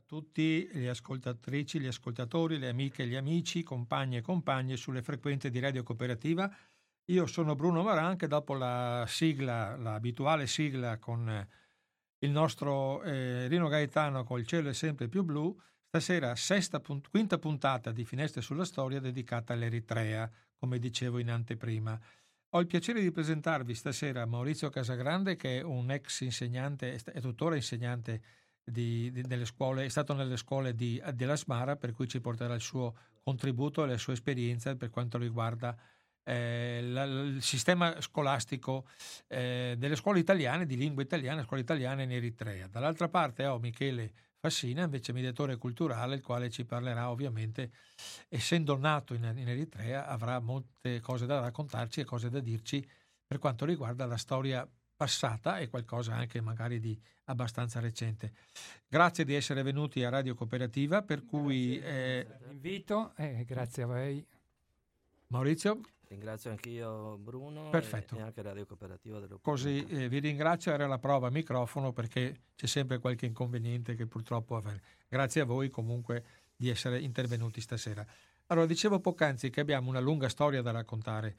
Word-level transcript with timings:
a 0.00 0.02
tutti 0.06 0.66
gli 0.72 0.86
ascoltatrici, 0.86 1.78
gli 1.78 1.86
ascoltatori, 1.86 2.58
le 2.58 2.70
amiche, 2.70 3.06
gli 3.06 3.14
amici, 3.14 3.62
compagni 3.62 4.16
e 4.16 4.22
compagne 4.22 4.76
sulle 4.76 5.02
frequenze 5.02 5.50
di 5.50 5.60
Radio 5.60 5.82
Cooperativa. 5.82 6.50
Io 7.06 7.26
sono 7.26 7.54
Bruno 7.54 7.82
Maran 7.82 8.16
che 8.16 8.26
dopo 8.26 8.54
la 8.54 9.04
sigla, 9.06 9.76
l'abituale 9.76 10.46
sigla 10.46 10.98
con 10.98 11.46
il 12.22 12.30
nostro 12.30 13.02
eh, 13.02 13.46
Rino 13.48 13.68
Gaetano 13.68 14.24
col 14.24 14.46
cielo 14.46 14.70
è 14.70 14.74
sempre 14.74 15.08
più 15.08 15.22
blu, 15.22 15.54
stasera 15.86 16.34
sesta, 16.34 16.80
quinta 17.10 17.38
puntata 17.38 17.92
di 17.92 18.04
Finestre 18.04 18.40
sulla 18.40 18.64
Storia 18.64 19.00
dedicata 19.00 19.52
all'Eritrea, 19.52 20.30
come 20.56 20.78
dicevo 20.78 21.18
in 21.18 21.30
anteprima. 21.30 21.98
Ho 22.50 22.60
il 22.60 22.66
piacere 22.66 23.00
di 23.00 23.10
presentarvi 23.10 23.74
stasera 23.74 24.24
Maurizio 24.24 24.70
Casagrande 24.70 25.36
che 25.36 25.58
è 25.58 25.62
un 25.62 25.90
ex 25.90 26.20
insegnante, 26.22 26.94
è 26.94 27.20
tuttora 27.20 27.54
insegnante 27.54 28.22
di, 28.70 29.10
di, 29.10 29.44
scuole, 29.44 29.84
è 29.84 29.88
stato 29.88 30.14
nelle 30.14 30.36
scuole 30.36 30.74
di, 30.74 31.02
della 31.14 31.36
Smara, 31.36 31.76
per 31.76 31.92
cui 31.92 32.08
ci 32.08 32.20
porterà 32.20 32.54
il 32.54 32.60
suo 32.60 32.94
contributo 33.22 33.84
e 33.84 33.88
la 33.88 33.98
sua 33.98 34.12
esperienza 34.12 34.74
per 34.76 34.90
quanto 34.90 35.18
riguarda 35.18 35.76
eh, 36.24 36.80
la, 36.82 37.04
il 37.04 37.42
sistema 37.42 38.00
scolastico 38.00 38.86
eh, 39.26 39.74
delle 39.78 39.96
scuole 39.96 40.18
italiane, 40.18 40.66
di 40.66 40.76
lingua 40.76 41.02
italiana, 41.02 41.42
scuole 41.42 41.62
italiane 41.62 42.04
in 42.04 42.12
Eritrea. 42.12 42.66
Dall'altra 42.68 43.08
parte 43.08 43.46
ho 43.46 43.58
Michele 43.58 44.12
Fassina, 44.38 44.84
invece 44.84 45.12
mediatore 45.12 45.56
culturale, 45.56 46.14
il 46.16 46.22
quale 46.22 46.48
ci 46.50 46.64
parlerà 46.64 47.10
ovviamente, 47.10 47.72
essendo 48.28 48.76
nato 48.78 49.14
in, 49.14 49.30
in 49.36 49.48
Eritrea, 49.48 50.06
avrà 50.06 50.38
molte 50.40 51.00
cose 51.00 51.26
da 51.26 51.40
raccontarci 51.40 52.00
e 52.00 52.04
cose 52.04 52.30
da 52.30 52.40
dirci 52.40 52.86
per 53.26 53.38
quanto 53.38 53.64
riguarda 53.64 54.06
la 54.06 54.16
storia 54.16 54.66
passata 55.00 55.56
e 55.60 55.70
qualcosa 55.70 56.14
anche 56.14 56.42
magari 56.42 56.78
di 56.78 57.00
abbastanza 57.24 57.80
recente. 57.80 58.32
Grazie 58.86 59.24
di 59.24 59.32
essere 59.32 59.62
venuti 59.62 60.04
a 60.04 60.10
Radio 60.10 60.34
Cooperativa, 60.34 61.00
per 61.00 61.24
cui... 61.24 61.78
Eh, 61.78 62.26
l'invito 62.48 63.14
e 63.16 63.46
grazie 63.46 63.84
a 63.84 63.86
voi. 63.86 64.26
Maurizio? 65.28 65.80
Ringrazio 66.06 66.50
anch'io 66.50 67.16
Bruno 67.16 67.70
Perfetto. 67.70 68.14
e 68.16 68.20
anche 68.20 68.42
Radio 68.42 68.66
Cooperativa 68.66 69.26
Così 69.40 69.86
eh, 69.86 70.10
vi 70.10 70.18
ringrazio, 70.18 70.70
era 70.70 70.86
la 70.86 70.98
prova 70.98 71.28
a 71.28 71.30
microfono 71.30 71.92
perché 71.92 72.48
c'è 72.54 72.66
sempre 72.66 72.98
qualche 72.98 73.24
inconveniente 73.24 73.94
che 73.94 74.06
purtroppo 74.06 74.54
avere. 74.54 74.82
Grazie 75.08 75.40
a 75.40 75.44
voi 75.46 75.70
comunque 75.70 76.24
di 76.54 76.68
essere 76.68 77.00
intervenuti 77.00 77.62
stasera. 77.62 78.04
Allora, 78.48 78.66
dicevo 78.66 79.00
poc'anzi 79.00 79.48
che 79.48 79.60
abbiamo 79.60 79.88
una 79.88 80.00
lunga 80.00 80.28
storia 80.28 80.60
da 80.60 80.72
raccontare 80.72 81.36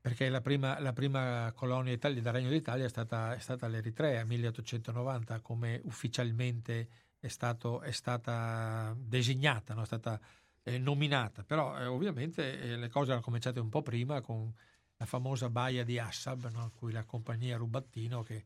perché 0.00 0.28
la 0.28 0.40
prima, 0.40 0.78
la 0.80 0.92
prima 0.92 1.52
colonia 1.54 1.92
Italia, 1.92 2.20
del 2.20 2.32
Regno 2.32 2.50
d'Italia 2.50 2.84
è 2.84 2.88
stata, 2.88 3.34
è 3.34 3.38
stata 3.38 3.66
l'Eritrea, 3.66 4.24
1890, 4.24 5.40
come 5.40 5.80
ufficialmente 5.84 6.88
è, 7.18 7.28
stato, 7.28 7.80
è 7.80 7.90
stata 7.90 8.94
designata, 8.98 9.74
no? 9.74 9.82
è 9.82 9.86
stata 9.86 10.20
eh, 10.62 10.78
nominata, 10.78 11.42
però 11.44 11.78
eh, 11.78 11.86
ovviamente 11.86 12.60
eh, 12.60 12.76
le 12.76 12.88
cose 12.88 13.12
hanno 13.12 13.20
cominciato 13.20 13.60
un 13.60 13.68
po' 13.68 13.82
prima 13.82 14.20
con 14.20 14.52
la 14.96 15.06
famosa 15.06 15.48
baia 15.50 15.84
di 15.84 15.98
Assab, 15.98 16.50
no? 16.52 16.70
cui 16.76 16.92
la 16.92 17.04
compagnia 17.04 17.56
Rubattino, 17.56 18.22
che 18.22 18.44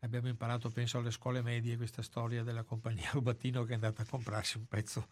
abbiamo 0.00 0.28
imparato 0.28 0.70
penso 0.70 0.98
alle 0.98 1.10
scuole 1.10 1.40
medie, 1.42 1.76
questa 1.76 2.02
storia 2.02 2.42
della 2.42 2.62
compagnia 2.62 3.10
Rubattino 3.12 3.64
che 3.64 3.72
è 3.72 3.74
andata 3.74 4.02
a 4.02 4.06
comprarsi 4.06 4.56
un 4.56 4.66
pezzo. 4.66 5.08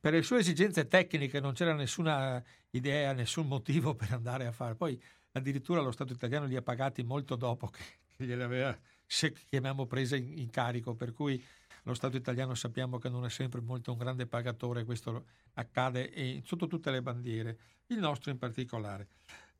Per 0.00 0.12
le 0.12 0.22
sue 0.22 0.38
esigenze 0.38 0.86
tecniche 0.86 1.40
non 1.40 1.52
c'era 1.52 1.74
nessuna 1.74 2.42
idea, 2.70 3.12
nessun 3.12 3.46
motivo 3.46 3.94
per 3.94 4.12
andare 4.12 4.46
a 4.46 4.52
fare. 4.52 4.74
Poi 4.74 5.00
addirittura 5.32 5.80
lo 5.80 5.92
Stato 5.92 6.12
italiano 6.12 6.46
li 6.46 6.56
ha 6.56 6.62
pagati 6.62 7.02
molto 7.02 7.36
dopo 7.36 7.68
che, 7.68 7.82
che 8.16 8.24
gliele 8.24 8.44
aveva, 8.44 8.76
se 9.06 9.32
chiamiamo, 9.32 9.86
prese 9.86 10.16
in, 10.16 10.38
in 10.38 10.50
carico, 10.50 10.94
per 10.94 11.12
cui 11.12 11.42
lo 11.84 11.94
Stato 11.94 12.16
italiano 12.16 12.54
sappiamo 12.54 12.98
che 12.98 13.08
non 13.08 13.24
è 13.24 13.30
sempre 13.30 13.60
molto 13.60 13.92
un 13.92 13.98
grande 13.98 14.26
pagatore, 14.26 14.84
questo 14.84 15.24
accade 15.54 16.40
sotto 16.44 16.66
tutte 16.66 16.90
le 16.90 17.02
bandiere, 17.02 17.58
il 17.88 17.98
nostro 17.98 18.30
in 18.30 18.38
particolare. 18.38 19.08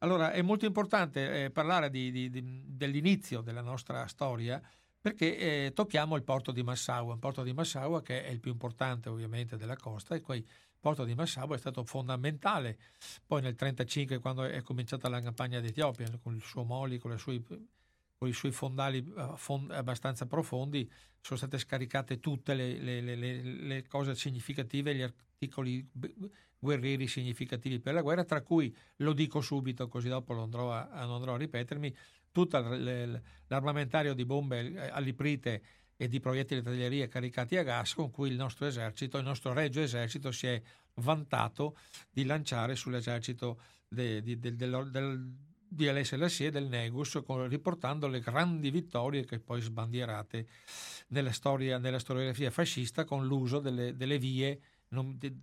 Allora 0.03 0.33
è 0.33 0.43
molto 0.43 0.67
importante 0.67 1.45
eh, 1.45 1.51
parlare 1.51 1.89
di, 1.89 2.11
di, 2.11 2.29
di, 2.29 2.43
dell'inizio 2.67 3.41
della 3.41 3.61
nostra 3.61 4.07
storia 4.07 4.61
perché 5.01 5.37
eh, 5.37 5.73
tocchiamo 5.73 6.17
il 6.17 6.25
porto 6.25 6.51
di 6.51 6.63
Massaua, 6.63 7.15
il 7.15 7.21
porto 7.21 7.43
di 7.45 7.53
Massaua 7.53 8.03
che 8.03 8.25
è 8.25 8.31
il 8.31 8.41
più 8.41 8.51
importante 8.51 9.09
ovviamente 9.09 9.57
della 9.57 9.77
costa 9.77 10.17
e 10.17 10.21
poi 10.21 10.45
porto 10.79 11.05
di 11.05 11.15
Massaua 11.15 11.55
è 11.55 11.59
stato 11.59 11.85
fondamentale. 11.85 12.79
Poi 13.25 13.43
nel 13.43 13.55
1935 13.57 14.19
quando 14.19 14.43
è 14.43 14.61
cominciata 14.63 15.09
la 15.09 15.21
campagna 15.21 15.61
d'Etiopia 15.61 16.19
con 16.21 16.35
il 16.35 16.43
suo 16.43 16.65
Moli, 16.65 16.99
con, 16.99 17.17
sue, 17.17 17.41
con 18.19 18.29
i 18.29 18.33
suoi 18.33 18.51
fondali 18.51 18.99
eh, 19.17 19.37
abbastanza 19.69 20.27
profondi 20.27 20.91
sono 21.21 21.39
state 21.39 21.59
scaricate 21.59 22.19
tutte 22.19 22.55
le, 22.55 22.77
le, 22.79 23.01
le, 23.01 23.43
le 23.43 23.87
cose 23.87 24.17
significative, 24.17 24.97
gli 24.97 25.03
articoli 25.03 25.89
guerrieri 26.63 27.09
significativi 27.09 27.81
per 27.81 27.93
la 27.93 28.03
guerra, 28.03 28.25
tra 28.25 28.41
cui, 28.41 28.75
lo 28.99 29.13
dico 29.13 29.41
subito 29.41 29.89
così 29.89 30.09
dopo 30.09 30.33
non 30.33 30.45
andrò 30.45 30.73
a, 30.73 30.89
non 31.05 31.17
andrò 31.17 31.35
a 31.35 31.37
ripetermi, 31.37 31.95
tutto 32.31 32.57
l'armamentario 33.49 34.15
di 34.15 34.25
bombe 34.25 34.73
eh, 34.73 34.89
alliprite 34.89 35.63
e 35.97 36.07
di 36.07 36.21
proiettili 36.21 36.61
di 36.61 36.67
taglieria 36.67 37.09
caricati 37.09 37.57
a 37.57 37.65
gas 37.65 37.95
con 37.95 38.13
cui 38.13 38.31
il 38.31 38.37
nostro 38.37 38.67
esercito, 38.67 39.19
il 39.19 39.25
nostro 39.25 39.53
regio 39.53 39.81
esercito 39.81 40.31
si 40.31 40.47
è 40.47 40.63
vantato 40.95 41.77
di 42.11 42.25
lanciare 42.25 42.77
sull'esercito 42.77 43.61
de, 43.89 44.23
de, 44.23 44.39
de, 44.39 44.55
del, 44.55 45.35
di 45.69 45.89
Alessia 45.89 46.17
Lassie 46.17 46.53
del 46.53 46.69
Negus, 46.69 47.21
con, 47.25 47.49
riportando 47.49 48.07
le 48.07 48.21
grandi 48.21 48.71
vittorie 48.71 49.25
che 49.25 49.41
poi 49.41 49.61
sbandierate 49.61 50.47
nella, 51.09 51.33
storia, 51.33 51.79
nella 51.79 51.99
storiografia 51.99 52.53
fascista 52.53 53.05
con 53.05 53.27
l'uso 53.27 53.59
delle, 53.59 53.97
delle 53.97 54.19
vie 54.19 54.61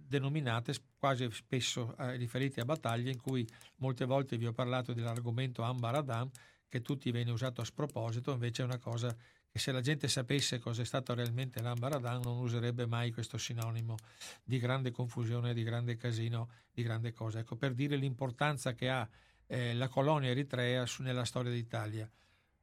denominate 0.07 0.75
quasi 0.97 1.27
spesso 1.31 1.95
eh, 1.97 2.15
riferite 2.17 2.61
a 2.61 2.65
battaglie 2.65 3.11
in 3.11 3.19
cui 3.19 3.47
molte 3.77 4.05
volte 4.05 4.37
vi 4.37 4.45
ho 4.45 4.53
parlato 4.53 4.93
dell'argomento 4.93 5.63
Ambar 5.63 5.95
Adam 5.95 6.29
che 6.67 6.81
tutti 6.81 7.11
viene 7.11 7.31
usato 7.31 7.61
a 7.61 7.65
sproposito, 7.65 8.31
invece 8.31 8.61
è 8.61 8.65
una 8.65 8.77
cosa 8.77 9.15
che 9.51 9.57
se 9.57 9.71
la 9.71 9.81
gente 9.81 10.07
sapesse 10.07 10.59
cosa 10.59 10.83
è 10.83 10.85
stato 10.85 11.15
realmente 11.15 11.59
l'Ambar 11.61 11.95
Adam 11.95 12.21
non 12.21 12.37
userebbe 12.37 12.85
mai 12.85 13.11
questo 13.11 13.39
sinonimo 13.39 13.95
di 14.43 14.59
grande 14.59 14.91
confusione, 14.91 15.55
di 15.55 15.63
grande 15.63 15.97
casino, 15.97 16.49
di 16.71 16.83
grande 16.83 17.11
cosa. 17.11 17.39
Ecco, 17.39 17.55
per 17.55 17.73
dire 17.73 17.95
l'importanza 17.95 18.73
che 18.73 18.89
ha 18.89 19.09
eh, 19.47 19.73
la 19.73 19.87
colonia 19.87 20.29
eritrea 20.29 20.85
su, 20.85 21.01
nella 21.01 21.25
storia 21.25 21.51
d'Italia. 21.51 22.07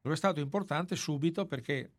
Lo 0.02 0.12
è 0.12 0.16
stato 0.16 0.38
importante 0.38 0.94
subito 0.94 1.46
perché, 1.46 1.90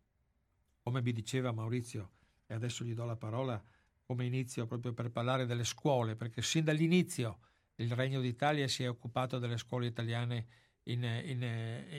come 0.81 1.01
vi 1.01 1.11
diceva 1.11 1.51
Maurizio, 1.51 2.11
e 2.47 2.53
adesso 2.53 2.85
gli 2.85 2.93
do 2.93 3.03
la 3.03 3.17
parola, 3.17 3.61
come 4.07 4.25
inizio 4.25 4.65
proprio 4.65 4.93
per 4.93 5.11
parlare 5.11 5.45
delle 5.45 5.65
scuole, 5.65 6.15
perché 6.15 6.41
sin 6.41 6.63
dall'inizio 6.63 7.39
il 7.75 7.91
Regno 7.91 8.21
d'Italia 8.21 8.65
si 8.67 8.83
è 8.83 8.89
occupato 8.89 9.37
delle 9.37 9.57
scuole 9.57 9.85
italiane 9.85 10.47
in, 10.83 11.03
in, 11.03 11.43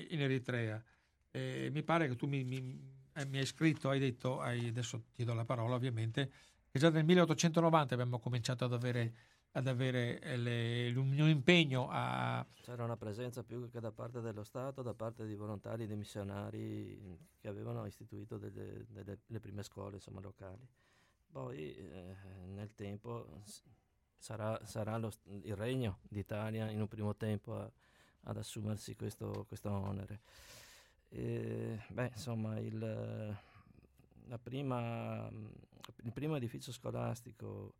in 0.09 0.21
Eritrea. 0.21 0.83
E 1.31 1.69
mi 1.71 1.83
pare 1.83 2.09
che 2.09 2.17
tu 2.17 2.27
mi, 2.27 2.43
mi, 2.45 2.81
eh, 3.13 3.27
mi 3.27 3.39
hai 3.39 3.45
scritto, 3.45 3.91
hai 3.91 3.99
detto, 3.99 4.41
hai, 4.41 4.69
adesso 4.69 5.05
ti 5.15 5.23
do 5.25 5.35
la 5.35 5.45
parola 5.45 5.75
ovviamente, 5.75 6.33
che 6.71 6.79
già 6.79 6.89
nel 6.89 7.05
1890 7.05 7.93
abbiamo 7.93 8.19
cominciato 8.19 8.65
ad 8.65 8.73
avere, 8.73 9.15
ad 9.53 9.67
avere 9.67 10.19
eh, 10.21 10.37
le, 10.39 10.91
un 10.97 11.29
impegno 11.29 11.89
a... 11.91 12.45
C'era 12.63 12.85
una 12.85 12.97
presenza 12.97 13.45
più 13.45 13.69
che 13.71 13.81
da 13.81 13.93
parte 13.93 14.23
dello 14.23 14.45
Stato, 14.45 14.81
da 14.81 14.95
parte 14.95 15.27
di 15.27 15.35
volontari, 15.35 15.87
di 15.87 15.95
missionari 15.95 17.19
che 17.39 17.49
avevano 17.49 17.85
istituito 17.85 18.39
delle, 18.39 18.87
delle, 18.89 19.41
prime 19.41 19.63
scuole 19.63 19.97
insomma, 19.97 20.21
locali. 20.21 20.67
Poi 21.31 21.75
eh, 21.77 22.17
nel 22.47 22.75
tempo 22.75 23.43
sarà, 24.17 24.61
sarà 24.65 24.97
lo, 24.97 25.11
il 25.43 25.57
regno 25.57 25.99
d'Italia 26.09 26.71
in 26.71 26.81
un 26.81 26.89
primo 26.89 27.15
tempo 27.17 27.55
a, 27.55 27.71
ad 28.23 28.37
assumersi 28.37 28.95
questo, 28.95 29.45
questo 29.47 29.71
onere. 29.71 30.21
E, 31.09 31.81
beh, 31.89 32.11
insomma, 32.15 32.59
il, 32.59 33.37
prima, 34.43 35.29
il 36.03 36.13
primo 36.13 36.37
edificio 36.37 36.73
scolastico 36.73 37.75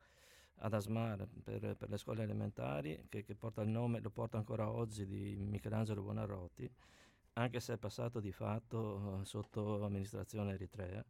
ad 0.61 0.73
Asmar 0.73 1.27
per, 1.45 1.77
per, 1.77 1.89
le 1.89 1.99
scuole 1.99 2.23
elementari, 2.23 3.07
che, 3.09 3.23
che, 3.23 3.35
porta 3.35 3.63
il 3.63 3.69
nome, 3.69 4.01
lo 4.01 4.11
porta 4.11 4.39
ancora 4.39 4.71
oggi 4.71 5.07
di 5.07 5.37
Michelangelo 5.37 6.03
Buonarroti, 6.03 6.71
anche 7.35 7.61
se 7.61 7.75
è 7.75 7.77
passato 7.77 8.19
di 8.19 8.33
fatto 8.33 9.23
sotto 9.25 9.85
amministrazione 9.85 10.55
eritrea 10.55 11.05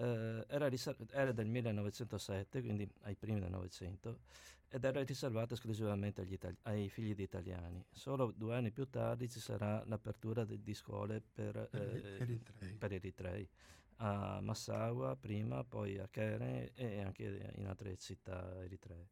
eh, 0.00 0.44
era, 0.48 0.68
riser- 0.68 0.96
era, 1.12 1.32
del 1.32 1.46
1907, 1.46 2.60
quindi 2.62 2.88
ai 3.02 3.14
primi 3.14 3.38
del 3.40 3.50
Novecento, 3.50 4.20
ed 4.68 4.84
era 4.84 5.02
riservato 5.02 5.54
esclusivamente 5.54 6.22
itali- 6.22 6.56
ai 6.62 6.88
figli 6.88 7.14
di 7.14 7.22
italiani. 7.22 7.84
Solo 7.90 8.32
due 8.34 8.54
anni 8.54 8.70
più 8.70 8.88
tardi 8.88 9.28
ci 9.28 9.40
sarà 9.40 9.82
l'apertura 9.86 10.44
de- 10.44 10.62
di 10.62 10.74
scuole 10.74 11.20
per, 11.20 11.68
eh, 11.72 12.16
eritrei. 12.20 12.72
per 12.74 12.92
eritrei 12.92 13.48
a 14.02 14.40
Massawa 14.40 15.14
prima, 15.16 15.62
poi 15.64 15.98
a 15.98 16.08
Keren 16.08 16.70
e 16.74 17.02
anche 17.02 17.52
in 17.56 17.66
altre 17.66 17.96
città 17.98 18.62
eritree. 18.62 19.08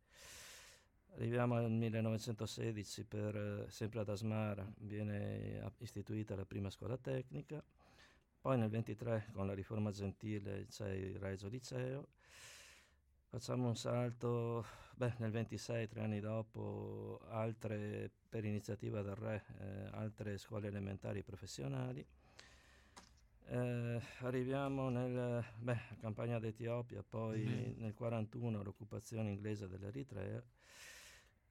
Arriviamo 1.14 1.56
al 1.56 1.70
1916, 1.70 3.04
per, 3.04 3.66
sempre 3.68 4.00
ad 4.00 4.08
Asmara 4.08 4.66
viene 4.78 5.60
istituita 5.78 6.36
la 6.36 6.44
prima 6.46 6.70
scuola 6.70 6.96
tecnica, 6.96 7.62
poi 8.40 8.58
nel 8.58 8.70
23 8.70 9.30
con 9.32 9.46
la 9.46 9.54
riforma 9.54 9.90
gentile 9.90 10.66
c'è 10.68 10.90
il 10.90 11.16
Reggio 11.18 11.48
Liceo 11.48 12.08
Facciamo 13.30 13.68
un 13.68 13.76
salto, 13.76 14.64
beh, 14.94 15.16
nel 15.18 15.30
26, 15.30 15.86
tre 15.86 16.00
anni 16.00 16.18
dopo, 16.18 17.20
altre, 17.28 18.10
per 18.26 18.46
iniziativa 18.46 19.02
del 19.02 19.16
Re, 19.16 19.44
eh, 19.60 19.88
altre 19.90 20.38
scuole 20.38 20.68
elementari 20.68 21.22
professionali. 21.22 22.02
Eh, 23.48 24.00
arriviamo 24.20 24.88
nella 24.88 25.44
campagna 26.00 26.38
d'Etiopia, 26.38 27.04
poi 27.06 27.74
mm. 27.76 27.82
nel 27.82 27.92
41 27.92 28.62
l'occupazione 28.62 29.30
inglese 29.30 29.68
dell'Eritrea, 29.68 30.42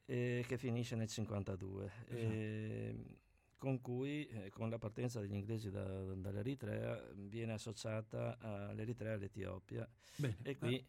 eh, 0.06 0.44
che 0.48 0.58
finisce 0.58 0.96
nel 0.96 1.08
52. 1.08 1.92
Esatto. 2.08 3.26
Con 3.58 3.82
cui, 3.82 4.28
eh, 4.28 4.50
con 4.50 4.70
la 4.70 4.78
partenza 4.78 5.20
degli 5.20 5.34
inglesi 5.34 5.70
da, 5.70 5.84
dall'Eritrea, 5.84 7.04
viene 7.16 7.54
associata 7.54 8.38
all'Eritrea 8.40 9.12
e 9.12 9.16
all'Etiopia. 9.16 9.88
Bene. 10.16 10.38
E 10.44 10.58
qui 10.58 10.86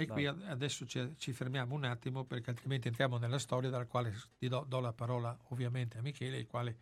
e 0.00 0.06
qui 0.06 0.24
adesso 0.24 0.86
ci, 0.86 1.14
ci, 1.18 1.34
fermiamo 1.34 1.74
un 1.74 1.84
attimo 1.84 2.24
perché 2.24 2.48
altrimenti 2.48 2.88
entriamo 2.88 3.18
nella 3.18 3.38
storia 3.38 3.68
dalla 3.68 3.84
quale 3.84 4.14
ti 4.38 4.48
do, 4.48 4.64
do, 4.66 4.80
la 4.80 4.94
parola 4.94 5.36
ovviamente 5.48 5.98
a 5.98 6.00
Michele, 6.00 6.38
il 6.38 6.46
quale 6.46 6.78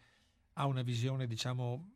ha 0.52 0.66
una 0.66 0.82
visione, 0.82 1.26
diciamo... 1.26 1.90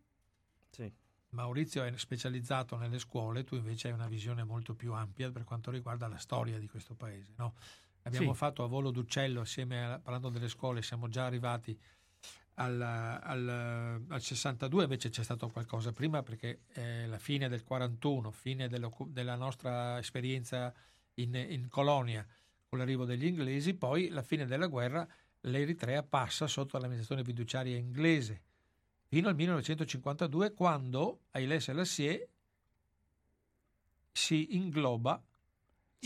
Sì. 0.70 0.92
Maurizio 1.30 1.84
è 1.84 1.96
specializzato 1.96 2.76
nelle 2.76 2.98
scuole, 2.98 3.44
tu 3.44 3.54
invece 3.54 3.88
hai 3.88 3.94
una 3.94 4.08
visione 4.08 4.42
molto 4.42 4.74
più 4.74 4.92
ampia 4.94 5.30
per 5.30 5.44
quanto 5.44 5.70
riguarda 5.70 6.08
la 6.08 6.18
storia 6.18 6.58
di 6.58 6.66
questo 6.66 6.94
paese. 6.94 7.34
No? 7.36 7.54
Abbiamo 8.02 8.32
sì. 8.32 8.38
fatto 8.38 8.64
a 8.64 8.66
volo 8.66 8.90
d'uccello, 8.90 9.42
assieme 9.42 9.84
a, 9.84 9.98
parlando 10.00 10.28
delle 10.28 10.48
scuole, 10.48 10.82
siamo 10.82 11.08
già 11.08 11.24
arrivati 11.24 11.78
al, 12.54 12.80
al, 12.80 14.04
al, 14.08 14.20
62 14.20 14.82
invece 14.82 15.08
c'è 15.08 15.22
stato 15.22 15.48
qualcosa 15.48 15.92
prima 15.92 16.22
perché 16.22 16.60
è 16.72 17.06
la 17.06 17.18
fine 17.18 17.48
del 17.48 17.64
41, 17.64 18.30
fine 18.30 18.68
della 18.68 19.34
nostra 19.36 19.98
esperienza 19.98 20.72
in, 21.14 21.34
in 21.34 21.68
colonia 21.68 22.26
con 22.68 22.78
l'arrivo 22.78 23.04
degli 23.04 23.26
inglesi, 23.26 23.74
poi 23.74 24.08
la 24.08 24.22
fine 24.22 24.46
della 24.46 24.66
guerra 24.66 25.06
l'Eritrea 25.42 26.02
passa 26.02 26.46
sotto 26.46 26.78
l'amministrazione 26.78 27.24
fiduciaria 27.24 27.76
inglese 27.76 28.42
fino 29.08 29.28
al 29.28 29.34
1952 29.34 30.54
quando 30.54 31.20
Haile 31.32 31.60
Selassie 31.60 32.28
si 34.10 34.56
ingloba 34.56 35.22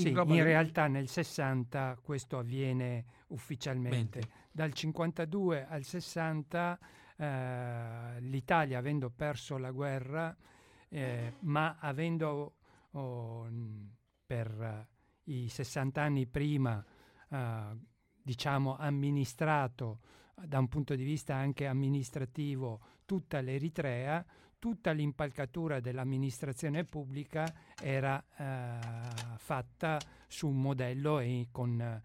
sì, 0.02 0.08
in 0.10 0.26
le... 0.26 0.42
realtà 0.42 0.88
nel 0.88 1.08
60 1.08 1.98
questo 2.02 2.38
avviene 2.38 3.04
ufficialmente. 3.28 4.18
Mente. 4.18 4.28
Dal 4.52 4.72
52 4.72 5.66
al 5.66 5.84
60 5.84 6.78
eh, 7.16 8.20
l'Italia, 8.20 8.78
avendo 8.78 9.10
perso 9.10 9.56
la 9.56 9.70
guerra, 9.70 10.36
eh, 10.88 11.34
ma 11.40 11.76
avendo 11.80 12.56
oh, 12.90 13.48
per 14.26 14.86
i 15.24 15.48
60 15.48 16.02
anni 16.02 16.26
prima, 16.26 16.84
eh, 17.30 17.76
diciamo, 18.22 18.76
amministrato 18.76 20.00
da 20.34 20.58
un 20.58 20.68
punto 20.68 20.94
di 20.94 21.04
vista 21.04 21.34
anche 21.34 21.66
amministrativo 21.66 22.80
tutta 23.06 23.40
l'Eritrea, 23.40 24.24
tutta 24.66 24.90
l'impalcatura 24.90 25.78
dell'amministrazione 25.78 26.82
pubblica 26.82 27.46
era 27.80 28.20
eh, 28.36 29.36
fatta 29.36 29.96
su 30.26 30.48
un 30.48 30.60
modello 30.60 31.20
e 31.20 31.46
con 31.52 31.80
eh, 31.80 32.02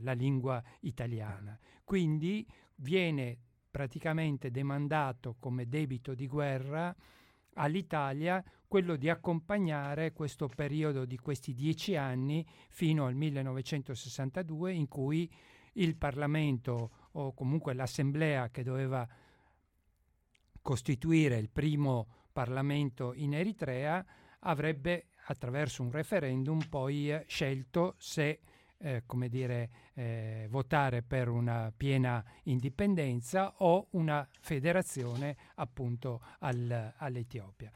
la 0.00 0.12
lingua 0.12 0.60
italiana. 0.80 1.56
Quindi 1.84 2.44
viene 2.74 3.38
praticamente 3.70 4.50
demandato 4.50 5.36
come 5.38 5.68
debito 5.68 6.12
di 6.14 6.26
guerra 6.26 6.92
all'Italia 7.54 8.42
quello 8.66 8.96
di 8.96 9.08
accompagnare 9.08 10.12
questo 10.12 10.48
periodo 10.48 11.04
di 11.04 11.18
questi 11.18 11.54
dieci 11.54 11.94
anni 11.94 12.44
fino 12.70 13.06
al 13.06 13.14
1962 13.14 14.72
in 14.72 14.88
cui 14.88 15.32
il 15.74 15.94
Parlamento 15.94 16.90
o 17.12 17.32
comunque 17.32 17.74
l'Assemblea 17.74 18.50
che 18.50 18.64
doveva 18.64 19.08
costituire 20.62 21.36
il 21.36 21.50
primo 21.50 22.06
Parlamento 22.32 23.12
in 23.14 23.34
Eritrea 23.34 24.04
avrebbe 24.40 25.06
attraverso 25.26 25.82
un 25.82 25.90
referendum 25.90 26.60
poi 26.68 27.10
eh, 27.10 27.24
scelto 27.26 27.94
se 27.98 28.40
eh, 28.82 29.02
come 29.04 29.28
dire, 29.28 29.70
eh, 29.94 30.46
votare 30.48 31.02
per 31.02 31.28
una 31.28 31.72
piena 31.76 32.24
indipendenza 32.44 33.52
o 33.58 33.88
una 33.90 34.26
federazione 34.40 35.36
appunto 35.56 36.22
al, 36.38 36.94
all'Etiopia. 36.96 37.70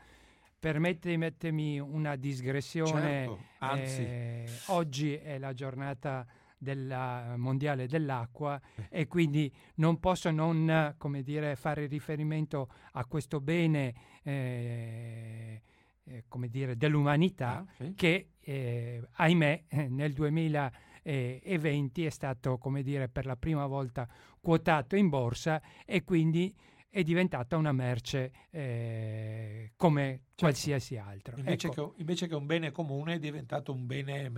Permettetemi 0.59 1.79
una 1.79 2.17
digressione. 2.17 3.39
Certo, 3.59 3.75
eh, 3.75 4.49
oggi 4.69 5.15
è 5.15 5.37
la 5.39 5.53
giornata 5.53 6.27
della 6.65 7.35
mondiale 7.37 7.87
dell'acqua 7.87 8.61
eh. 8.75 8.89
e 9.03 9.07
quindi 9.07 9.53
non 9.77 10.01
posso 10.01 10.33
non 10.33 10.95
come 10.99 11.23
dire, 11.23 11.55
fare 11.55 11.87
riferimento 11.87 12.69
a 12.95 13.05
questo 13.07 13.41
bene 13.41 13.95
eh, 14.25 15.63
eh, 16.07 16.25
come 16.29 16.49
dire, 16.49 16.77
dell'umanità 16.77 17.59
ah, 17.59 17.67
sì. 17.77 17.95
che 17.95 18.31
eh, 18.41 19.03
ahimè 19.13 19.65
nel 19.89 20.13
2020 20.13 22.05
è 22.05 22.11
stato 22.11 22.59
come 22.59 22.83
dire, 22.83 23.09
per 23.09 23.27
la 23.27 23.37
prima 23.37 23.67
volta 23.67 24.09
quotato 24.41 24.97
in 24.97 25.09
borsa 25.09 25.63
e 25.85 26.05
quindi 26.05 26.55
è 26.95 27.03
diventata 27.03 27.57
una 27.57 27.73
merce 27.73 28.31
eh, 28.51 29.73
come 29.77 30.03
certo. 30.05 30.35
qualsiasi 30.37 30.97
altro. 30.97 31.37
Invece, 31.39 31.67
ecco. 31.67 31.91
che, 31.91 32.01
invece, 32.01 32.29
che, 32.29 32.35
un 32.37 32.47
bene 32.47 32.71
comune 32.71 33.15
è 33.15 33.19
diventato 33.19 33.73
un 33.73 33.85
bene 33.87 34.31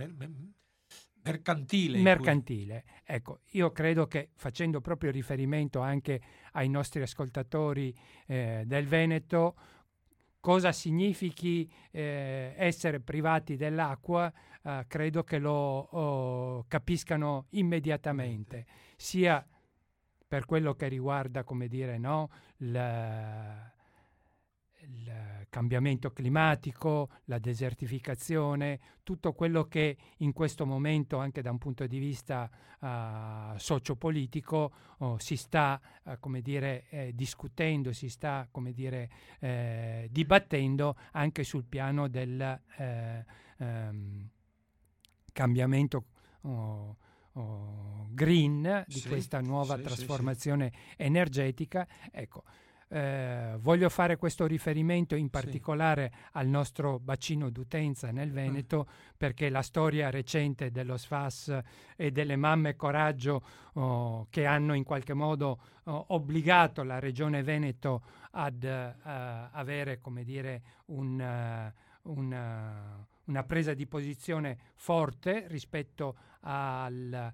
mercantile. 1.27 1.99
Mercantile. 1.99 2.83
Ecco, 3.03 3.39
io 3.51 3.71
credo 3.71 4.07
che 4.07 4.29
facendo 4.35 4.81
proprio 4.81 5.11
riferimento 5.11 5.79
anche 5.79 6.21
ai 6.53 6.69
nostri 6.69 7.01
ascoltatori 7.01 7.95
eh, 8.25 8.63
del 8.65 8.87
Veneto, 8.87 9.55
cosa 10.39 10.71
significhi 10.71 11.69
eh, 11.91 12.53
essere 12.57 12.99
privati 12.99 13.55
dell'acqua, 13.55 14.31
eh, 14.63 14.85
credo 14.87 15.23
che 15.23 15.39
lo 15.39 15.51
oh, 15.51 16.65
capiscano 16.67 17.47
immediatamente, 17.51 18.65
sia 18.95 19.45
per 20.27 20.45
quello 20.45 20.73
che 20.73 20.87
riguarda, 20.87 21.43
come 21.43 21.67
dire, 21.67 21.97
no, 21.97 22.29
la, 22.57 23.71
il 24.89 25.45
cambiamento 25.49 26.11
climatico, 26.11 27.09
la 27.25 27.39
desertificazione, 27.39 28.79
tutto 29.03 29.33
quello 29.33 29.65
che 29.65 29.97
in 30.17 30.33
questo 30.33 30.65
momento, 30.65 31.17
anche 31.17 31.41
da 31.41 31.51
un 31.51 31.57
punto 31.57 31.87
di 31.87 31.99
vista 31.99 32.49
uh, 32.79 33.57
sociopolitico, 33.57 34.71
oh, 34.99 35.17
si 35.19 35.35
sta 35.35 35.79
uh, 36.03 36.19
come 36.19 36.41
dire, 36.41 36.85
eh, 36.89 37.11
discutendo, 37.13 37.91
si 37.93 38.09
sta 38.09 38.47
come 38.51 38.73
dire, 38.73 39.09
eh, 39.39 40.07
dibattendo 40.11 40.95
anche 41.11 41.43
sul 41.43 41.65
piano 41.65 42.07
del 42.07 42.61
eh, 42.77 43.25
um, 43.57 44.29
cambiamento. 45.31 46.05
Oh, 46.41 46.97
oh, 47.33 48.07
green 48.09 48.83
di 48.87 48.99
sì, 48.99 49.07
questa 49.07 49.41
nuova 49.41 49.75
sì, 49.75 49.83
trasformazione 49.83 50.71
sì, 50.71 50.93
energetica. 50.97 51.87
Ecco, 52.11 52.43
eh, 52.89 53.55
voglio 53.59 53.89
fare 53.89 54.15
questo 54.15 54.45
riferimento 54.45 55.15
in 55.15 55.29
particolare 55.29 56.11
sì. 56.13 56.19
al 56.33 56.47
nostro 56.47 56.99
bacino 56.99 57.49
d'utenza 57.49 58.11
nel 58.11 58.31
Veneto 58.31 58.87
mm. 58.87 58.93
perché 59.17 59.49
la 59.49 59.61
storia 59.61 60.09
recente 60.09 60.71
dello 60.71 60.95
SFAS 60.95 61.59
e 61.97 62.11
delle 62.11 62.37
mamme 62.37 62.77
coraggio 62.77 63.41
oh, 63.73 64.27
che 64.29 64.45
hanno 64.45 64.73
in 64.73 64.83
qualche 64.83 65.13
modo 65.13 65.59
oh, 65.83 66.05
obbligato 66.09 66.83
la 66.83 66.99
regione 66.99 67.43
Veneto 67.43 68.03
ad 68.31 68.63
uh, 68.63 69.01
avere 69.51 69.99
come 69.99 70.23
dire 70.23 70.61
un, 70.85 71.19
uh, 71.19 72.09
un, 72.11 72.31
uh, 72.31 73.05
una 73.25 73.43
presa 73.43 73.73
di 73.73 73.85
posizione 73.85 74.57
forte 74.75 75.45
rispetto 75.47 76.15
al 76.41 77.33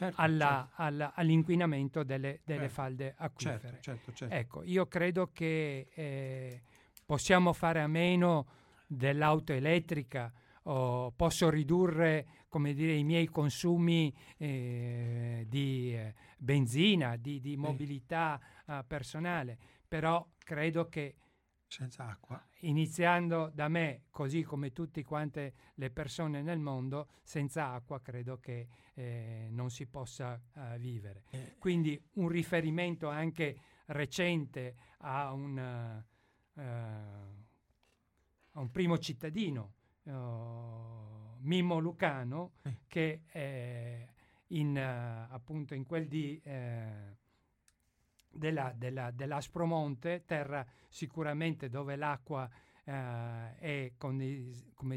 certo, 0.00 0.20
alla, 0.20 0.66
certo. 0.66 0.82
Alla, 0.82 1.12
all'inquinamento 1.14 2.02
delle, 2.02 2.40
delle 2.44 2.64
eh, 2.64 2.68
falde 2.70 3.14
acquifere. 3.18 3.60
Certo, 3.60 3.80
certo, 3.80 4.12
certo, 4.12 4.34
ecco, 4.34 4.62
io 4.62 4.86
credo 4.86 5.30
che 5.32 5.88
eh, 5.92 6.62
possiamo 7.04 7.52
fare 7.52 7.80
a 7.80 7.86
meno 7.86 8.46
dell'auto 8.86 9.52
elettrica 9.52 10.32
o 10.64 11.10
posso 11.12 11.50
ridurre 11.50 12.26
come 12.48 12.72
dire, 12.72 12.94
i 12.94 13.04
miei 13.04 13.26
consumi 13.26 14.12
eh, 14.36 15.44
di 15.48 15.94
eh, 15.94 16.14
benzina, 16.36 17.16
di, 17.16 17.40
di 17.40 17.56
mobilità 17.56 18.40
eh, 18.66 18.82
personale, 18.86 19.56
però 19.86 20.26
credo 20.38 20.88
che 20.88 21.14
senza 21.70 22.06
acqua. 22.06 22.42
Iniziando 22.60 23.50
da 23.54 23.68
me, 23.68 24.04
così 24.10 24.42
come 24.42 24.72
tutte 24.72 25.04
quante 25.04 25.54
le 25.74 25.90
persone 25.90 26.42
nel 26.42 26.58
mondo, 26.58 27.08
senza 27.22 27.72
acqua 27.72 28.00
credo 28.00 28.38
che 28.38 28.68
eh, 28.94 29.48
non 29.50 29.70
si 29.70 29.86
possa 29.86 30.40
uh, 30.54 30.76
vivere. 30.78 31.24
Eh. 31.30 31.56
Quindi 31.58 32.00
un 32.14 32.28
riferimento 32.28 33.08
anche 33.08 33.60
recente 33.86 34.74
a 34.98 35.32
un, 35.32 36.04
uh, 36.54 36.60
a 36.60 38.60
un 38.60 38.70
primo 38.70 38.98
cittadino 38.98 39.74
uh, 40.04 41.38
Mimmo 41.42 41.78
Lucano 41.78 42.52
che 42.86 43.22
eh, 43.26 44.08
in, 44.48 44.76
eh, 44.76 45.26
appunto 45.30 45.74
in 45.74 45.86
quel 45.86 46.06
di 46.06 46.38
eh, 46.42 47.16
della, 48.30 48.72
della, 48.76 49.10
dell'Aspromonte, 49.10 50.24
terra 50.24 50.64
sicuramente 50.88 51.68
dove 51.68 51.96
l'acqua 51.96 52.48
eh, 52.84 53.56
è 53.56 53.92
con- 53.96 54.16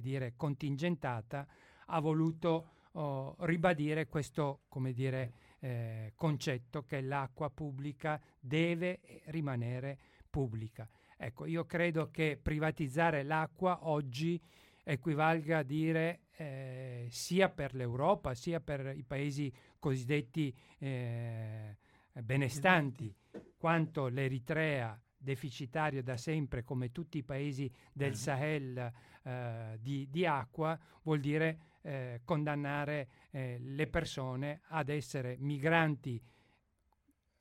dire, 0.01 0.33
contingentata, 0.35 1.47
ha 1.87 1.99
voluto 1.99 2.69
oh, 2.93 3.35
ribadire 3.39 4.07
questo 4.07 4.61
dire, 4.91 5.33
eh, 5.59 6.13
concetto 6.15 6.83
che 6.83 7.01
l'acqua 7.01 7.49
pubblica 7.49 8.19
deve 8.39 8.99
rimanere 9.25 9.97
pubblica. 10.29 10.87
Ecco, 11.17 11.45
io 11.45 11.65
credo 11.65 12.09
che 12.11 12.39
privatizzare 12.41 13.23
l'acqua 13.23 13.87
oggi 13.87 14.41
equivalga 14.83 15.59
a 15.59 15.63
dire 15.63 16.23
eh, 16.35 17.07
sia 17.09 17.49
per 17.49 17.73
l'Europa 17.73 18.33
sia 18.33 18.59
per 18.59 18.93
i 18.95 19.03
paesi 19.03 19.53
cosiddetti 19.79 20.53
eh, 20.79 21.77
benestanti, 22.21 23.13
quanto 23.57 24.07
l'Eritrea 24.07 24.99
deficitario 25.17 26.03
da 26.03 26.17
sempre 26.17 26.63
come 26.63 26.91
tutti 26.91 27.17
i 27.17 27.23
paesi 27.23 27.71
del 27.93 28.09
Mhm. 28.09 28.15
Sahel 28.15 28.93
eh, 29.23 29.77
di, 29.79 30.07
di 30.09 30.25
acqua, 30.25 30.77
vuol 31.03 31.21
dire 31.21 31.59
eh, 31.81 32.21
condannare 32.25 33.07
eh, 33.31 33.57
le 33.59 33.87
persone 33.87 34.61
ad 34.67 34.89
essere 34.89 35.37
migranti 35.39 36.21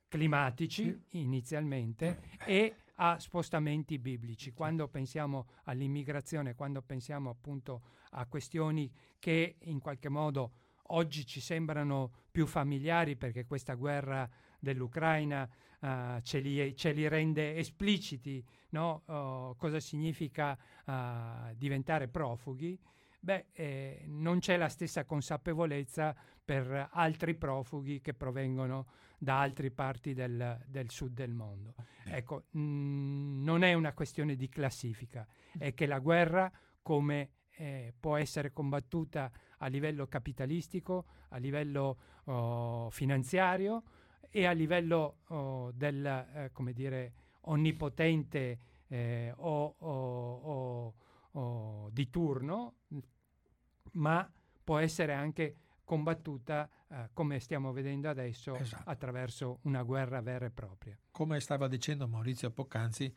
climatici 0.07 0.95
inizialmente 1.09 2.21
e 2.45 2.75
a 2.95 3.19
spostamenti 3.19 3.97
biblici. 3.97 4.51
Quando 4.51 4.87
pensiamo 4.87 5.47
all'immigrazione, 5.63 6.55
quando 6.55 6.81
pensiamo 6.81 7.29
appunto 7.31 7.81
a 8.11 8.25
questioni 8.27 8.91
che 9.17 9.55
in 9.61 9.79
qualche 9.79 10.09
modo 10.09 10.51
oggi 10.87 11.25
ci 11.25 11.41
sembrano 11.41 12.11
più 12.31 12.45
familiari 12.45 13.15
perché 13.15 13.45
questa 13.45 13.73
guerra 13.73 14.29
dell'Ucraina 14.63 15.47
eh, 15.81 16.21
ce, 16.23 16.39
li, 16.39 16.75
ce 16.75 16.93
li 16.93 17.07
rende 17.07 17.57
espliciti, 17.57 18.43
no? 18.69 19.03
Oh, 19.07 19.55
cosa 19.55 19.79
significa 19.81 20.57
eh, 20.85 21.53
diventare 21.55 22.07
profughi, 22.07 22.79
beh, 23.19 23.47
eh, 23.51 24.03
non 24.07 24.39
c'è 24.39 24.55
la 24.55 24.69
stessa 24.69 25.03
consapevolezza 25.03 26.15
per 26.43 26.89
altri 26.91 27.35
profughi 27.35 27.99
che 28.01 28.13
provengono 28.13 28.87
da 29.17 29.39
altre 29.39 29.71
parti 29.71 30.13
del, 30.13 30.63
del 30.67 30.89
sud 30.89 31.13
del 31.13 31.33
mondo. 31.33 31.75
Ecco, 32.05 32.45
mh, 32.51 33.43
non 33.43 33.63
è 33.63 33.73
una 33.73 33.93
questione 33.93 34.35
di 34.35 34.47
classifica, 34.47 35.27
è 35.57 35.73
che 35.73 35.85
la 35.85 35.99
guerra, 35.99 36.51
come 36.81 37.29
eh, 37.51 37.93
può 37.99 38.15
essere 38.17 38.51
combattuta 38.51 39.31
a 39.57 39.67
livello 39.67 40.07
capitalistico, 40.07 41.05
a 41.29 41.37
livello 41.37 41.97
oh, 42.25 42.89
finanziario 42.89 43.83
e 44.35 44.47
a 44.47 44.51
livello 44.51 45.17
oh, 45.27 45.71
del, 45.73 46.03
eh, 46.03 46.49
come 46.51 46.73
dire, 46.73 47.13
onnipotente 47.41 48.59
eh, 48.87 49.31
o, 49.37 49.75
o, 49.77 50.93
o, 51.33 51.89
di 51.91 52.09
turno, 52.09 52.73
ma 53.91 54.27
può 54.63 54.79
essere 54.79 55.13
anche 55.13 55.57
combattuta, 55.83 56.67
eh, 56.89 57.09
come 57.13 57.39
stiamo 57.39 57.71
vedendo 57.73 58.09
adesso, 58.09 58.55
Esatto. 58.55 58.89
attraverso 58.89 59.59
una 59.63 59.83
guerra 59.83 60.19
vera 60.21 60.47
e 60.47 60.49
propria. 60.49 60.97
Come 61.11 61.39
stava 61.39 61.67
dicendo 61.67 62.07
Maurizio 62.07 62.49
Poccanzi, 62.49 63.13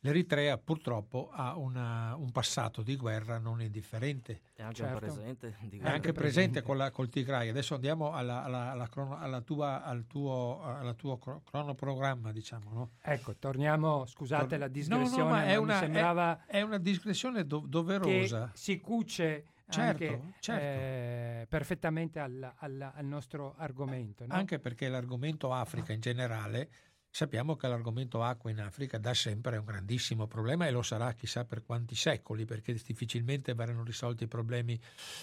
l'Eritrea 0.00 0.58
purtroppo 0.58 1.30
ha 1.32 1.56
una- 1.56 2.14
un 2.16 2.30
passato 2.32 2.82
di 2.82 2.96
guerra 2.96 3.38
non 3.38 3.60
indifferente. 3.60 4.40
E 4.54 4.62
anche 4.62 4.76
Certo. 4.76 4.92
un 4.92 4.98
presente 5.00 5.56
di 5.62 5.76
È 5.76 5.80
guerra. 5.80 5.94
anche 5.94 6.12
presente. 6.12 6.20
presente 6.20 6.62
con 6.62 6.76
la, 6.76 6.90
col 6.90 7.08
Tigray. 7.08 7.48
Adesso 7.48 7.74
andiamo 7.74 8.12
alla, 8.12 8.42
alla- 8.42 8.70
alla 8.70 8.88
crono- 8.88 9.16
alla 9.18 9.40
tua- 9.40 9.82
al 9.84 10.06
tuo, 10.06 10.62
alla 10.62 10.94
tuo 10.94 11.18
cro- 11.18 11.42
cronoprogramma, 11.44 12.32
diciamo. 12.32 12.72
No? 12.72 12.90
Ecco, 13.02 13.36
torniamo, 13.36 14.06
scusate 14.06 14.46
Tor- 14.48 14.58
la 14.58 14.66
no, 14.66 14.72
digressione, 14.72 15.22
no, 15.22 15.28
ma 15.28 15.44
è 15.44 15.54
ma 15.54 15.60
una- 15.60 15.78
sembrava 15.78 16.46
È 16.46 16.60
una 16.62 16.78
discrezione 16.78 17.46
do- 17.46 17.62
che 17.62 17.68
doverosa. 17.68 18.50
si 18.54 18.80
cuce 18.80 19.44
Certo, 19.68 20.04
anche 20.04 20.32
certo. 20.38 20.62
eh, 20.64 21.46
perfettamente 21.48 22.20
al, 22.20 22.52
al- 22.58 22.92
al 22.94 23.04
nostro 23.04 23.54
argomento. 23.58 24.24
no? 24.26 24.32
Anche 24.32 24.58
perché 24.58 24.88
l'argomento 24.88 25.52
Africa 25.52 25.92
in 25.92 26.00
generale, 26.00 26.70
sappiamo 27.16 27.56
che 27.56 27.66
l'argomento 27.66 28.22
acqua 28.22 28.50
in 28.50 28.60
Africa 28.60 28.98
da 28.98 29.14
sempre 29.14 29.56
è 29.56 29.58
un 29.58 29.64
grandissimo 29.64 30.26
problema 30.26 30.66
e 30.66 30.70
lo 30.70 30.82
sarà 30.82 31.14
chissà 31.14 31.46
per 31.46 31.64
quanti 31.64 31.94
secoli, 31.94 32.44
perché 32.44 32.74
difficilmente 32.74 33.54
verranno 33.54 33.84
risolti 33.84 34.24
i 34.24 34.28
problemi 34.28 34.78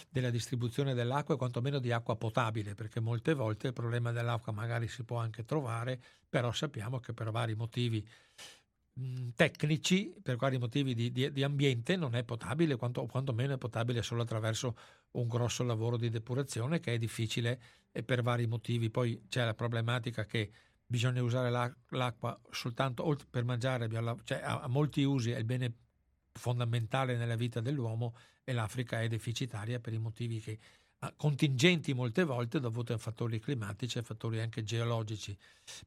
della 0.09 0.31
distribuzione 0.31 0.95
dell'acqua 0.95 1.35
e 1.35 1.37
quantomeno 1.37 1.77
di 1.77 1.91
acqua 1.91 2.15
potabile, 2.15 2.73
perché 2.73 2.99
molte 2.99 3.35
volte 3.35 3.67
il 3.67 3.73
problema 3.73 4.11
dell'acqua 4.11 4.51
magari 4.51 4.87
si 4.87 5.03
può 5.03 5.17
anche 5.17 5.45
trovare, 5.45 6.01
però 6.27 6.51
sappiamo 6.51 6.99
che 6.99 7.13
per 7.13 7.29
vari 7.29 7.53
motivi 7.53 8.03
mh, 8.93 9.29
tecnici, 9.35 10.15
per 10.19 10.37
vari 10.37 10.57
motivi 10.57 10.95
di, 10.95 11.11
di- 11.11 11.31
di 11.31 11.43
ambiente, 11.43 11.95
non 11.95 12.15
è 12.15 12.23
potabile, 12.23 12.75
quanto, 12.75 13.01
o 13.01 13.05
quantomeno 13.05 13.53
è 13.53 13.57
potabile 13.59 14.01
solo 14.01 14.23
attraverso 14.23 14.75
un 15.11 15.27
grosso 15.27 15.63
lavoro 15.63 15.97
di 15.97 16.09
depurazione 16.09 16.79
che 16.79 16.93
è 16.93 16.97
difficile 16.97 17.61
e 17.91 18.01
per 18.01 18.23
vari 18.23 18.47
motivi. 18.47 18.89
Poi 18.89 19.25
c'è 19.29 19.45
la 19.45 19.53
problematica 19.53 20.25
che 20.25 20.51
bisogna 20.93 21.23
usare 21.23 21.49
la- 21.49 21.75
l'acqua 21.89 22.39
soltanto 22.51 23.17
per 23.27 23.43
mangiare, 23.43 23.89
cioè, 24.25 24.41
ha 24.43 24.67
molti 24.67 25.01
usi, 25.01 25.31
è 25.31 25.39
il 25.39 25.43
bene 25.43 25.73
fondamentale 26.33 27.17
nella 27.17 27.35
vita 27.35 27.61
dell'uomo 27.61 28.15
e 28.43 28.53
l'Africa 28.53 29.01
è 29.01 29.07
deficitaria 29.07 29.79
per 29.79 29.93
i 29.93 29.97
motivi 29.97 30.39
che 30.39 30.59
ah, 30.99 31.11
contingenti 31.17 31.95
molte 31.95 32.23
volte 32.23 32.59
dovuti 32.59 32.93
a 32.93 32.99
fattori 32.99 33.39
climatici 33.39 33.97
e 33.97 34.01
a 34.01 34.03
fattori 34.03 34.39
anche 34.39 34.63
geologici. 34.63 35.35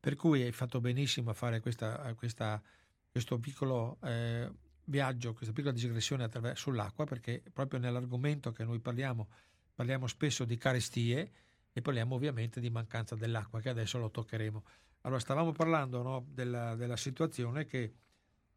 Per 0.00 0.16
cui 0.16 0.42
hai 0.42 0.50
fatto 0.50 0.80
benissimo 0.80 1.30
a 1.30 1.34
fare 1.34 1.60
questa, 1.60 2.12
questa- 2.14 2.60
questo 3.08 3.38
piccolo 3.38 3.98
eh, 4.02 4.50
viaggio, 4.86 5.34
questa 5.34 5.52
piccola 5.52 5.72
digressione 5.72 6.28
sull'acqua, 6.54 7.04
perché 7.04 7.44
proprio 7.52 7.78
nell'argomento 7.78 8.50
che 8.50 8.64
noi 8.64 8.80
parliamo, 8.80 9.28
parliamo 9.72 10.08
spesso 10.08 10.44
di 10.44 10.56
carestie 10.56 11.30
e 11.72 11.80
parliamo 11.80 12.16
ovviamente 12.16 12.58
di 12.58 12.70
mancanza 12.70 13.14
dell'acqua, 13.14 13.60
che 13.60 13.68
adesso 13.68 13.98
lo 13.98 14.10
toccheremo. 14.10 14.64
Allora, 15.06 15.20
stavamo 15.20 15.52
parlando 15.52 16.02
no, 16.02 16.26
della, 16.28 16.74
della 16.74 16.96
situazione 16.96 17.64
che 17.64 17.94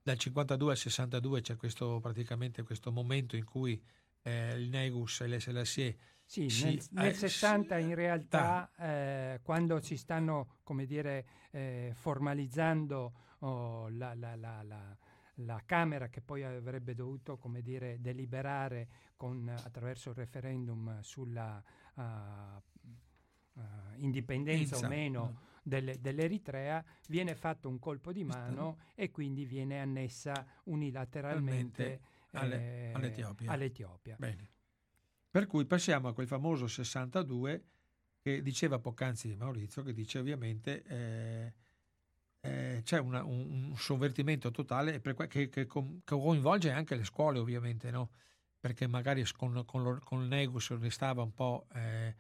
dal 0.02 0.18
52 0.18 0.72
al 0.72 0.78
62 0.78 1.42
c'è 1.42 1.56
questo, 1.56 2.00
praticamente 2.00 2.64
questo 2.64 2.92
momento 2.92 3.36
in 3.36 3.46
cui 3.46 3.80
eh, 4.24 4.56
il 4.56 4.68
Negus 4.70 5.22
e 5.22 5.28
le 5.28 5.40
Selassie 5.40 5.98
Sì, 6.26 6.50
Sì, 6.50 6.64
nel, 6.64 6.84
nel 6.90 7.08
eh, 7.10 7.14
60 7.14 7.78
sì, 7.78 7.84
in 7.84 7.94
realtà, 7.94 8.72
eh, 8.80 9.40
quando 9.44 9.80
si 9.80 9.96
stanno, 9.96 10.58
come 10.64 10.88
dire, 10.88 11.26
eh, 11.52 11.92
formalizzando 11.94 13.14
oh, 13.42 13.90
la, 13.90 14.16
la- 14.16 14.36
la- 14.36 14.64
la- 14.64 14.98
la 15.42 15.62
Camera 15.64 16.10
che 16.10 16.22
poi 16.22 16.44
avrebbe 16.44 16.96
dovuto, 16.96 17.38
come 17.38 17.62
dire, 17.62 18.02
deliberare 18.02 18.88
con, 19.16 19.48
attraverso 19.48 20.10
il 20.10 20.16
referendum 20.16 21.00
sulla 21.02 21.64
ah, 21.94 22.60
ah, 23.54 23.94
indipendenza 23.98 24.76
o 24.78 24.80
Inza. 24.80 24.88
meno 24.88 25.48
delle- 25.70 26.02
dell'Eritrea, 26.02 26.84
viene 27.08 27.36
fatto 27.36 27.70
un 27.70 27.80
colpo 27.80 28.12
di 28.12 28.26
mano 28.26 28.80
e 28.96 29.10
quindi 29.12 29.46
viene 29.46 29.80
annessa 29.80 30.46
unilateralmente 30.66 32.02
alle- 32.32 32.90
eh, 32.90 32.92
all'Etiopia. 32.94 33.52
all'Etiopia. 33.52 34.16
Bene. 34.20 34.50
Per 35.32 35.48
cui 35.48 35.66
passiamo 35.66 36.10
a 36.10 36.14
quel 36.14 36.28
famoso 36.28 36.68
62 36.68 37.64
che 38.22 38.42
diceva 38.42 38.80
poc'anzi 38.80 39.34
Maurizio, 39.36 39.84
che 39.84 39.94
dice 39.94 40.20
ovviamente 40.20 40.84
eh, 40.84 41.54
eh, 42.42 42.82
c'è 42.84 43.00
una- 43.00 43.24
un, 43.24 43.70
un 43.70 43.78
sovvertimento 43.78 44.52
totale 44.52 45.00
que- 45.02 45.28
che, 45.28 45.50
che 45.50 45.66
com- 45.66 46.00
che 46.04 46.16
coinvolge 46.16 46.72
anche 46.72 46.96
le 46.96 47.04
scuole 47.04 47.40
ovviamente, 47.40 47.92
no? 47.92 48.10
Perché 48.60 48.88
magari 48.88 49.24
con, 49.36 49.64
con, 49.66 50.00
con 50.04 50.22
il 50.22 50.28
Negus 50.28 50.78
restava 50.80 51.22
un 51.22 51.34
po', 51.34 51.68
eh, 51.74 52.14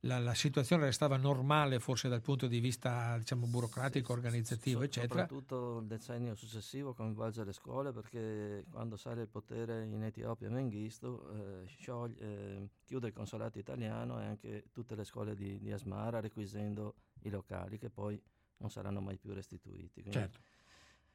la, 0.00 0.18
la 0.18 0.34
situazione 0.34 0.84
restava 0.84 1.16
normale 1.16 1.78
forse 1.78 2.08
dal 2.08 2.20
punto 2.20 2.48
di 2.48 2.58
vista 2.58 3.16
diciamo, 3.18 3.46
burocratico, 3.46 4.06
sì, 4.06 4.12
organizzativo, 4.12 4.78
so- 4.80 4.84
eccetera. 4.84 5.26
Soprattutto 5.26 5.78
il 5.78 5.86
decennio 5.86 6.34
successivo 6.34 6.92
coinvolge 6.92 7.44
le 7.44 7.52
scuole 7.52 7.92
perché 7.92 8.64
quando 8.70 8.96
sale 8.96 9.22
il 9.22 9.28
potere 9.28 9.84
in 9.84 10.02
Etiopia 10.02 10.50
Mengistu 10.50 11.22
eh, 11.32 11.66
scioglie- 11.66 12.18
eh, 12.18 12.68
chiude 12.84 13.08
il 13.08 13.12
consolato 13.12 13.58
italiano 13.58 14.20
e 14.20 14.24
anche 14.24 14.64
tutte 14.72 14.96
le 14.96 15.04
scuole 15.04 15.36
di, 15.36 15.58
di 15.60 15.70
Asmara 15.70 16.20
requisendo 16.20 16.94
i 17.22 17.30
locali 17.30 17.78
che 17.78 17.90
poi 17.90 18.20
non 18.58 18.70
saranno 18.70 19.00
mai 19.00 19.18
più 19.18 19.32
restituiti. 19.32 20.00
Quindi, 20.00 20.18
Certo. 20.18 20.40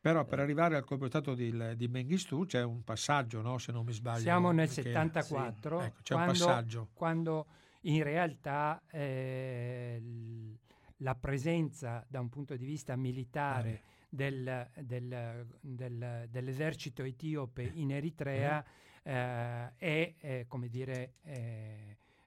Però 0.01 0.25
per 0.25 0.39
Eh. 0.39 0.41
arrivare 0.41 0.75
al 0.75 0.83
colpo 0.83 1.03
di 1.03 1.09
stato 1.11 1.35
di, 1.35 1.75
di 1.77 1.87
Mengistu 1.87 2.45
c'è 2.45 2.63
un 2.63 2.83
passaggio, 2.83 3.41
no? 3.41 3.59
se 3.59 3.71
non 3.71 3.85
mi 3.85 3.93
sbaglio. 3.93 4.21
Siamo 4.21 4.49
nel 4.51 4.65
perché- 4.67 4.81
74, 4.81 5.81
Ecco, 5.81 5.99
c'è 6.01 6.15
un 6.15 6.23
quando, 6.23 6.45
passaggio. 6.45 6.89
quando 6.93 7.45
in 7.81 8.01
realtà 8.03 8.81
eh, 8.89 10.01
la 10.97 11.15
presenza 11.15 12.03
da 12.07 12.19
un 12.19 12.29
punto 12.29 12.55
di 12.55 12.65
vista 12.65 12.95
militare 12.95 13.69
Eh. 13.69 13.81
del- 14.09 14.67
del- 14.81 15.45
del- 15.61 16.27
dell'esercito 16.29 17.03
etiope 17.03 17.69
in 17.75 17.91
Eritrea 17.91 18.63
eh, 19.03 19.73
è, 19.77 20.15
è, 20.17 20.45
come 20.47 20.67
dire, 20.67 21.13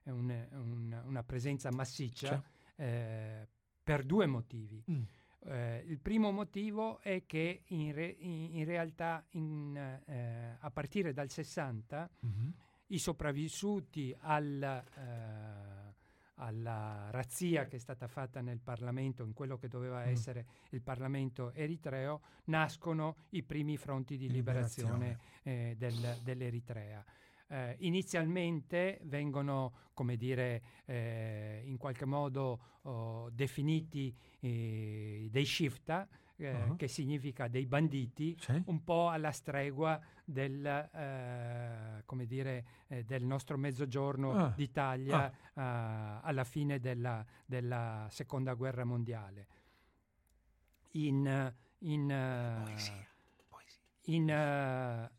un, 0.03 0.47
un, 0.51 1.01
una 1.05 1.23
presenza 1.23 1.69
massiccia 1.71 2.41
eh, 2.75 3.47
per 3.83 4.03
due 4.03 4.25
motivi. 4.27 4.83
Mm. 4.91 5.01
Eh, 5.47 5.83
il 5.87 5.99
primo 5.99 6.31
motivo 6.31 6.99
è 7.01 7.23
che 7.25 7.63
in, 7.67 7.93
re, 7.93 8.15
in, 8.19 8.55
in 8.55 8.65
realtà 8.65 9.23
in, 9.31 9.75
eh, 10.05 10.57
a 10.59 10.71
partire 10.71 11.13
dal 11.13 11.29
60 11.29 12.09
mm-hmm. 12.25 12.49
i 12.87 12.97
sopravvissuti 12.97 14.15
al, 14.21 14.61
eh, 14.61 15.93
alla 16.35 17.09
razzia 17.11 17.65
che 17.65 17.75
è 17.75 17.79
stata 17.79 18.07
fatta 18.07 18.41
nel 18.41 18.59
Parlamento, 18.59 19.23
in 19.23 19.33
quello 19.33 19.57
che 19.57 19.67
doveva 19.67 20.03
mm. 20.03 20.07
essere 20.09 20.45
il 20.69 20.81
Parlamento 20.81 21.51
eritreo, 21.53 22.21
nascono 22.45 23.15
i 23.29 23.43
primi 23.43 23.77
fronti 23.77 24.17
di 24.17 24.29
liberazione, 24.29 25.17
liberazione. 25.43 25.69
Eh, 25.69 25.75
del, 25.77 26.19
dell'Eritrea. 26.23 27.05
Eh, 27.47 27.75
inizialmente 27.79 28.99
vengono, 29.03 29.73
come 29.93 30.15
dire, 30.17 30.63
eh, 30.85 31.61
in 31.65 31.77
qualche 31.77 32.05
modo 32.05 32.59
oh, 32.81 33.29
definiti 33.29 34.15
eh, 34.39 35.27
dei 35.29 35.45
shifta, 35.45 36.07
uh-huh. 36.37 36.75
che 36.75 36.87
significa 36.87 37.47
dei 37.47 37.67
banditi, 37.67 38.35
sì. 38.39 38.63
un 38.65 38.83
po' 38.83 39.09
alla 39.09 39.31
stregua 39.31 40.01
del, 40.23 40.65
eh, 40.65 42.01
come 42.05 42.25
dire, 42.25 42.65
eh, 42.87 43.03
del 43.03 43.23
nostro 43.23 43.57
mezzogiorno 43.57 44.31
ah. 44.31 44.53
d'Italia 44.55 45.31
ah. 45.53 46.21
alla 46.21 46.43
fine 46.43 46.79
della, 46.79 47.23
della, 47.45 48.07
seconda 48.09 48.55
guerra 48.55 48.85
mondiale. 48.85 49.47
In, 50.91 51.53
in, 51.79 52.07
Poesia. 52.63 53.07
Poesia. 53.49 53.81
in, 54.05 55.09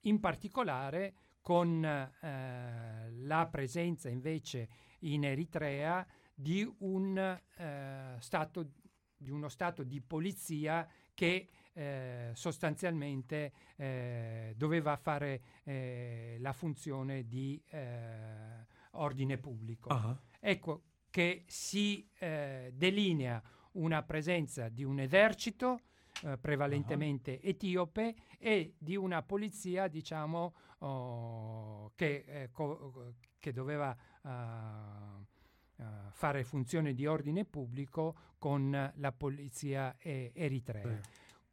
in 0.00 0.20
particolare 0.20 1.14
con 1.48 1.82
eh, 1.82 3.10
la 3.22 3.46
presenza 3.46 4.10
invece 4.10 4.68
in 5.00 5.24
Eritrea 5.24 6.06
di, 6.34 6.70
un, 6.80 7.16
eh, 7.16 8.16
stato, 8.18 8.72
di 9.16 9.30
uno 9.30 9.48
stato 9.48 9.82
di 9.82 10.02
polizia 10.02 10.86
che 11.14 11.48
eh, 11.72 12.32
sostanzialmente 12.34 13.52
eh, 13.76 14.52
doveva 14.58 14.94
fare 14.98 15.40
eh, 15.64 16.36
la 16.38 16.52
funzione 16.52 17.26
di 17.26 17.58
eh, 17.70 18.66
ordine 18.90 19.38
pubblico. 19.38 19.90
Uh-huh. 19.90 20.18
Ecco 20.40 20.82
che 21.08 21.44
si 21.46 22.06
delinea 22.18 23.42
una 23.72 24.02
presenza 24.02 24.68
di 24.68 24.84
un 24.84 25.00
esercito 25.00 25.80
eh, 26.24 26.36
prevalentemente 26.38 27.38
uh-huh. 27.40 27.48
etiope 27.48 28.14
e 28.38 28.74
di 28.78 28.96
una 28.96 29.22
polizia 29.22 29.88
diciamo 29.88 30.54
oh, 30.78 31.92
che, 31.94 32.24
eh, 32.26 32.50
co- 32.50 33.14
che, 33.38 33.52
doveva 33.52 33.96
uh, 34.22 34.28
uh, 34.28 35.84
fare 36.10 36.44
funzione 36.44 36.94
di 36.94 37.06
ordine 37.06 37.44
pubblico 37.44 38.16
con 38.38 38.92
la 38.94 39.12
polizia 39.12 39.96
e- 39.98 40.32
eritrea. 40.34 41.00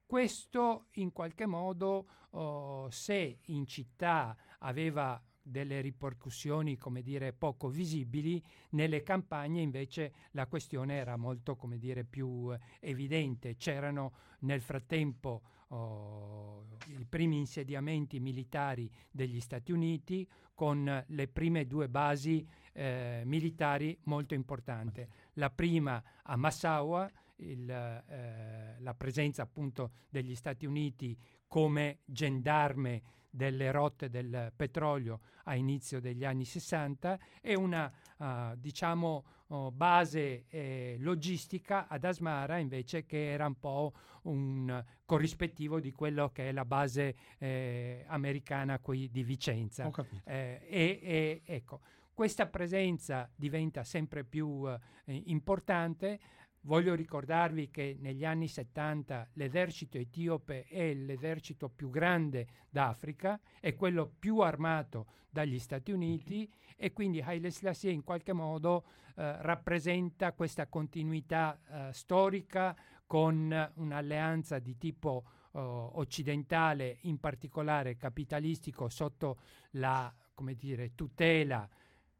Questo 0.05 0.85
in 0.93 1.11
qualche 1.11 1.45
modo, 1.45 2.07
oh, 2.31 2.89
se 2.91 3.39
in 3.45 3.65
città 3.65 4.35
aveva 4.59 5.21
delle 5.45 5.79
ripercussioni, 5.81 6.75
come 6.75 7.03
dire, 7.03 7.31
poco 7.31 7.69
visibili, 7.69 8.43
nelle 8.71 9.03
campagne 9.03 9.61
invece 9.61 10.13
la 10.31 10.47
questione 10.47 10.95
era 10.95 11.17
molto, 11.17 11.55
come 11.55 11.77
dire, 11.77 12.03
più 12.03 12.51
evidente. 12.79 13.55
C'erano 13.55 14.13
nel 14.39 14.61
frattempo 14.61 15.41
oh, 15.67 16.65
i 16.87 17.05
primi 17.05 17.37
insediamenti 17.37 18.19
militari 18.19 18.89
degli 19.11 19.39
Stati 19.39 19.71
Uniti 19.71 20.27
con 20.55 21.03
le 21.07 21.27
prime 21.27 21.67
due 21.67 21.89
basi 21.89 22.47
eh, 22.73 23.21
militari 23.25 23.97
molto 24.03 24.33
importanti. 24.33 25.05
La 25.33 25.51
prima 25.51 26.01
a 26.23 26.35
Massaua, 26.35 27.11
il, 27.37 27.69
eh, 27.69 28.75
la 28.79 28.93
presenza 28.95 29.43
appunto 29.43 29.91
degli 30.09 30.33
Stati 30.33 30.65
Uniti 30.65 31.15
come 31.47 31.99
gendarme 32.05 33.01
delle 33.29 33.71
rotte 33.71 34.09
del 34.09 34.51
petrolio 34.55 35.19
a 35.43 35.55
inizio 35.55 35.99
degli 35.99 36.23
anni 36.23 36.45
60 36.45 37.19
e 37.41 37.55
una 37.55 37.91
uh, 38.17 38.55
diciamo 38.55 39.25
uh, 39.47 39.71
base 39.71 40.45
eh, 40.47 40.95
logistica 40.99 41.87
ad 41.87 42.05
Asmara 42.05 42.57
invece 42.57 43.05
che 43.05 43.31
era 43.31 43.45
un 43.45 43.59
po' 43.59 43.93
un 44.23 44.83
corrispettivo 45.05 45.79
di 45.79 45.91
quello 45.91 46.29
che 46.29 46.49
è 46.49 46.51
la 46.51 46.65
base 46.65 47.15
eh, 47.37 48.05
americana 48.07 48.79
qui 48.79 49.09
di 49.11 49.23
Vicenza. 49.23 49.91
Eh, 50.23 50.61
e, 50.67 50.99
e, 51.03 51.41
ecco, 51.45 51.81
questa 52.13 52.47
presenza 52.47 53.29
diventa 53.35 53.83
sempre 53.83 54.23
più 54.23 54.67
eh, 54.67 55.21
importante 55.25 56.19
Voglio 56.65 56.95
ricordarvi 56.95 57.69
che 57.69 57.95
negli 57.99 58.25
anni 58.25 58.47
70 58.47 59.29
l'esercito 59.33 59.99
etiope 59.99 60.65
è 60.65 60.95
l'esercito 60.95 61.69
più 61.69 61.91
grande 61.91 62.47
d'Africa, 62.71 63.39
è 63.59 63.75
quello 63.75 64.11
più 64.17 64.39
armato 64.39 65.05
dagli 65.29 65.59
Stati 65.59 65.91
Uniti 65.91 66.51
e 66.75 66.91
quindi 66.91 67.21
Haile 67.21 67.51
Selassie 67.51 67.91
in 67.91 68.03
qualche 68.03 68.33
modo 68.33 68.83
eh, 69.15 69.41
rappresenta 69.43 70.33
questa 70.33 70.65
continuità 70.65 71.59
eh, 71.69 71.93
storica 71.93 72.75
con 73.05 73.71
un'alleanza 73.75 74.57
di 74.57 74.75
tipo 74.79 75.23
eh, 75.53 75.59
occidentale, 75.59 76.97
in 77.01 77.19
particolare 77.19 77.95
capitalistico, 77.95 78.89
sotto 78.89 79.37
la 79.71 80.11
dire, 80.57 80.95
tutela 80.95 81.69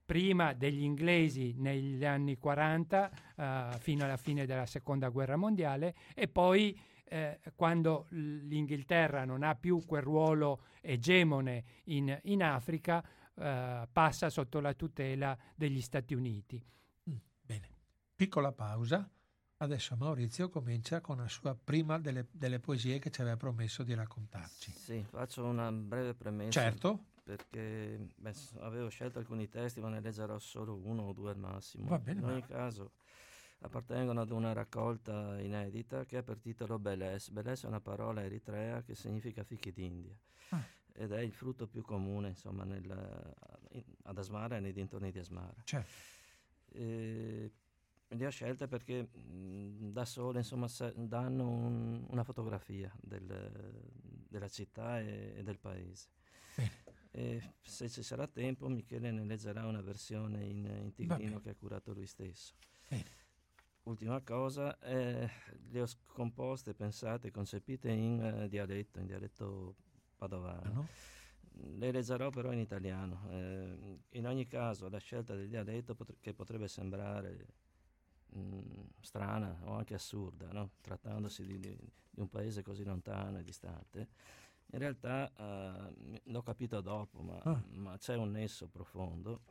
prima 0.06 0.54
degli 0.54 0.84
inglesi 0.84 1.54
negli 1.58 2.06
anni 2.06 2.38
40 2.38 3.12
uh, 3.12 3.42
eh, 3.42 3.70
fino 3.80 4.04
alla 4.04 4.18
fine 4.18 4.46
della 4.46 4.68
seconda 4.68 5.10
guerra 5.10 5.36
mondiale 5.36 5.96
e 6.14 6.28
poi 6.28 6.80
eh, 7.08 7.40
quando 7.56 8.06
l'Inghilterra 8.10 9.26
non 9.26 9.44
ha 9.44 9.56
più 9.56 9.84
quel 9.86 10.04
ruolo 10.04 10.66
egemone 10.82 11.64
in, 11.86 12.18
in 12.24 12.44
Africa 12.44 13.04
uh, 13.34 13.88
passa 13.92 14.30
sotto 14.30 14.60
la 14.60 14.74
tutela 14.74 15.38
degli 15.56 15.82
Stati 15.82 16.14
Uniti. 16.14 16.64
Mm, 17.10 17.16
bene, 17.42 17.70
piccola 18.16 18.52
pausa. 18.52 19.10
Adesso 19.58 19.96
Maurizio 19.96 20.50
comincia 20.50 21.00
con 21.00 21.18
la 21.18 21.28
sua 21.30 21.56
prima 21.56 21.98
delle, 21.98 22.28
delle 22.32 22.60
poesie 22.60 23.00
che 23.00 23.10
ci 23.10 23.22
aveva 23.22 23.38
promesso 23.38 23.84
di 23.84 23.94
raccontarci. 23.94 24.72
Sì, 24.72 25.04
faccio 25.10 25.46
una 25.46 25.72
breve 25.72 26.14
premessa. 26.14 26.52
Certo 26.52 27.14
perché 27.26 27.98
beh, 28.16 28.34
avevo 28.60 28.88
scelto 28.88 29.18
alcuni 29.18 29.50
testi, 29.50 29.82
ma 29.82 29.90
ne 29.90 30.00
leggerò 30.00 30.38
solo 30.38 30.76
uno 30.76 31.08
o 31.08 31.14
due 31.14 31.32
al 31.32 31.40
massimo. 31.40 31.88
Va 31.88 31.98
bene, 31.98 32.20
In 32.20 32.26
ogni 32.26 32.46
caso 32.46 32.92
appartengono 33.62 34.22
ad 34.22 34.30
una 34.30 34.54
raccolta 34.54 35.40
inedita 35.42 36.06
che 36.06 36.18
ha 36.18 36.24
per 36.24 36.38
titolo 36.38 36.78
Beles. 36.78 37.32
Beles 37.32 37.64
è 37.64 37.68
una 37.68 37.82
parola 37.82 38.24
eritrea 38.24 38.84
che 38.84 38.94
significa 38.94 39.44
fichi 39.44 39.72
d'India 39.72 40.16
ah. 40.50 40.64
ed 40.94 41.12
è 41.12 41.20
il 41.22 41.32
frutto 41.32 41.66
più 41.66 41.82
comune 41.82 42.30
insomma, 42.30 42.64
nel, 42.64 43.36
ad 44.04 44.18
Asmara 44.20 44.58
e 44.58 44.60
nei 44.60 44.72
dintorni 44.72 45.10
di 45.10 45.18
Asmara. 45.18 45.56
Certo. 45.64 45.92
E, 46.68 47.52
le 48.08 48.26
ho 48.28 48.30
scelte 48.30 48.68
perché 48.68 49.02
mh, 49.02 49.92
da 49.92 50.06
sole 50.06 50.38
insomma, 50.40 50.68
danno 50.94 51.50
un, 51.50 52.06
una 52.08 52.24
fotografia 52.24 52.94
del, 53.02 53.82
della 54.30 54.48
città 54.48 55.00
e, 55.00 55.34
e 55.38 55.44
del 55.44 55.58
paese. 55.58 56.10
E 57.18 57.54
se 57.62 57.88
ci 57.90 58.04
sarà 58.04 58.28
tempo 58.28 58.68
Michele 58.68 59.10
ne 59.10 59.24
leggerà 59.24 59.66
una 59.66 59.80
versione 59.80 60.44
in, 60.44 60.66
in 60.66 60.94
tigrino 60.94 61.40
che 61.40 61.52
ha 61.52 61.56
curato 61.56 61.94
lui 61.94 62.08
stesso. 62.08 62.56
Bene. 62.90 63.06
Ultima 63.84 64.20
cosa, 64.20 64.78
eh, 64.80 65.30
le 65.70 65.82
ho 65.82 65.88
composte, 66.08 66.74
pensate, 66.74 67.32
concepite 67.32 67.90
in 67.90 68.20
uh, 68.20 68.48
dialetto, 68.50 69.00
in 69.00 69.06
dialetto 69.06 69.76
padovano. 70.18 70.74
No? 70.74 70.88
Le 71.78 71.92
leggerò 71.92 72.30
però 72.32 72.52
in 72.52 72.60
italiano. 72.60 73.30
Eh, 73.30 74.00
in 74.10 74.28
ogni 74.28 74.46
caso 74.46 74.90
la 74.90 74.98
scelta 74.98 75.36
del 75.36 75.48
dialetto 75.48 75.96
pot- 75.96 76.18
che 76.20 76.34
potrebbe 76.34 76.68
sembrare 76.68 77.48
mh, 78.32 78.40
mm, 78.40 78.82
strana 79.00 79.58
o 79.64 79.76
anche 79.76 79.94
assurda, 79.94 80.52
no? 80.52 80.72
trattandosi 80.82 81.46
di, 81.46 81.60
di, 81.60 81.78
di 82.10 82.20
un 82.20 82.28
paese 82.28 82.62
così 82.62 82.84
lontano 82.84 83.38
e 83.38 83.44
distante, 83.44 84.10
in 84.72 84.80
realtà 84.80 85.32
uh, 85.36 86.20
l'ho 86.24 86.42
capito 86.42 86.82
dopo, 86.82 87.22
ma, 87.22 87.38
ah. 87.44 87.64
ma, 87.72 87.98
c'è 87.98 88.16
un 88.16 88.32
nesso 88.32 88.68
profondo 88.68 89.42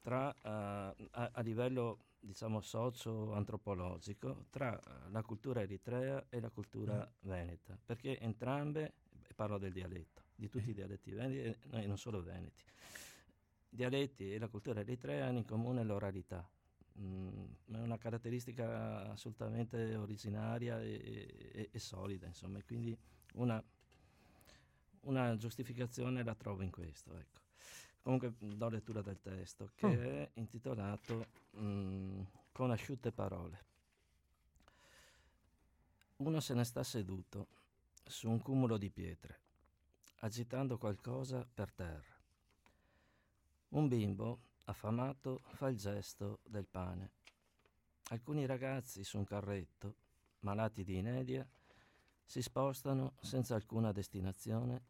tra, 0.00 0.28
uh, 0.28 1.08
a, 1.10 1.30
a, 1.32 1.40
livello 1.40 2.04
diciamo 2.20 2.60
socio-antropologico 2.60 4.46
tra 4.50 4.72
uh, 4.72 5.10
la 5.10 5.22
cultura 5.22 5.62
eritrea 5.62 6.26
e 6.28 6.40
la 6.40 6.50
cultura 6.50 7.02
ah. 7.02 7.10
veneta, 7.20 7.78
perché 7.84 8.18
entrambe, 8.18 8.94
parlo 9.34 9.58
del 9.58 9.72
dialetto, 9.72 10.22
di 10.34 10.48
tutti 10.48 10.68
eh. 10.68 10.70
i 10.70 10.74
dialetti 10.74 11.10
veneti 11.10 11.58
e 11.70 11.86
non 11.86 11.98
solo 11.98 12.22
veneti, 12.22 12.62
i 13.70 13.76
dialetti 13.76 14.32
e 14.32 14.38
la 14.38 14.48
cultura 14.48 14.80
eritrea 14.80 15.26
hanno 15.26 15.38
in 15.38 15.44
comune 15.44 15.82
l'oralità, 15.82 16.48
Mm, 17.00 17.46
è 17.72 17.78
una 17.78 17.98
caratteristica 17.98 19.10
assolutamente 19.10 19.96
originaria 19.96 20.80
e, 20.80 21.50
e, 21.52 21.68
e 21.72 21.78
solida, 21.80 22.26
insomma, 22.26 22.58
e 22.58 22.64
quindi 22.64 22.96
una 23.34 23.62
una 25.04 25.36
giustificazione 25.36 26.22
la 26.22 26.34
trovo 26.34 26.62
in 26.62 26.70
questo. 26.70 27.16
Ecco. 27.16 27.40
Comunque 28.02 28.34
do 28.38 28.68
lettura 28.68 29.00
del 29.00 29.20
testo 29.20 29.70
che 29.74 29.86
Mm. 29.86 30.02
è 30.02 30.30
intitolato 30.34 31.26
mm, 31.56 32.20
Con 32.52 32.70
asciutte 32.70 33.10
parole. 33.10 33.64
Uno 36.16 36.38
se 36.40 36.54
ne 36.54 36.64
sta 36.64 36.84
seduto 36.84 37.48
su 38.04 38.30
un 38.30 38.40
cumulo 38.40 38.76
di 38.76 38.90
pietre, 38.90 39.40
agitando 40.20 40.78
qualcosa 40.78 41.44
per 41.52 41.72
terra. 41.72 42.14
Un 43.70 43.88
bimbo, 43.88 44.38
affamato, 44.66 45.40
fa 45.54 45.68
il 45.68 45.76
gesto 45.76 46.38
del 46.44 46.66
pane. 46.66 47.10
Alcuni 48.10 48.46
ragazzi 48.46 49.02
su 49.02 49.18
un 49.18 49.24
carretto, 49.24 49.96
malati 50.40 50.84
di 50.84 50.96
inedia, 50.98 51.44
si 52.24 52.40
spostano 52.40 53.14
senza 53.20 53.54
alcuna 53.56 53.90
destinazione, 53.90 54.82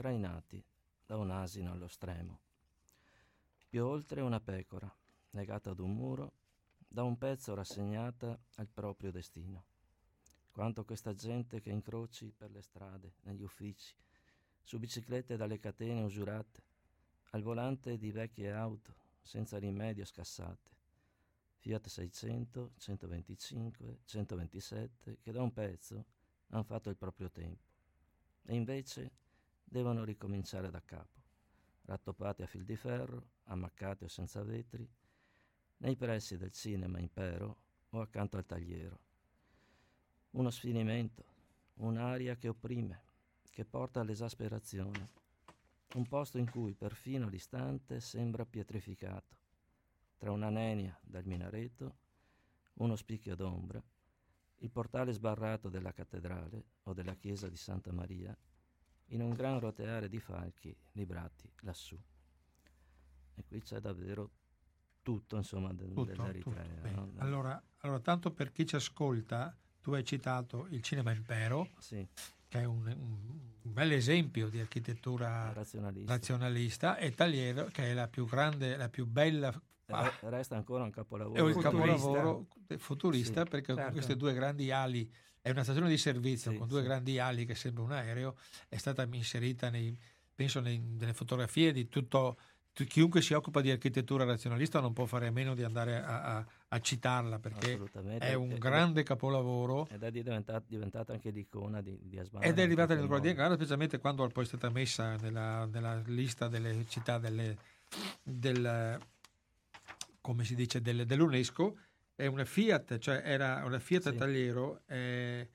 trainati 0.00 0.64
da 1.04 1.18
un 1.18 1.30
asino 1.30 1.72
allo 1.72 1.86
stremo. 1.86 2.40
Più 3.68 3.84
oltre 3.84 4.22
una 4.22 4.40
pecora, 4.40 4.90
legata 5.32 5.72
ad 5.72 5.78
un 5.78 5.94
muro, 5.94 6.32
da 6.88 7.02
un 7.02 7.18
pezzo 7.18 7.52
rassegnata 7.52 8.40
al 8.54 8.66
proprio 8.66 9.10
destino. 9.10 9.64
Quanto 10.50 10.86
questa 10.86 11.12
gente 11.12 11.60
che 11.60 11.68
incroci 11.68 12.32
per 12.34 12.50
le 12.50 12.62
strade, 12.62 13.16
negli 13.24 13.42
uffici, 13.42 13.94
su 14.62 14.78
biciclette 14.78 15.36
dalle 15.36 15.58
catene 15.58 16.00
usurate, 16.00 16.62
al 17.32 17.42
volante 17.42 17.98
di 17.98 18.10
vecchie 18.10 18.52
auto 18.52 18.94
senza 19.20 19.58
rimedio 19.58 20.06
scassate, 20.06 20.70
Fiat 21.58 21.88
600, 21.88 22.72
125, 22.78 23.98
127, 24.06 25.18
che 25.20 25.30
da 25.30 25.42
un 25.42 25.52
pezzo 25.52 26.06
hanno 26.48 26.62
fatto 26.62 26.88
il 26.88 26.96
proprio 26.96 27.30
tempo 27.30 27.68
e 28.46 28.54
invece 28.54 29.10
devono 29.70 30.02
ricominciare 30.02 30.68
da 30.68 30.82
capo, 30.84 31.22
rattoppati 31.82 32.42
a 32.42 32.46
fil 32.46 32.64
di 32.64 32.74
ferro, 32.74 33.22
ammaccati 33.44 34.02
o 34.02 34.08
senza 34.08 34.42
vetri, 34.42 34.86
nei 35.78 35.94
pressi 35.94 36.36
del 36.36 36.50
cinema 36.50 36.98
impero 36.98 37.56
o 37.90 38.00
accanto 38.00 38.36
al 38.36 38.44
tagliero. 38.44 38.98
Uno 40.32 40.50
sfinimento, 40.50 41.24
un'aria 41.74 42.34
che 42.34 42.48
opprime, 42.48 43.00
che 43.48 43.64
porta 43.64 44.00
all'esasperazione, 44.00 45.08
un 45.94 46.06
posto 46.06 46.38
in 46.38 46.50
cui 46.50 46.74
perfino 46.74 47.28
l'istante 47.28 48.00
sembra 48.00 48.44
pietrificato, 48.44 49.36
tra 50.16 50.32
una 50.32 50.50
nenia 50.50 50.98
dal 51.00 51.24
minareto, 51.26 51.96
uno 52.74 52.96
spicchio 52.96 53.36
d'ombra, 53.36 53.80
il 54.62 54.70
portale 54.70 55.12
sbarrato 55.12 55.68
della 55.68 55.92
cattedrale 55.92 56.64
o 56.82 56.92
della 56.92 57.14
chiesa 57.14 57.48
di 57.48 57.56
Santa 57.56 57.92
Maria, 57.92 58.36
in 59.10 59.22
un 59.22 59.32
gran 59.32 59.58
roteare 59.58 60.08
di 60.08 60.18
falchi 60.18 60.74
librati 60.92 61.50
lassù. 61.60 61.98
E 63.34 63.44
qui 63.46 63.60
c'è 63.62 63.80
davvero 63.80 64.30
tutto, 65.02 65.36
insomma, 65.36 65.72
del, 65.72 65.88
Tutto, 65.92 66.04
dell'Eritrea. 66.22 66.90
no? 66.92 67.12
Allora, 67.18 67.62
allora, 67.78 68.00
tanto 68.00 68.30
per 68.32 68.52
chi 68.52 68.66
ci 68.66 68.76
ascolta, 68.76 69.56
tu 69.80 69.92
hai 69.92 70.04
citato 70.04 70.66
il 70.70 70.82
Cinema 70.82 71.10
Impero, 71.12 71.68
Sì, 71.78 72.06
che 72.48 72.60
è 72.60 72.64
un, 72.64 72.86
un- 72.86 73.48
un 73.62 73.72
bel 73.72 73.92
esempio 73.92 74.48
di 74.48 74.60
architettura 74.60 75.52
razionalista. 75.52 76.12
razionalista, 76.12 76.96
e 76.96 77.14
Tagliero, 77.14 77.66
che 77.66 77.90
è 77.90 77.94
la 77.94 78.08
più 78.08 78.26
grande, 78.26 78.76
la 78.76 78.88
più 78.88 79.06
bella 79.06 79.50
Re- 79.92 80.12
Resta 80.20 80.54
ancora 80.54 80.84
un 80.84 80.90
capolavoro. 80.90 81.34
è 81.36 81.44
il 81.48 81.52
Futurista. 81.52 81.70
capolavoro 81.70 82.46
futurista 82.78 83.42
Sì, 83.42 83.48
perché 83.50 83.74
certo. 83.74 83.90
queste 83.92 84.16
due 84.16 84.32
grandi 84.34 84.70
ali 84.70 85.12
è 85.42 85.50
una 85.50 85.62
stazione 85.62 85.88
di 85.88 85.96
servizio 85.98 86.50
Sì, 86.52 86.56
con 86.58 86.68
due 86.68 86.80
sì. 86.80 86.86
grandi 86.86 87.18
ali 87.18 87.44
che 87.46 87.54
sembra 87.54 87.82
un 87.82 87.92
aereo 87.92 88.36
è 88.68 88.76
stata 88.76 89.06
inserita 89.12 89.70
nei, 89.70 89.96
penso 90.34 90.60
nei- 90.60 90.78
nelle 90.78 91.14
fotografie 91.14 91.72
di 91.72 91.88
tutto 91.88 92.36
tu- 92.72 92.84
chiunque 92.84 93.20
si 93.20 93.32
occupa 93.34 93.60
di 93.60 93.70
architettura 93.70 94.24
razionalista 94.24 94.78
non 94.80 94.92
può 94.92 95.04
fare 95.06 95.26
a 95.26 95.30
meno 95.32 95.54
di 95.54 95.64
andare 95.64 95.96
a, 95.96 96.36
a- 96.36 96.46
a 96.68 96.80
citarla 96.80 97.38
perché 97.40 97.80
è 98.18 98.34
un 98.34 98.52
Ed- 98.52 98.58
grande 98.58 99.02
capolavoro 99.02 99.88
Ed 99.90 100.02
è 100.04 100.10
diventata, 100.10 100.62
diventata 100.66 101.12
anche 101.12 101.30
l'icona 101.30 101.80
di, 101.80 101.98
di 102.02 102.18
Asmara. 102.18 102.44
ed 102.46 102.58
è 102.58 102.62
arrivata 102.62 102.94
qualche 102.94 103.00
nel 103.00 103.06
Guardian 103.08 103.34
modo. 103.34 103.46
Guardia 103.46 103.56
specialmente 103.56 103.98
quando 103.98 104.26
poi 104.28 104.44
è 104.44 104.46
stata 104.46 104.70
messa 104.70 105.16
nella, 105.16 105.64
nella 105.66 106.00
lista 106.06 106.46
delle 106.48 106.84
città 106.86 107.18
delle, 107.18 107.56
del, 108.22 108.98
come 110.20 110.44
si 110.44 110.54
dice, 110.54 110.80
del- 110.80 111.06
dell'UNESCO 111.06 111.76
è 112.20 112.26
una 112.26 112.44
Fiat, 112.44 112.98
cioè 112.98 113.22
era 113.24 113.62
una 113.64 113.78
Fiat 113.78 114.10
Sì. 114.10 114.16
Tagliero 114.16 114.82
è, 114.86 115.46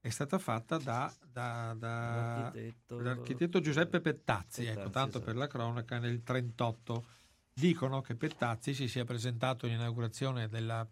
è 0.00 0.08
stata 0.08 0.38
fatta 0.38 0.78
da, 0.78 1.12
da- 1.30 1.74
da- 1.78 2.14
L'architetto, 2.42 2.96
dall'architetto 2.96 3.60
Giuseppe 3.60 4.00
Pettazzi, 4.00 4.62
ecco, 4.64 4.74
Pettazzi, 4.74 4.92
tanto 4.92 5.08
esatto. 5.18 5.24
per 5.24 5.36
la 5.36 5.46
cronaca, 5.46 5.98
nel 5.98 6.22
38 6.22 7.04
dicono 7.52 8.00
che 8.00 8.14
Pettazzi 8.14 8.74
si 8.74 8.88
sia 8.88 9.04
presentato 9.04 9.66
all'inaugurazione 9.66 10.48
della- 10.48 10.86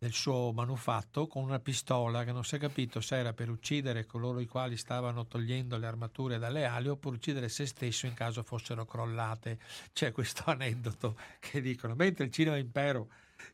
del 0.00 0.12
suo 0.12 0.52
manufatto 0.52 1.26
con 1.26 1.42
una 1.42 1.58
pistola 1.58 2.22
che 2.22 2.30
non 2.30 2.44
si 2.44 2.54
è 2.54 2.58
capito 2.60 3.00
se 3.00 3.16
era 3.16 3.32
per 3.32 3.50
uccidere 3.50 4.06
coloro 4.06 4.38
i 4.38 4.46
quali 4.46 4.76
stavano 4.76 5.26
togliendo 5.26 5.76
le 5.76 5.86
armature 5.88 6.38
dalle 6.38 6.66
ali 6.66 6.86
oppure 6.86 7.16
uccidere 7.16 7.48
se 7.48 7.66
stesso 7.66 8.06
in 8.06 8.14
caso 8.14 8.44
fossero 8.44 8.84
crollate. 8.84 9.58
C'è 9.92 10.12
questo 10.12 10.44
aneddoto 10.50 11.16
che 11.40 11.60
dicono, 11.60 11.96
mentre 11.96 12.26
il 12.26 12.30
Cinema 12.30 12.56
Impero 12.58 13.08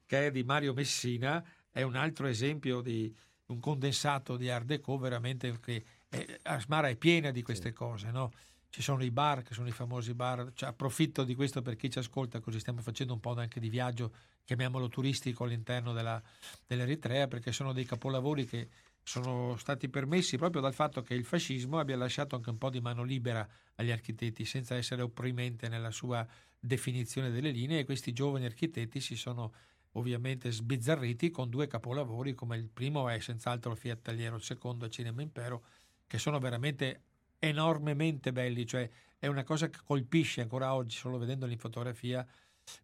che 0.06 0.26
è 0.26 0.30
di 0.30 0.42
Mario 0.42 0.72
Messina 0.72 1.44
è 1.70 1.82
un 1.82 1.96
altro 1.96 2.26
esempio 2.26 2.80
di 2.80 3.14
un 3.46 3.60
condensato 3.60 4.36
di 4.36 4.48
Art 4.48 4.64
Deco 4.64 4.96
veramente 4.96 5.58
che 5.60 5.84
è, 6.08 6.38
Asmara 6.42 6.88
è 6.88 6.96
piena 6.96 7.30
di 7.30 7.42
queste 7.42 7.72
cose, 7.72 8.10
no? 8.10 8.32
Ci 8.68 8.82
sono 8.82 9.04
i 9.04 9.10
bar, 9.10 9.42
che 9.42 9.54
sono 9.54 9.68
i 9.68 9.72
famosi 9.72 10.14
bar, 10.14 10.50
cioè, 10.54 10.70
approfitto 10.70 11.22
di 11.22 11.34
questo 11.36 11.62
per 11.62 11.76
chi 11.76 11.90
ci 11.90 11.98
ascolta, 11.98 12.40
così 12.40 12.58
stiamo 12.58 12.80
facendo 12.80 13.12
un 13.12 13.20
po' 13.20 13.34
anche 13.34 13.60
di 13.60 13.68
viaggio, 13.68 14.12
chiamiamolo 14.44 14.88
turistico 14.88 15.44
all'interno 15.44 15.92
della, 15.92 16.20
dell'Eritrea, 16.66 17.28
perché 17.28 17.52
sono 17.52 17.72
dei 17.72 17.84
capolavori 17.84 18.44
che 18.46 18.68
sono 19.00 19.56
stati 19.58 19.88
permessi 19.88 20.38
proprio 20.38 20.60
dal 20.60 20.74
fatto 20.74 21.02
che 21.02 21.14
il 21.14 21.24
fascismo 21.24 21.78
abbia 21.78 21.96
lasciato 21.96 22.34
anche 22.34 22.50
un 22.50 22.58
po' 22.58 22.70
di 22.70 22.80
mano 22.80 23.04
libera 23.04 23.46
agli 23.76 23.90
architetti, 23.90 24.44
senza 24.44 24.74
essere 24.74 25.02
opprimente 25.02 25.68
nella 25.68 25.90
sua 25.92 26.26
definizione 26.58 27.30
delle 27.30 27.50
linee, 27.50 27.80
e 27.80 27.84
questi 27.84 28.12
giovani 28.12 28.46
architetti 28.46 29.00
si 29.00 29.14
sono 29.14 29.52
ovviamente 29.96 30.50
sbizzarriti 30.50 31.30
con 31.30 31.48
due 31.48 31.66
capolavori, 31.66 32.34
come 32.34 32.56
il 32.56 32.68
primo 32.68 33.08
è 33.08 33.18
senz'altro 33.18 33.74
Fiat 33.74 34.02
Tagliero, 34.02 34.36
il 34.36 34.42
secondo 34.42 34.86
è 34.86 34.88
Cinema 34.88 35.22
Impero, 35.22 35.64
che 36.06 36.18
sono 36.18 36.38
veramente 36.38 37.02
enormemente 37.38 38.32
belli, 38.32 38.66
cioè 38.66 38.88
è 39.18 39.26
una 39.26 39.44
cosa 39.44 39.68
che 39.68 39.78
colpisce 39.84 40.40
ancora 40.40 40.74
oggi, 40.74 40.96
solo 40.96 41.18
vedendoli 41.18 41.52
in 41.52 41.58
fotografia, 41.58 42.26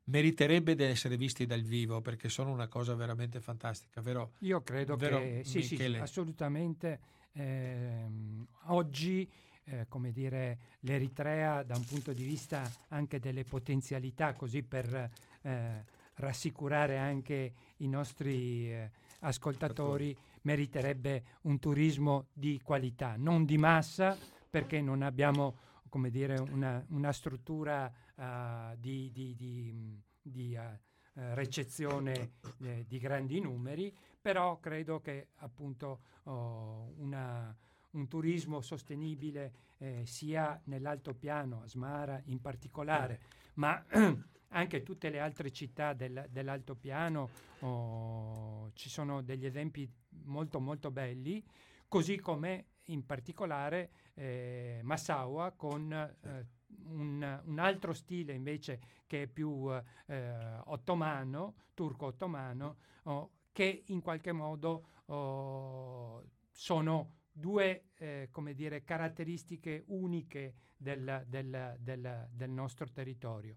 meriterebbe 0.05 0.75
di 0.75 0.83
essere 0.85 1.16
visti 1.16 1.46
dal 1.46 1.62
vivo 1.62 2.01
perché 2.01 2.29
sono 2.29 2.51
una 2.51 2.68
cosa 2.68 2.94
veramente 2.94 3.40
fantastica, 3.40 4.01
vero? 4.01 4.33
Io 4.40 4.62
credo 4.62 4.96
Vero, 4.96 5.18
che 5.18 5.42
sì, 5.44 5.62
sì, 5.62 5.83
assolutamente. 5.99 7.01
ehm, 7.33 8.46
oggi, 8.66 9.29
eh, 9.64 9.87
come 9.88 10.12
dire, 10.12 10.59
l'Eritrea 10.81 11.62
da 11.62 11.77
un 11.77 11.85
punto 11.85 12.12
di 12.12 12.25
vista 12.25 12.70
anche 12.88 13.18
delle 13.18 13.44
potenzialità, 13.44 14.35
così 14.35 14.62
per 14.62 15.11
eh, 15.42 15.85
rassicurare 16.20 16.98
anche 16.98 17.52
i 17.78 17.88
nostri 17.88 18.70
eh, 18.72 18.90
ascoltatori, 19.20 20.16
meriterebbe 20.42 21.24
un 21.42 21.59
turismo 21.59 22.28
di 22.33 22.61
qualità, 22.62 23.16
non 23.16 23.44
di 23.44 23.59
massa, 23.59 24.16
perché 24.48 24.80
non 24.80 25.02
abbiamo, 25.02 25.56
come 25.88 26.11
dire, 26.11 26.38
una, 26.38 26.85
una 26.90 27.12
struttura 27.12 27.92
ah, 28.16 28.74
di, 28.78 29.11
di- 29.12 29.35
di, 29.35 30.00
di, 30.22 30.54
eh, 30.54 31.35
recezione 31.35 32.33
eh, 32.62 32.85
di 32.87 32.98
grandi 32.98 33.40
numeri, 33.40 33.94
però 34.20 34.59
credo 34.61 35.00
che 35.00 35.28
appunto 35.37 36.00
oh, 36.24 36.92
una- 36.98 37.54
un 37.92 38.06
turismo 38.09 38.61
sostenibile 38.61 39.52
eh, 39.78 40.02
sia 40.06 40.61
nell'altopiano, 40.64 41.62
a 41.62 41.66
Smara 41.68 42.20
in 42.26 42.40
particolare, 42.40 43.20
ma 43.54 43.83
anche 44.53 44.83
tutte 44.83 45.11
le 45.11 45.21
altre 45.21 45.51
città 45.51 45.93
del- 45.93 46.27
dell'altopiano 46.31 47.31
oh, 47.61 48.71
ci 48.75 48.89
sono 48.89 49.23
degli 49.23 49.47
esempi 49.47 49.89
molto 50.25 50.61
molto 50.61 50.91
belli, 50.91 51.43
così 51.89 52.19
come 52.19 52.67
in 52.85 53.05
particolare 53.07 53.91
eh, 54.15 54.81
Massaua 54.83 55.53
con 55.53 55.93
eh, 55.93 56.47
un, 56.87 57.41
un 57.45 57.59
altro 57.59 57.93
stile 57.93 58.33
invece 58.33 58.81
che 59.07 59.23
è 59.23 59.27
più 59.27 59.71
eh, 60.07 60.59
ottomano, 60.65 61.55
turco-ottomano, 61.75 62.77
oh, 63.05 63.31
che 63.53 63.83
in 63.87 64.01
qualche 64.01 64.33
modo 64.33 64.87
oh, 65.07 66.25
sono 66.51 67.19
due 67.33 67.85
eh, 67.95 68.29
come 68.31 68.55
dire, 68.55 68.83
caratteristiche 68.85 69.85
uniche 69.87 70.55
del, 70.77 71.25
del- 71.29 71.77
del- 71.79 72.29
del 72.31 72.51
nostro 72.51 72.87
territorio. 72.91 73.57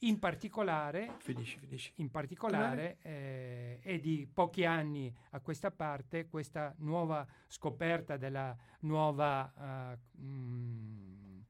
In 0.00 0.18
particolare, 0.18 1.14
finisci, 1.18 1.58
finisci. 1.58 1.92
In 1.96 2.10
particolare 2.10 2.98
eh, 3.00 3.78
è 3.80 3.98
di 3.98 4.28
pochi 4.30 4.64
anni 4.64 5.14
a 5.30 5.40
questa 5.40 5.70
parte 5.70 6.26
questa 6.26 6.74
nuova 6.78 7.26
scoperta 7.46 8.16
della 8.16 8.54
nuova, 8.80 9.94
uh, 9.96 10.20
mm, 10.20 11.40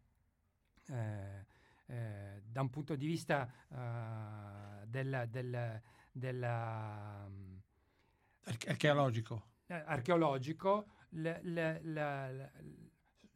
eh, 0.90 1.46
eh, 1.87 2.42
da 2.44 2.61
un 2.61 2.70
punto 2.70 2.94
di 2.94 3.07
vista 3.07 3.50
uh, 3.68 4.87
del, 4.87 5.26
del, 5.30 5.83
della, 6.12 7.24
um, 7.26 7.61
archeologico. 8.66 9.48
archeologico 9.66 10.87
le, 11.11 11.40
le, 11.42 11.80
le, 11.83 12.52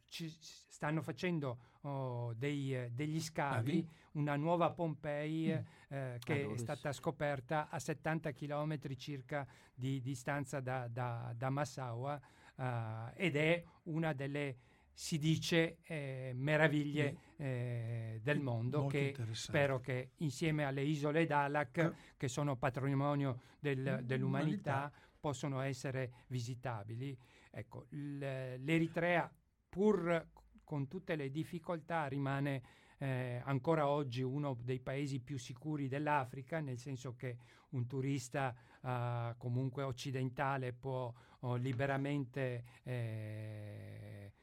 ci 0.09 0.29
stanno 0.29 1.01
facendo 1.01 1.57
oh, 1.81 2.33
dei, 2.33 2.89
degli 2.91 3.21
scavi, 3.21 3.87
una 4.13 4.35
nuova 4.35 4.71
Pompei 4.71 5.47
mm. 5.47 5.93
eh, 5.93 6.17
che 6.19 6.43
ah, 6.43 6.53
è 6.53 6.57
stata 6.57 6.91
scoperta 6.91 7.69
a 7.69 7.79
70 7.79 8.31
km 8.33 8.95
circa 8.95 9.47
di 9.73 10.01
distanza 10.01 10.59
da, 10.59 10.87
da, 10.87 11.33
da 11.35 11.49
Massaua 11.49 12.19
uh, 12.55 12.63
ed 13.15 13.35
è 13.35 13.63
una 13.83 14.13
delle 14.13 14.57
si 14.99 15.17
dice 15.17 15.77
eh, 15.83 16.33
meraviglie 16.35 17.17
eh, 17.37 18.19
del 18.21 18.41
mondo 18.41 18.85
che 18.87 19.15
spero 19.31 19.79
che 19.79 20.09
insieme 20.17 20.65
alle 20.65 20.81
isole 20.81 21.25
Dalak 21.25 21.77
eh. 21.77 21.93
che 22.17 22.27
sono 22.27 22.57
patrimonio 22.57 23.39
del, 23.59 24.01
dell'umanità 24.03 24.91
possono 25.17 25.61
essere 25.61 26.11
visitabili. 26.27 27.17
Ecco 27.49 27.85
l'Eritrea 27.91 29.31
pur 29.69 30.27
con 30.63 30.87
tutte 30.87 31.15
le 31.15 31.29
difficoltà 31.29 32.07
rimane 32.07 32.61
eh, 32.97 33.41
ancora 33.45 33.87
oggi 33.87 34.21
uno 34.21 34.57
dei 34.61 34.79
paesi 34.79 35.19
più 35.19 35.37
sicuri 35.37 35.87
dell'Africa, 35.87 36.59
nel 36.59 36.77
senso 36.77 37.15
che 37.15 37.37
un 37.69 37.87
turista 37.87 38.53
eh, 38.81 39.35
comunque 39.37 39.83
occidentale 39.83 40.73
può 40.73 41.13
oh, 41.39 41.55
liberamente 41.55 42.63
eh, 42.83 44.33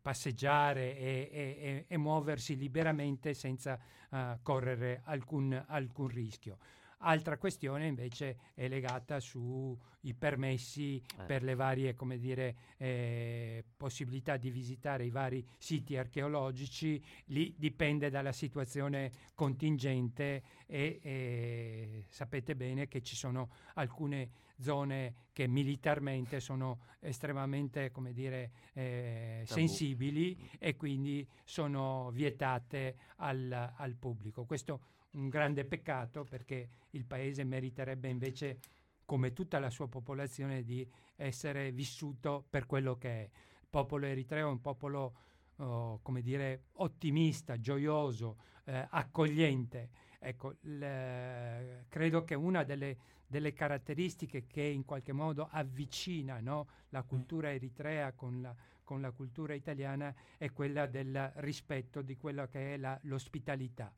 passeggiare 0.00 0.96
e, 0.96 1.28
e, 1.32 1.84
e, 1.88 1.96
muoversi 1.96 2.56
liberamente 2.56 3.34
senza 3.34 3.76
uh, 4.10 4.38
correre 4.40 5.00
alcun, 5.04 5.64
alcun 5.66 6.06
rischio. 6.06 6.58
Altra 7.00 7.36
questione 7.36 7.86
invece 7.86 8.38
è 8.54 8.68
legata 8.68 9.20
sui 9.20 9.76
permessi 10.16 10.96
eh. 10.96 11.24
per 11.24 11.42
le 11.42 11.54
varie 11.54 11.94
come 11.94 12.16
dire, 12.16 12.56
eh, 12.78 13.64
possibilità 13.76 14.36
di 14.38 14.50
visitare 14.50 15.04
i 15.04 15.10
vari 15.10 15.46
siti 15.58 15.96
archeologici. 15.96 17.02
Lì 17.26 17.54
dipende 17.58 18.08
dalla 18.08 18.32
situazione 18.32 19.12
contingente 19.34 20.42
e, 20.66 20.98
e 21.02 22.04
sapete 22.08 22.56
bene 22.56 22.88
che 22.88 23.02
ci 23.02 23.14
sono 23.14 23.50
alcune 23.74 24.30
zone 24.58 25.26
che 25.32 25.46
militarmente 25.46 26.40
sono 26.40 26.80
estremamente 27.00 27.90
come 27.90 28.12
dire, 28.12 28.50
eh, 28.72 29.42
sensibili 29.44 30.48
e 30.58 30.76
quindi 30.76 31.28
sono 31.44 32.10
vietate 32.10 32.96
al, 33.16 33.72
al 33.76 33.94
pubblico. 33.96 34.46
Questo 34.46 34.80
un 35.16 35.28
grande 35.28 35.64
peccato 35.64 36.24
perché 36.24 36.68
il 36.90 37.04
paese 37.04 37.44
meriterebbe 37.44 38.08
invece, 38.08 38.60
come 39.04 39.32
tutta 39.32 39.58
la 39.58 39.70
sua 39.70 39.88
popolazione, 39.88 40.62
di 40.62 40.88
essere 41.16 41.72
vissuto 41.72 42.44
per 42.48 42.66
quello 42.66 42.96
che 42.96 43.08
è. 43.08 43.30
Il 43.60 43.68
popolo 43.68 44.06
eritreo 44.06 44.48
è 44.48 44.50
un 44.50 44.60
popolo, 44.60 45.14
oh, 45.56 45.98
come 46.02 46.22
dire, 46.22 46.64
ottimista, 46.74 47.58
gioioso, 47.58 48.36
eh, 48.64 48.86
accogliente. 48.90 49.90
Ecco, 50.18 50.56
le, 50.62 51.86
credo 51.88 52.24
che 52.24 52.34
una 52.34 52.64
delle, 52.64 52.96
delle, 53.26 53.52
caratteristiche 53.52 54.46
che 54.46 54.62
in 54.62 54.84
qualche 54.84 55.12
modo 55.12 55.48
avvicina 55.50 56.40
no, 56.40 56.68
la 56.90 57.02
mm. 57.02 57.08
cultura 57.08 57.52
eritrea 57.52 58.12
con 58.12 58.40
la, 58.40 58.54
con 58.82 59.00
la 59.00 59.12
cultura 59.12 59.54
italiana 59.54 60.14
è 60.36 60.50
quella 60.52 60.86
del 60.86 61.32
rispetto 61.36 62.02
di 62.02 62.16
quella 62.16 62.48
che 62.48 62.74
è 62.74 62.76
la, 62.76 62.98
l'ospitalità 63.02 63.92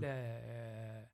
eh, 0.00 1.08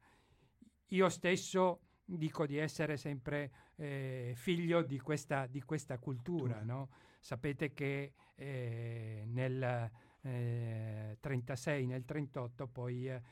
io 0.89 1.09
stesso 1.09 1.81
dico 2.05 2.47
di 2.47 2.57
essere 2.57 2.97
sempre 2.97 3.51
eh, 3.77 4.33
figlio 4.35 4.83
di 4.83 4.99
questa, 4.99 5.47
di 5.47 5.63
questa 5.63 5.99
cultura. 5.99 6.63
No? 6.63 6.91
Sapete 7.21 7.73
che 7.73 8.15
eh, 8.35 9.25
nel 9.27 9.91
eh, 10.23 11.17
36, 11.21 11.87
nel 11.87 12.05
38 12.05 12.67
poi 12.67 13.09
eh, 13.09 13.23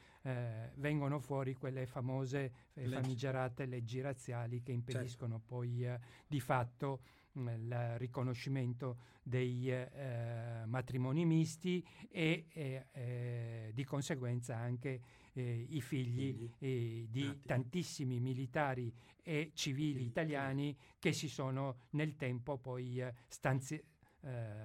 vengono 0.76 1.18
fuori 1.18 1.54
quelle 1.54 1.86
famose 1.86 2.52
e 2.74 2.86
famigerate 2.86 3.66
leggi 3.66 4.00
razziali 4.00 4.62
che 4.62 4.72
impediscono 4.72 5.38
certo. 5.38 5.54
poi 5.54 5.84
eh, 5.86 5.98
di 6.26 6.40
fatto 6.40 7.00
il 7.32 7.94
riconoscimento 7.98 8.98
dei 9.22 9.70
eh, 9.70 10.62
matrimoni 10.64 11.24
misti 11.24 11.86
e 12.10 12.46
eh, 12.52 12.86
eh, 12.92 13.70
di 13.72 13.84
conseguenza 13.84 14.56
anche 14.56 15.00
eh, 15.38 15.66
i 15.70 15.80
figli. 15.80 16.50
Eh, 16.58 17.06
di 17.08 17.40
tantissimi 17.44 18.20
militari 18.20 18.92
e 19.22 19.52
civili 19.54 20.04
italiani 20.04 20.76
che 20.98 21.12
si 21.12 21.28
sono 21.28 21.80
nel 21.90 22.16
tempo 22.16 22.58
poi 22.58 23.00
eh, 23.00 23.14
stanzi- 23.28 23.82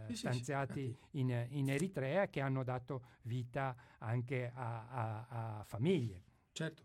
sì, 0.08 0.16
stanziati 0.16 0.98
sì, 1.12 1.20
in, 1.20 1.48
in, 1.52 1.70
Eritrea 1.70 2.28
che 2.28 2.42
hanno 2.42 2.64
dato 2.64 3.06
vita 3.24 3.76
anche 4.00 4.52
a, 4.54 4.88
a, 4.88 5.60
a 5.60 5.64
famiglie. 5.64 6.24
Certo. 6.52 6.84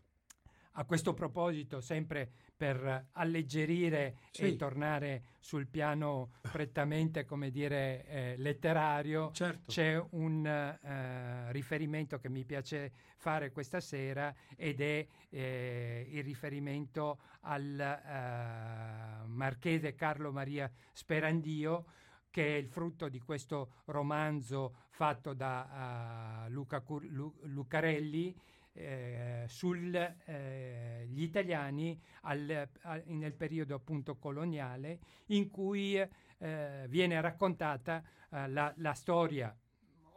A 0.72 0.84
questo 0.84 1.12
proposito, 1.14 1.80
sempre 1.80 2.32
per 2.58 3.10
alleggerire 3.12 4.16
sì. 4.32 4.42
e 4.42 4.56
tornare 4.56 5.22
sul 5.38 5.68
piano 5.68 6.32
prettamente, 6.50 7.24
come 7.24 7.50
dire, 7.52 8.04
eh, 8.06 8.34
letterario, 8.36 9.30
certo. 9.30 9.70
c'è 9.70 10.04
un 10.10 10.44
eh, 10.44 11.52
riferimento 11.52 12.18
che 12.18 12.28
mi 12.28 12.44
piace 12.44 12.90
fare 13.16 13.52
questa 13.52 13.78
sera 13.78 14.34
ed 14.56 14.80
è 14.80 15.06
eh, 15.30 16.08
il 16.10 16.24
riferimento 16.24 17.20
al 17.42 17.78
eh, 17.78 19.26
marchese 19.28 19.94
Carlo 19.94 20.32
Maria 20.32 20.68
Sperandio, 20.92 21.84
che 22.28 22.56
è 22.56 22.58
il 22.58 22.66
frutto 22.66 23.08
di 23.08 23.20
questo 23.20 23.82
romanzo 23.86 24.74
fatto 24.90 25.32
da 25.32 26.44
uh, 26.46 26.50
Luca 26.50 26.80
Cur- 26.80 27.06
Lu- 27.08 27.34
Lucarelli 27.44 28.34
eh, 28.78 29.44
sugli 29.48 29.96
eh, 29.96 31.08
italiani 31.14 32.00
al, 32.22 32.68
al, 32.82 33.02
nel 33.06 33.34
periodo 33.34 33.74
appunto 33.74 34.16
coloniale 34.16 34.98
in 35.26 35.50
cui 35.50 35.96
eh, 35.96 36.86
viene 36.88 37.20
raccontata 37.20 38.02
eh, 38.30 38.48
la, 38.48 38.72
la 38.76 38.92
storia 38.94 39.56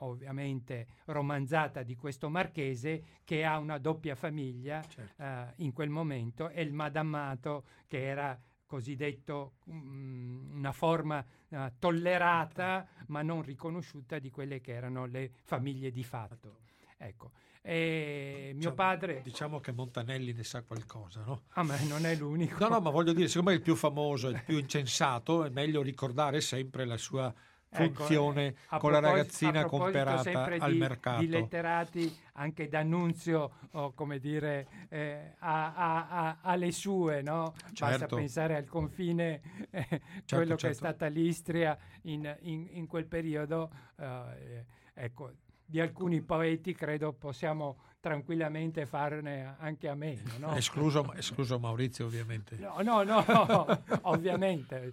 ovviamente 0.03 0.87
romanzata 1.05 1.83
di 1.83 1.95
questo 1.95 2.29
marchese 2.29 3.19
che 3.23 3.45
ha 3.45 3.57
una 3.57 3.77
doppia 3.77 4.15
famiglia 4.15 4.81
certo. 4.81 5.23
uh, 5.23 5.63
in 5.63 5.73
quel 5.73 5.89
momento 5.89 6.49
e 6.49 6.63
il 6.63 6.73
madammato 6.73 7.65
che 7.87 8.03
era 8.03 8.39
cosiddetto 8.65 9.57
um, 9.65 10.49
una 10.53 10.71
forma 10.71 11.23
uh, 11.49 11.57
tollerata 11.77 12.87
ma 13.07 13.21
non 13.21 13.43
riconosciuta 13.43 14.17
di 14.17 14.31
quelle 14.31 14.59
che 14.59 14.73
erano 14.73 15.05
le 15.05 15.31
famiglie 15.43 15.91
di 15.91 16.03
fatto. 16.03 16.61
Ecco. 16.97 17.31
E 17.63 18.41
mio 18.45 18.55
diciamo, 18.55 18.75
padre. 18.75 19.21
Diciamo 19.23 19.59
che 19.59 19.71
Montanelli 19.71 20.33
ne 20.33 20.43
sa 20.43 20.63
qualcosa, 20.63 21.23
no? 21.23 21.43
Ah, 21.49 21.63
ma 21.63 21.77
non 21.87 22.05
è 22.05 22.15
l'unico. 22.15 22.57
No, 22.59 22.69
no, 22.69 22.79
ma 22.79 22.89
voglio 22.89 23.13
dire, 23.13 23.27
siccome 23.27 23.51
è 23.51 23.55
il 23.55 23.61
più 23.61 23.75
famoso, 23.75 24.29
il 24.29 24.41
più 24.43 24.57
incensato, 24.57 25.45
è 25.45 25.49
meglio 25.49 25.81
ricordare 25.81 26.41
sempre 26.41 26.85
la 26.85 26.97
sua 26.97 27.31
ecco, 27.71 27.93
funzione 27.93 28.47
ecco, 28.47 28.77
con 28.77 28.91
la 28.91 28.99
ragazzina 28.99 29.65
comperata 29.65 30.43
al 30.43 30.71
di, 30.71 30.77
mercato. 30.77 31.19
Di 31.19 31.27
letterati 31.27 32.19
anche 32.33 32.67
D'Annunzio, 32.67 33.51
oh, 33.71 33.93
come 33.93 34.19
dire, 34.19 34.67
eh, 34.89 35.35
ha, 35.39 35.73
ha, 35.73 36.07
ha, 36.09 36.37
ha, 36.41 36.55
le 36.55 36.71
sue, 36.71 37.21
no? 37.21 37.53
Certo. 37.73 37.85
Basta 37.85 38.15
pensare 38.15 38.55
al 38.55 38.65
confine, 38.65 39.41
eh, 39.69 39.85
certo, 39.87 40.35
quello 40.35 40.57
certo. 40.57 40.67
che 40.67 40.71
è 40.71 40.73
certo. 40.73 40.75
stata 40.75 41.07
l'Istria 41.07 41.77
in, 42.03 42.35
in, 42.41 42.67
in 42.71 42.87
quel 42.87 43.05
periodo. 43.05 43.69
Eh, 43.97 44.65
ecco, 44.93 45.31
di 45.71 45.79
alcuni 45.79 46.21
poeti 46.21 46.75
credo 46.75 47.13
possiamo 47.13 47.77
tranquillamente 48.01 48.85
farne 48.85 49.55
anche 49.59 49.87
a 49.87 49.95
meno. 49.95 50.31
No? 50.39 50.55
Escluso, 50.55 51.13
escluso, 51.13 51.59
Maurizio 51.59 52.07
ovviamente. 52.07 52.57
No, 52.57 52.81
no, 52.81 53.03
no, 53.03 53.83
ovviamente, 54.01 54.91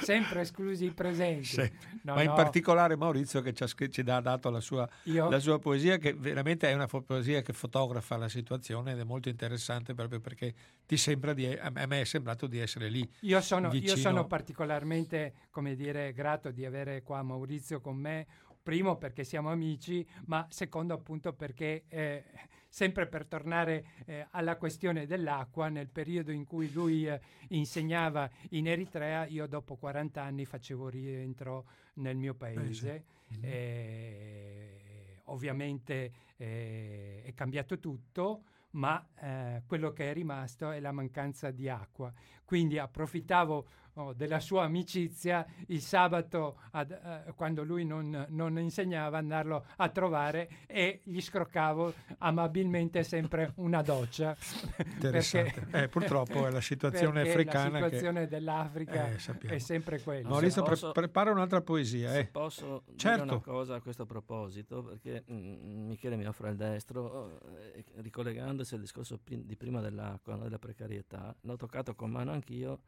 sempre 0.00 0.42
esclusi 0.42 0.84
i 0.84 0.90
presenti. 0.90 1.56
No, 2.02 2.14
Ma 2.14 2.22
in 2.22 2.32
particolare 2.34 2.94
Maurizio 2.94 3.40
che 3.40 3.52
ci 3.52 3.64
ha, 3.64 3.66
ci 3.66 4.00
ha 4.06 4.20
dato 4.20 4.50
la 4.50 4.60
sua, 4.60 4.88
la 5.04 5.40
sua, 5.40 5.58
poesia, 5.58 5.96
che 5.96 6.12
veramente 6.12 6.68
è 6.68 6.74
una 6.74 6.86
poesia 6.86 7.40
che 7.40 7.52
fotografa 7.54 8.16
la 8.16 8.28
situazione 8.28 8.92
ed 8.92 9.00
è 9.00 9.04
molto 9.04 9.28
interessante 9.28 9.94
proprio 9.94 10.20
perché 10.20 10.54
ti 10.86 10.98
sembra 10.98 11.32
di, 11.32 11.46
a 11.46 11.70
me 11.86 12.02
è 12.02 12.04
sembrato 12.04 12.46
di 12.46 12.58
essere 12.58 12.88
lì. 12.90 13.10
Io 13.20 13.40
sono, 13.40 13.72
io 13.72 13.96
sono 13.96 14.26
particolarmente, 14.26 15.32
come 15.50 15.74
dire, 15.74 16.12
grato 16.12 16.50
di 16.50 16.66
avere 16.66 17.02
qua 17.02 17.22
Maurizio 17.22 17.80
con 17.80 17.96
me 17.96 18.26
primo 18.66 18.96
perché 18.96 19.22
siamo 19.22 19.52
amici, 19.52 20.04
ma 20.24 20.44
secondo 20.50 20.92
appunto 20.92 21.32
perché 21.32 21.84
eh, 21.86 22.24
sempre 22.68 23.06
per 23.06 23.24
tornare 23.24 23.84
eh, 24.06 24.26
alla 24.32 24.56
questione 24.56 25.06
dell'acqua, 25.06 25.68
nel 25.68 25.88
periodo 25.88 26.32
in 26.32 26.44
cui 26.44 26.72
lui 26.72 27.06
eh, 27.06 27.20
insegnava 27.50 28.28
in 28.50 28.66
Eritrea, 28.66 29.24
io 29.26 29.46
dopo 29.46 29.76
40 29.76 30.20
anni 30.20 30.44
facevo 30.44 30.88
rientro 30.88 31.68
nel 31.94 32.16
mio 32.16 32.34
paese. 32.34 33.04
Mm-hmm. 33.32 33.42
Eh, 33.44 35.20
ovviamente 35.26 36.12
eh, 36.36 37.22
è 37.22 37.34
cambiato 37.34 37.78
tutto, 37.78 38.42
ma 38.70 39.08
eh, 39.20 39.62
quello 39.64 39.92
che 39.92 40.10
è 40.10 40.12
rimasto 40.12 40.72
è 40.72 40.80
la 40.80 40.90
mancanza 40.90 41.52
di 41.52 41.68
acqua. 41.68 42.12
Quindi 42.44 42.78
approfittavo 42.78 43.66
oh, 43.96 44.12
della 44.12 44.40
sua 44.40 44.64
amicizia 44.64 45.46
il 45.68 45.80
sabato 45.80 46.60
ad, 46.72 46.90
eh, 46.90 47.32
quando 47.34 47.62
lui 47.62 47.84
non, 47.84 48.26
non, 48.30 48.58
insegnava 48.58 49.18
andarlo 49.18 49.66
a 49.76 49.88
trovare 49.88 50.48
e 50.66 51.00
gli 51.04 51.20
scroccavo 51.20 51.92
amabilmente 52.18 53.02
sempre 53.02 53.52
una 53.56 53.82
doccia 53.82 54.36
Interessante. 54.78 55.60
perché, 55.60 55.84
eh, 55.84 55.88
purtroppo 55.88 56.46
è 56.46 56.50
la 56.50 56.60
situazione 56.60 57.22
africana 57.22 57.78
la 57.78 57.84
situazione 57.86 58.20
che... 58.20 58.28
dell'Africa 58.28 59.10
eh, 59.10 59.54
è 59.54 59.58
sempre 59.58 60.00
quella 60.00 60.28
Maurizio 60.28 60.62
posso, 60.62 60.90
pre- 60.90 61.02
prepara 61.02 61.30
un'altra 61.30 61.60
poesia 61.60 62.16
eh. 62.16 62.26
posso 62.26 62.84
certo. 62.96 63.22
dire 63.22 63.34
una 63.34 63.42
cosa 63.42 63.74
a 63.76 63.80
questo 63.80 64.04
proposito 64.04 64.82
perché 64.82 65.24
mh, 65.26 65.34
mm, 65.34 65.86
Michele 65.86 66.16
mi 66.16 66.26
offre 66.26 66.50
il 66.50 66.56
destro 66.56 67.40
eh, 67.56 67.84
ricollegandosi 67.96 68.74
al 68.74 68.80
discorso 68.80 69.18
di 69.24 69.56
prima 69.56 69.80
dell'acqua 69.80 70.36
della 70.36 70.58
precarietà 70.58 71.34
l'ho 71.40 71.56
toccato 71.56 71.94
con 71.94 72.10
mano 72.10 72.32
anch'io 72.32 72.80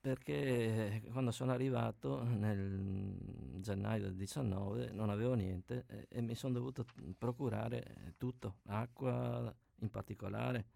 perché 0.00 1.02
quando 1.10 1.30
sono 1.30 1.52
arrivato 1.52 2.22
nel 2.22 3.56
gennaio 3.60 4.04
del 4.04 4.14
19 4.14 4.90
non 4.92 5.10
avevo 5.10 5.34
niente 5.34 5.84
e, 5.88 6.06
e 6.08 6.20
mi 6.20 6.34
sono 6.34 6.54
dovuto 6.54 6.86
procurare 7.16 8.14
tutto, 8.16 8.58
acqua 8.66 9.54
in 9.80 9.90
particolare, 9.90 10.66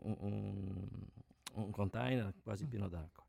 un, 0.00 0.16
un, 0.20 0.88
un 1.54 1.70
container 1.70 2.34
quasi 2.42 2.66
pieno 2.66 2.88
d'acqua. 2.88 3.24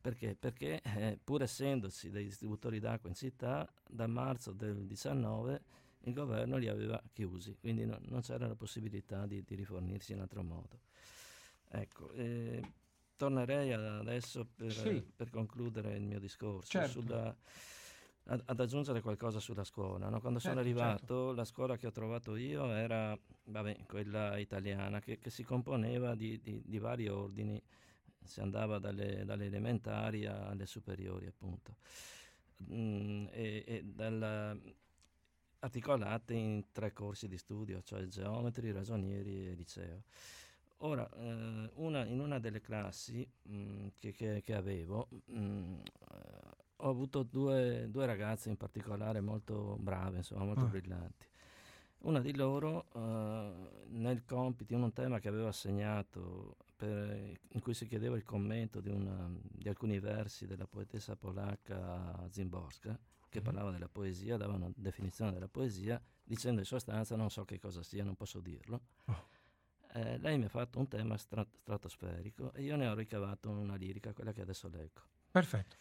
Perché? 0.00 0.36
Perché 0.36 0.80
eh, 0.82 1.18
pur 1.22 1.42
essendoci 1.42 2.10
dei 2.10 2.24
distributori 2.24 2.78
d'acqua 2.78 3.08
in 3.08 3.16
città, 3.16 3.68
da 3.88 4.06
marzo 4.06 4.52
del 4.52 4.86
19 4.86 5.62
il 6.06 6.12
governo 6.12 6.56
li 6.56 6.68
aveva 6.68 7.02
chiusi, 7.12 7.56
quindi 7.58 7.84
no, 7.84 7.98
non 8.02 8.20
c'era 8.20 8.46
la 8.46 8.54
possibilità 8.54 9.26
di, 9.26 9.42
di, 9.42 9.54
rifornirsi 9.56 10.12
in 10.12 10.20
altro 10.20 10.44
modo. 10.44 10.82
Ecco, 11.68 12.12
eh, 12.12 12.62
tornerei 13.16 13.72
adesso 13.72 14.46
per, 14.54 14.72
sì. 14.72 15.04
per, 15.14 15.30
concludere 15.30 15.96
il 15.96 16.04
mio 16.04 16.18
discorso 16.18 16.70
certo. 16.70 17.00
sulla, 17.00 17.36
ad, 18.24 18.42
ad, 18.44 18.60
aggiungere 18.60 19.00
qualcosa 19.00 19.40
sulla 19.40 19.64
scuola. 19.64 20.08
No? 20.08 20.20
Quando 20.20 20.38
certo, 20.38 20.56
sono 20.56 20.60
arrivato, 20.60 20.98
certo. 20.98 21.32
la 21.32 21.44
scuola 21.44 21.76
che 21.76 21.86
ho 21.86 21.92
trovato 21.92 22.36
io 22.36 22.70
era 22.72 23.18
vabbè, 23.44 23.84
quella 23.86 24.38
italiana, 24.38 25.00
che, 25.00 25.18
che 25.18 25.30
si 25.30 25.42
componeva 25.42 26.14
di, 26.14 26.40
di, 26.40 26.62
di, 26.64 26.78
vari 26.78 27.08
ordini, 27.08 27.60
si 28.22 28.40
andava 28.40 28.78
dalle, 28.78 29.24
dalle 29.24 29.46
elementari 29.46 30.26
alle 30.26 30.66
superiori, 30.66 31.26
appunto, 31.26 31.76
mm, 32.70 33.26
e, 33.30 33.64
e 33.66 33.82
dalla, 33.84 34.56
articolate 35.60 36.34
in 36.34 36.64
tre 36.72 36.92
corsi 36.92 37.28
di 37.28 37.38
studio, 37.38 37.82
cioè 37.82 38.06
geometri, 38.06 38.72
ragionieri 38.72 39.48
e 39.48 39.54
liceo. 39.54 40.02
Ora, 40.80 41.08
eh, 41.16 41.70
una, 41.74 42.04
in 42.04 42.20
una 42.20 42.38
delle 42.38 42.60
classi 42.60 43.26
mh, 43.42 43.54
mm, 43.54 43.86
che, 43.98 44.12
che, 44.12 44.42
che, 44.42 44.54
avevo, 44.54 45.08
mh, 45.26 45.38
mm, 45.38 45.74
ho 46.76 46.88
avuto 46.90 47.22
due, 47.22 47.86
due, 47.88 48.04
ragazze 48.04 48.50
in 48.50 48.58
particolare 48.58 49.20
molto 49.20 49.76
brave, 49.80 50.18
insomma, 50.18 50.44
molto 50.44 50.64
oh. 50.64 50.68
brillanti. 50.68 51.26
Una 52.00 52.20
di 52.20 52.34
loro, 52.34 52.86
eh, 52.94 53.52
nel 53.88 54.24
compito, 54.26 54.74
in 54.74 54.82
un 54.82 54.92
tema 54.92 55.18
che 55.18 55.28
avevo 55.28 55.48
assegnato, 55.48 56.56
per, 56.76 57.40
in 57.48 57.60
cui 57.60 57.72
si 57.72 57.86
chiedeva 57.86 58.16
il 58.16 58.22
commento 58.22 58.80
di, 58.80 58.90
una, 58.90 59.30
di 59.40 59.68
alcuni 59.68 59.98
versi 59.98 60.46
della 60.46 60.66
poetessa 60.66 61.16
polacca 61.16 62.28
Zimborska, 62.28 62.98
che 63.30 63.40
mm. 63.40 63.44
parlava 63.44 63.70
della 63.70 63.88
poesia, 63.88 64.36
dava 64.36 64.52
una 64.52 64.70
definizione 64.74 65.32
della 65.32 65.48
poesia, 65.48 66.00
dicendo 66.22 66.60
in 66.60 66.66
sostanza 66.66 67.16
non 67.16 67.30
so 67.30 67.46
che 67.46 67.58
cosa 67.58 67.82
sia, 67.82 68.04
non 68.04 68.14
posso 68.14 68.40
dirlo. 68.40 68.82
Oh 69.06 69.34
eh, 69.96 70.18
lei 70.18 70.36
mi 70.36 70.44
ha 70.44 70.48
fatto 70.48 70.78
un 70.78 70.88
tema 70.88 71.16
strat- 71.16 71.56
stratosferico 71.56 72.52
e 72.52 72.62
io 72.62 72.76
ne 72.76 72.86
ho 72.86 72.94
ricavato 72.94 73.48
una 73.48 73.76
lirica, 73.76 74.12
quella 74.12 74.32
che 74.32 74.42
adesso 74.42 74.68
leggo. 74.68 75.00
Perfetto. 75.30 75.76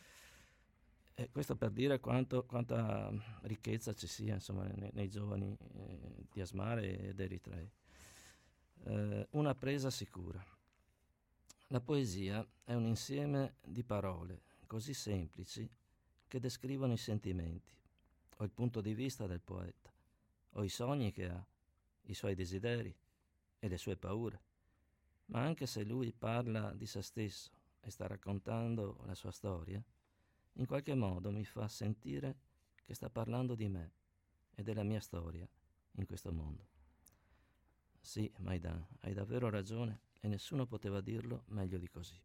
E 1.14 1.30
questo 1.30 1.56
per 1.58 1.72
dire 1.72 2.00
quanto, 2.00 2.46
quanta 2.46 3.12
ricchezza 3.42 3.94
ci 3.94 4.08
sia 4.08 4.36
insomma, 4.36 4.64
nei, 4.68 4.90
nei 4.94 5.10
giovani 5.10 5.58
eh, 5.58 6.26
di 6.32 6.40
Asmare 6.40 6.98
ed 7.10 7.20
Eritrei. 7.20 7.70
Eh, 8.86 9.28
una 9.32 9.54
presa 9.54 9.90
sicura. 9.90 10.44
La 11.68 11.82
poesia 11.82 12.46
è 12.64 12.74
un 12.74 12.86
insieme 12.86 13.56
di 13.62 13.84
parole 13.84 14.44
così 14.66 14.94
semplici 14.94 15.70
che 16.28 16.40
descrivono 16.40 16.94
i 16.94 16.98
sentimenti, 16.98 17.74
o 18.38 18.44
il 18.44 18.52
punto 18.52 18.82
di 18.82 18.94
vista 18.94 19.28
del 19.28 19.42
poeta, 19.42 19.92
o 20.52 20.64
i 20.64 20.70
sogni 20.70 21.12
che 21.12 21.30
ha, 21.30 21.46
i 22.04 22.14
suoi 22.14 22.36
desideri, 22.36 22.94
e 23.66 23.68
le 23.68 23.78
sue 23.78 23.98
paure. 23.98 24.42
Ma 25.28 25.42
anche 25.42 25.66
se 25.66 25.84
lui 25.84 26.14
parla 26.14 26.72
di 26.74 26.86
se 26.86 27.02
stesso 27.02 27.50
e 27.80 27.90
sta 27.90 28.06
raccontando 28.06 29.02
la 29.06 29.16
sua 29.16 29.32
storia, 29.32 29.84
in 30.54 30.66
qualche 30.68 30.94
modo 30.94 31.32
mi 31.32 31.44
fa 31.44 31.68
sentire 31.68 32.38
che 32.84 32.94
sta 32.94 33.10
parlando 33.10 33.56
di 33.56 33.68
me 33.68 33.92
e 34.54 34.62
della 34.62 34.84
mia 34.84 35.00
storia 35.00 35.48
in 35.94 36.06
questo 36.06 36.32
mondo. 36.32 36.68
Sì, 38.00 38.32
Maidan, 38.38 38.86
hai 39.00 39.14
davvero 39.14 39.50
ragione 39.50 40.02
e 40.20 40.28
nessuno 40.28 40.68
poteva 40.68 41.02
dirlo 41.02 41.46
meglio 41.48 41.80
di 41.80 41.90
così. 41.90 42.22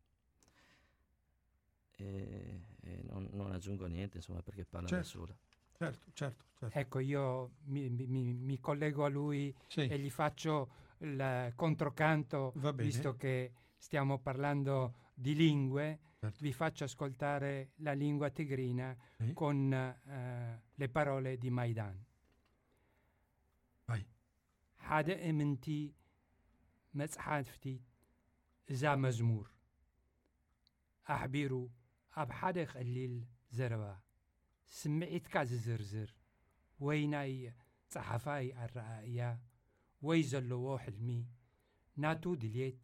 E, 1.93 2.65
e 2.83 3.03
non, 3.05 3.29
non, 3.33 3.51
aggiungo 3.51 3.87
niente, 3.87 4.19
insomma, 4.19 4.43
perché 4.43 4.67
parla 4.67 4.89
certo, 4.89 5.03
da 5.03 5.09
sola. 5.09 5.39
Certo, 5.73 6.11
certo, 6.13 6.45
certo. 6.59 6.79
Ecco, 6.79 6.99
io 6.99 7.53
mi, 7.65 7.89
mi, 7.89 8.35
mi 8.35 8.61
collego 8.61 9.07
a 9.07 9.09
lui 9.09 9.55
sì. 9.67 9.87
e 9.87 9.99
gli 9.99 10.11
faccio 10.11 10.89
il 11.00 11.54
controcanto, 11.56 12.54
visto 12.76 13.16
che 13.16 13.52
stiamo 13.78 14.20
parlando 14.20 14.96
di 15.14 15.36
lingue, 15.36 16.00
certo. 16.20 16.38
vi 16.42 16.52
faccio 16.54 16.84
ascoltare 16.86 17.72
la 17.78 17.94
lingua 17.94 18.30
tigrina 18.30 18.96
sì. 19.18 19.34
con 19.34 19.58
uh, 19.72 20.62
le 20.74 20.90
parole 20.90 21.38
di 21.38 21.50
Maidan. 21.50 21.98
Vai. 23.88 24.04
ሓደ 24.90 25.10
እምንቲ 25.30 25.66
መፅሓፍቲ 27.00 27.66
እዛ 28.74 28.84
መዝሙር 29.04 29.48
ኣሕቢሩ 31.14 31.54
ኣብ 32.22 32.30
ሓደ 32.40 32.58
ቀሊል 32.74 33.16
ዘረባ 33.58 33.86
ስምዒትካ 34.78 35.44
ዝዝርዝር 35.50 36.10
ወይ 36.86 37.02
ናይ 37.14 37.34
ፀሓፋይ 37.94 38.48
ኣረኣእያ 38.64 39.22
ወይ 40.09 40.21
ዘለዎ 40.31 40.67
ሕልሚ 40.85 41.09
ናቱ 41.97 42.25
ድልት 42.43 42.81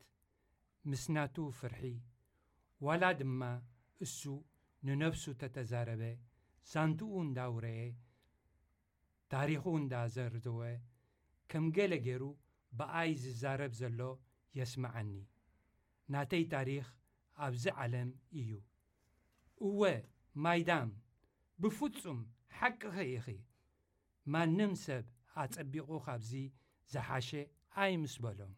ምስ 0.85 1.05
ናቱ 1.17 1.37
ፍርሒ 1.59 1.83
ዋላ 2.81 3.05
ድማ 3.21 3.43
እሱ 4.01 4.21
ንነፍሱ 4.83 5.25
ተተዛረበ 5.41 6.03
ሳንትኡ 6.67 7.13
እንዳውረየ 7.27 7.81
ታሪኹ 9.31 9.65
እንዳዘርዘወ 9.81 10.61
ከም 11.51 11.65
ገለ 11.77 11.93
ገይሩ 12.07 12.23
ብኣይ 12.73 13.11
ዝዛረብ 13.23 13.73
ዘሎ 13.81 14.01
የስማዓኒ። 14.55 15.11
ናተይ 16.09 16.45
ታሪኽ 16.55 16.87
ኣብዚ 17.39 17.65
ዓለም 17.83 18.11
እዩ። 18.41 18.51
እወ 19.61 19.81
ማይዳም 20.45 20.91
ብፍጹም 21.59 22.21
ሓቂኸ 22.59 22.95
ኢኺ። 23.15 23.27
ማንም 24.27 24.73
ሰብ 24.85 25.05
ኣጸቢቑ 25.43 25.89
ካብዚ 26.07 26.33
Zahashe 26.87 27.51
Aimsbolom. 27.71 28.55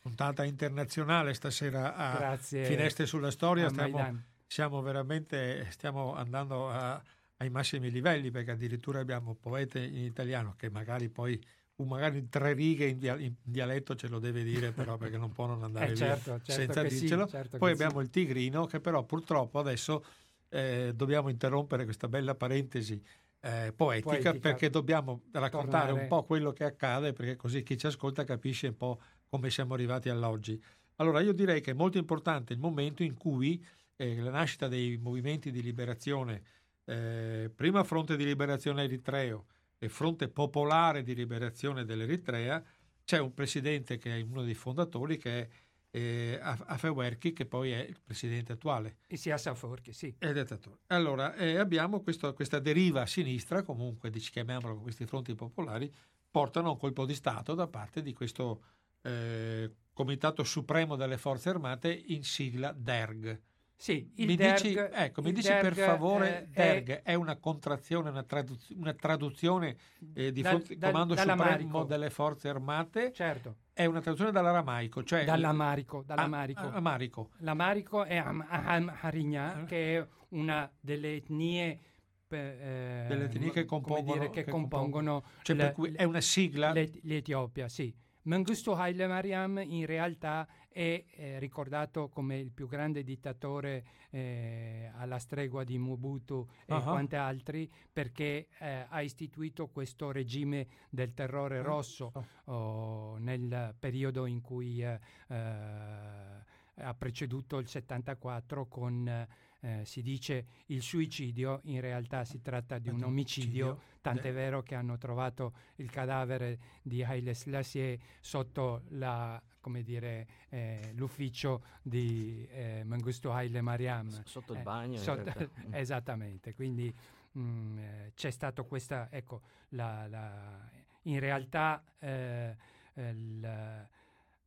Puntata 0.00 0.44
internazionale 0.44 1.32
stasera 1.32 1.94
a 1.94 2.16
Grazie 2.16 2.64
Finestre 2.64 3.06
sulla 3.06 3.30
Storia. 3.30 3.68
Stiamo, 3.68 4.22
siamo 4.46 4.82
veramente, 4.82 5.66
stiamo 5.70 6.14
andando 6.14 6.68
a, 6.68 7.02
ai 7.38 7.48
massimi 7.48 7.90
livelli 7.90 8.30
perché 8.30 8.50
addirittura 8.50 9.00
abbiamo 9.00 9.34
poete 9.34 9.80
in 9.80 10.04
italiano 10.04 10.54
che 10.56 10.68
magari 10.70 11.08
poi 11.08 11.42
magari 11.76 12.18
in 12.18 12.28
tre 12.28 12.52
righe 12.52 12.86
in, 12.86 12.98
dia, 12.98 13.16
in, 13.18 13.34
dialetto 13.42 13.96
ce 13.96 14.06
lo 14.08 14.18
deve 14.18 14.44
dire 14.44 14.70
però 14.70 14.96
perché 14.98 15.16
non 15.16 15.32
può 15.32 15.46
non 15.46 15.64
andare 15.64 15.92
eh 15.92 15.96
certo, 15.96 16.34
via 16.34 16.44
certo 16.44 16.52
senza 16.52 16.82
dircelo. 16.82 17.24
Sì, 17.24 17.32
certo 17.32 17.58
poi 17.58 17.72
abbiamo 17.72 17.98
sì. 17.98 18.04
il 18.04 18.10
tigrino 18.10 18.66
che 18.66 18.80
però 18.80 19.02
purtroppo 19.04 19.58
adesso 19.58 20.04
eh, 20.50 20.92
dobbiamo 20.94 21.30
interrompere 21.30 21.84
questa 21.84 22.08
bella 22.08 22.34
parentesi 22.34 23.02
eh, 23.44 23.72
poetica, 23.72 24.10
poetica, 24.10 24.34
perché 24.38 24.70
dobbiamo 24.70 25.22
raccontare 25.32 25.88
tornare. 25.88 25.92
un 25.92 26.08
po' 26.08 26.24
quello 26.24 26.52
che 26.52 26.64
accade 26.64 27.12
perché 27.12 27.36
così 27.36 27.62
chi 27.62 27.76
ci 27.76 27.86
ascolta 27.86 28.24
capisce 28.24 28.68
un 28.68 28.76
po' 28.76 29.00
come 29.28 29.50
siamo 29.50 29.74
arrivati 29.74 30.08
all'oggi. 30.08 30.60
Allora 30.96 31.20
io 31.20 31.32
direi 31.32 31.60
che 31.60 31.72
è 31.72 31.74
molto 31.74 31.98
importante 31.98 32.54
il 32.54 32.58
momento 32.58 33.02
in 33.02 33.14
cui 33.14 33.62
eh, 33.96 34.16
la 34.16 34.30
nascita 34.30 34.66
dei 34.66 34.96
movimenti 34.96 35.50
di 35.50 35.60
liberazione, 35.60 36.42
eh, 36.86 37.50
prima 37.54 37.84
Fronte 37.84 38.16
di 38.16 38.24
Liberazione 38.24 38.84
Eritreo, 38.84 39.46
Fronte 39.86 40.28
Popolare 40.28 41.02
di 41.02 41.14
Liberazione 41.14 41.84
dell'Eritrea, 41.84 42.64
c'è 43.04 43.18
un 43.18 43.34
presidente 43.34 43.98
che 43.98 44.16
è 44.16 44.22
uno 44.22 44.42
dei 44.42 44.54
fondatori 44.54 45.18
che 45.18 45.40
è 45.42 45.48
eh, 45.94 46.40
Afewerki, 46.40 47.32
che 47.32 47.46
poi 47.46 47.70
è 47.70 47.78
il 47.78 47.96
presidente 48.02 48.52
attuale. 48.52 48.96
E 49.06 49.16
sia 49.16 49.38
Saforki, 49.38 49.92
sì. 49.92 50.12
È 50.18 50.32
dittatore. 50.32 50.78
Allora, 50.88 51.34
eh, 51.36 51.56
abbiamo 51.56 52.00
questo, 52.00 52.34
questa 52.34 52.58
deriva 52.58 53.02
a 53.02 53.06
sinistra, 53.06 53.62
comunque, 53.62 54.10
chiamiamolo 54.10 54.80
questi 54.80 55.06
fronti 55.06 55.36
popolari, 55.36 55.92
portano 56.28 56.68
a 56.68 56.70
un 56.72 56.78
colpo 56.78 57.06
di 57.06 57.14
Stato 57.14 57.54
da 57.54 57.68
parte 57.68 58.02
di 58.02 58.12
questo 58.12 58.64
eh, 59.02 59.70
Comitato 59.92 60.42
Supremo 60.42 60.96
delle 60.96 61.16
Forze 61.16 61.50
Armate 61.50 61.92
in 61.92 62.24
sigla 62.24 62.72
DERG. 62.72 63.40
Sì, 63.76 64.10
il 64.16 64.26
mi 64.26 64.36
DERG, 64.36 64.62
dici, 64.62 64.78
ecco, 64.78 65.22
mi 65.22 65.32
dici 65.32 65.48
per 65.48 65.74
favore, 65.74 66.44
eh, 66.44 66.82
DERG 66.82 66.90
è, 66.90 67.02
è, 67.02 67.14
una 67.14 67.36
contrazione, 67.36 68.10
una, 68.10 68.22
traduz- 68.22 68.70
una 68.70 68.94
traduzione 68.94 69.76
eh, 70.14 70.32
di 70.32 70.42
dal, 70.42 70.62
dal, 70.62 70.92
Comando 70.92 71.16
Supremo 71.16 71.84
delle 71.84 72.10
Forze 72.10 72.48
Armate? 72.48 73.12
Certo. 73.12 73.56
È 73.72 73.84
una 73.84 74.00
traduzione 74.00 74.30
dall'aramaico, 74.30 75.02
cioè 75.02 75.24
dall'amarico. 75.24 76.02
dall'amarico. 76.06 76.60
A, 76.60 76.72
amarico. 76.72 77.30
L'amarico 77.38 78.04
è 78.04 78.16
Am- 78.16 78.46
Am- 78.48 78.96
Harigna, 79.00 79.64
che 79.64 79.98
è 79.98 80.06
una 80.30 80.70
delle 80.80 81.16
etnie 81.16 81.80
eh, 82.28 83.04
delle 83.08 83.24
etnie 83.24 83.50
che 83.50 83.64
compongono, 83.64 84.12
dire, 84.12 84.30
che 84.30 84.44
che 84.44 84.50
compongono 84.50 85.24
cioè 85.42 85.56
le, 85.56 85.62
per 85.64 85.72
cui 85.72 85.92
è 85.92 86.04
una 86.04 86.20
sigla 86.20 86.72
l'Et- 86.72 87.00
l'Etiopia, 87.02 87.68
sì. 87.68 87.94
Mengistu 88.22 88.70
Haile 88.70 89.06
Mariam 89.06 89.58
in 89.58 89.84
realtà 89.84 90.48
è 90.74 91.04
eh, 91.08 91.38
ricordato 91.38 92.08
come 92.08 92.36
il 92.36 92.50
più 92.50 92.66
grande 92.66 93.04
dittatore 93.04 93.84
eh, 94.10 94.90
alla 94.96 95.20
stregua 95.20 95.62
di 95.62 95.78
Mobutu 95.78 96.46
e 96.66 96.72
Uh-huh. 96.74 96.82
quanti 96.82 97.14
altri 97.14 97.70
perché 97.92 98.48
eh, 98.58 98.86
ha 98.88 99.00
istituito 99.00 99.68
questo 99.68 100.10
regime 100.10 100.66
del 100.90 101.14
terrore 101.14 101.62
rosso 101.62 102.12
oh, 102.46 103.16
nel 103.18 103.76
periodo 103.78 104.26
in 104.26 104.40
cui 104.40 104.82
eh, 104.82 104.98
eh, 105.28 105.36
ha 105.36 106.94
preceduto 106.98 107.58
il 107.58 107.68
74 107.68 108.66
con 108.66 109.26
eh, 109.60 109.84
si 109.84 110.02
dice 110.02 110.46
il 110.66 110.82
suicidio, 110.82 111.60
in 111.64 111.80
realtà 111.80 112.24
si 112.24 112.42
tratta 112.42 112.78
di 112.78 112.90
un 112.90 113.02
omicidio, 113.02 113.80
tant'è 114.02 114.30
vero 114.32 114.62
che 114.62 114.74
hanno 114.74 114.98
trovato 114.98 115.54
il 115.76 115.90
cadavere 115.90 116.58
di 116.82 117.02
Haile 117.02 117.32
Selassie 117.32 117.98
sotto 118.20 118.82
la, 118.88 119.40
come 119.64 119.82
dire, 119.82 120.26
eh, 120.50 120.92
l'ufficio 120.94 121.62
di 121.80 122.46
eh, 122.50 122.82
Mengistu 122.84 123.28
Haile 123.30 123.62
Mariam. 123.62 124.10
S- 124.10 124.20
sotto 124.26 124.52
il 124.52 124.58
Eh, 124.58 124.62
bagno. 124.62 124.98
sotto-. 124.98 125.32
Mm. 125.66 125.72
esattamente, 125.74 126.54
quindi 126.54 126.94
mh, 127.32 127.78
eh, 127.78 128.12
c'è 128.14 128.30
stato 128.30 128.66
questa, 128.66 129.08
ecco, 129.10 129.40
la, 129.70 130.06
la- 130.06 130.70
in 131.04 131.18
realtà 131.18 131.82
eh, 131.98 132.54
il- 132.96 133.88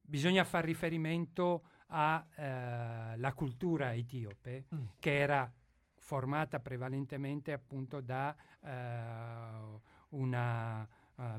bisogna 0.04 0.44
far 0.44 0.64
riferimento 0.66 1.64
alla 1.88 3.34
cultura 3.34 3.96
etiope 3.96 4.66
Mm. 4.76 4.84
che 5.00 5.18
era 5.18 5.52
formata 5.96 6.60
prevalentemente 6.60 7.52
appunto 7.54 8.02
da 8.02 8.36
eh, 8.64 9.80
una 10.10 10.88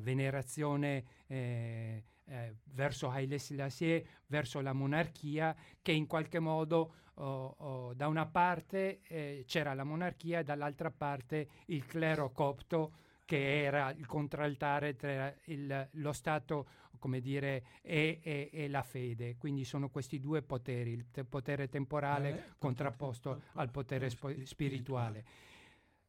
venerazione 0.01 1.05
eh, 1.29 2.03
eh, 2.29 2.57
verso 2.65 3.11
Haile 3.11 3.39
Selassie, 3.39 4.07
verso 4.27 4.61
la 4.61 4.73
monarchia, 4.73 5.55
che 5.83 5.93
in 5.93 6.07
qualche 6.07 6.39
modo 6.39 6.93
oh, 7.15 7.55
oh, 7.59 7.95
da 7.95 8.07
una 8.07 8.27
parte 8.27 9.01
eh, 9.09 9.45
c'era 9.47 9.75
la 9.75 9.85
monarchia 9.85 10.41
e 10.41 10.45
dall'altra 10.45 10.91
parte 10.91 11.49
il 11.67 11.85
clero 11.87 12.31
copto 12.31 12.93
che 13.25 13.63
era 13.65 13.91
il 13.91 14.07
contraltare 14.07 14.95
tra 14.97 15.35
il- 15.47 15.89
lo 15.93 16.13
Stato 16.13 16.69
come 16.99 17.21
dire, 17.21 17.65
e, 17.83 18.19
e- 18.23 18.51
e 18.53 18.69
la 18.69 18.83
fede. 18.83 19.37
Quindi 19.37 19.65
sono 19.65 19.89
questi 19.89 20.19
due 20.19 20.43
poteri, 20.43 20.91
il 20.93 21.11
te- 21.13 21.23
potere 21.25 21.69
temporale 21.69 22.31
Vale, 22.31 22.55
contrapposto 22.59 23.31
potere- 23.35 23.51
al 23.55 23.71
potere 23.71 24.11
spi- 24.11 24.45
spirituale. 24.47 25.25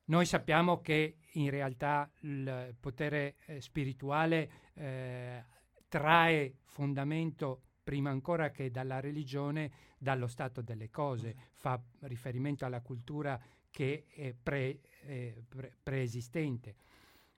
Noi 0.06 0.26
sappiamo 0.26 0.82
che 0.82 1.18
in 1.34 1.52
realtà 1.52 2.10
il 2.22 2.76
potere 2.80 3.36
eh, 3.46 3.62
spirituale 3.62 4.50
eh, 4.74 5.44
trae 5.90 6.60
fondamento 6.66 7.64
prima 7.84 8.12
ancora 8.12 8.52
che 8.52 8.70
dalla 8.70 9.00
religione, 9.00 9.72
dallo 9.98 10.28
stato 10.28 10.62
delle 10.62 10.90
cose, 10.90 11.36
fa 11.56 11.82
riferimento 12.02 12.64
alla 12.64 12.82
cultura 12.82 13.42
che 13.72 14.06
è 14.08 14.34
pre- 14.34 14.80
eh, 15.02 15.44
pre- 15.48 15.76
preesistente. 15.82 16.76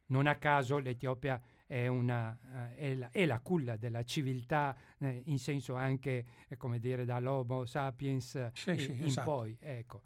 Non 0.07 0.27
a 0.27 0.35
caso 0.35 0.77
l'Etiopia 0.77 1.41
è, 1.65 1.87
una, 1.87 2.37
eh, 2.75 2.75
è, 2.75 2.95
la, 2.95 3.09
è 3.11 3.25
la 3.25 3.39
culla 3.39 3.77
della 3.77 4.03
civiltà 4.03 4.75
eh, 4.99 5.21
in 5.25 5.39
senso 5.39 5.75
anche, 5.75 6.25
eh, 6.49 6.57
come 6.57 6.79
dire, 6.79 7.05
dall'Homo 7.05 7.65
sapiens 7.65 8.35
eh, 8.35 8.51
Sì, 8.53 8.71
in, 8.71 8.79
sì, 8.79 8.91
in 8.91 9.03
esatto. 9.05 9.31
poi. 9.31 9.57
Ecco. 9.57 10.01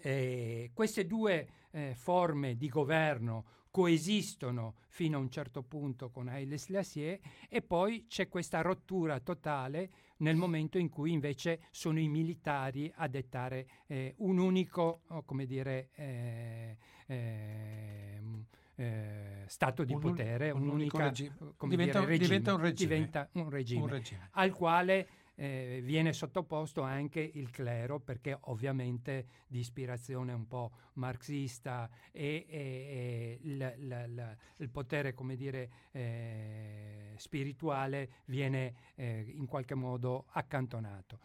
Eh, 0.00 0.70
queste 0.72 1.06
due 1.06 1.48
eh, 1.72 1.92
forme 1.94 2.56
di 2.56 2.68
governo 2.68 3.44
coesistono 3.76 4.76
fino 4.88 5.18
a 5.18 5.20
un 5.20 5.28
certo 5.28 5.62
punto 5.62 6.08
con 6.08 6.28
Haile 6.28 6.56
Selassie 6.56 7.20
e 7.46 7.60
poi 7.60 8.06
c'è 8.08 8.26
questa 8.26 8.62
rottura 8.62 9.20
totale 9.20 9.90
nel 10.20 10.34
momento 10.34 10.78
in 10.78 10.88
cui 10.88 11.12
invece 11.12 11.60
sono 11.72 11.98
i 12.00 12.08
militari 12.08 12.90
a 12.96 13.06
dettare 13.06 13.68
eh, 13.86 14.14
un 14.20 14.38
unico, 14.38 15.02
oh, 15.08 15.24
come 15.24 15.44
dire, 15.44 15.90
eh, 15.92 16.78
ehm, 17.04 18.46
eh, 18.76 19.44
stato 19.46 19.84
di 19.84 19.92
Un 19.92 20.00
potere, 20.00 20.52
un 20.52 20.62
unico 20.62 20.96
un'unica 20.96 21.02
regime. 21.08 21.34
come 21.58 21.70
Diventa- 21.70 21.98
dire, 21.98 22.10
regime, 22.12 22.28
diventa 22.28 22.54
un 22.54 22.60
regime. 22.62 22.94
diventa 22.94 23.28
un 23.32 23.50
regime 23.50 23.82
un 23.82 23.88
regime. 23.88 24.28
al 24.30 24.52
quale 24.52 25.08
eh, 25.36 25.80
viene 25.82 26.12
sottoposto 26.12 26.82
anche 26.82 27.20
il 27.20 27.50
clero 27.50 28.00
perché 28.00 28.36
ovviamente 28.42 29.26
di 29.46 29.58
ispirazione 29.60 30.32
un 30.32 30.46
po' 30.46 30.72
marxista 30.94 31.88
e, 32.10 32.46
e- 32.48 32.58
e 32.58 33.38
il, 33.42 33.56
la- 33.86 34.06
la- 34.06 34.36
il 34.56 34.70
potere 34.70 35.12
come 35.14 35.36
dire 35.36 35.70
eh, 35.92 37.12
spirituale 37.16 38.10
viene 38.26 38.74
eh, 38.94 39.24
in 39.36 39.46
qualche 39.46 39.74
modo 39.74 40.24
accantonato. 40.32 41.20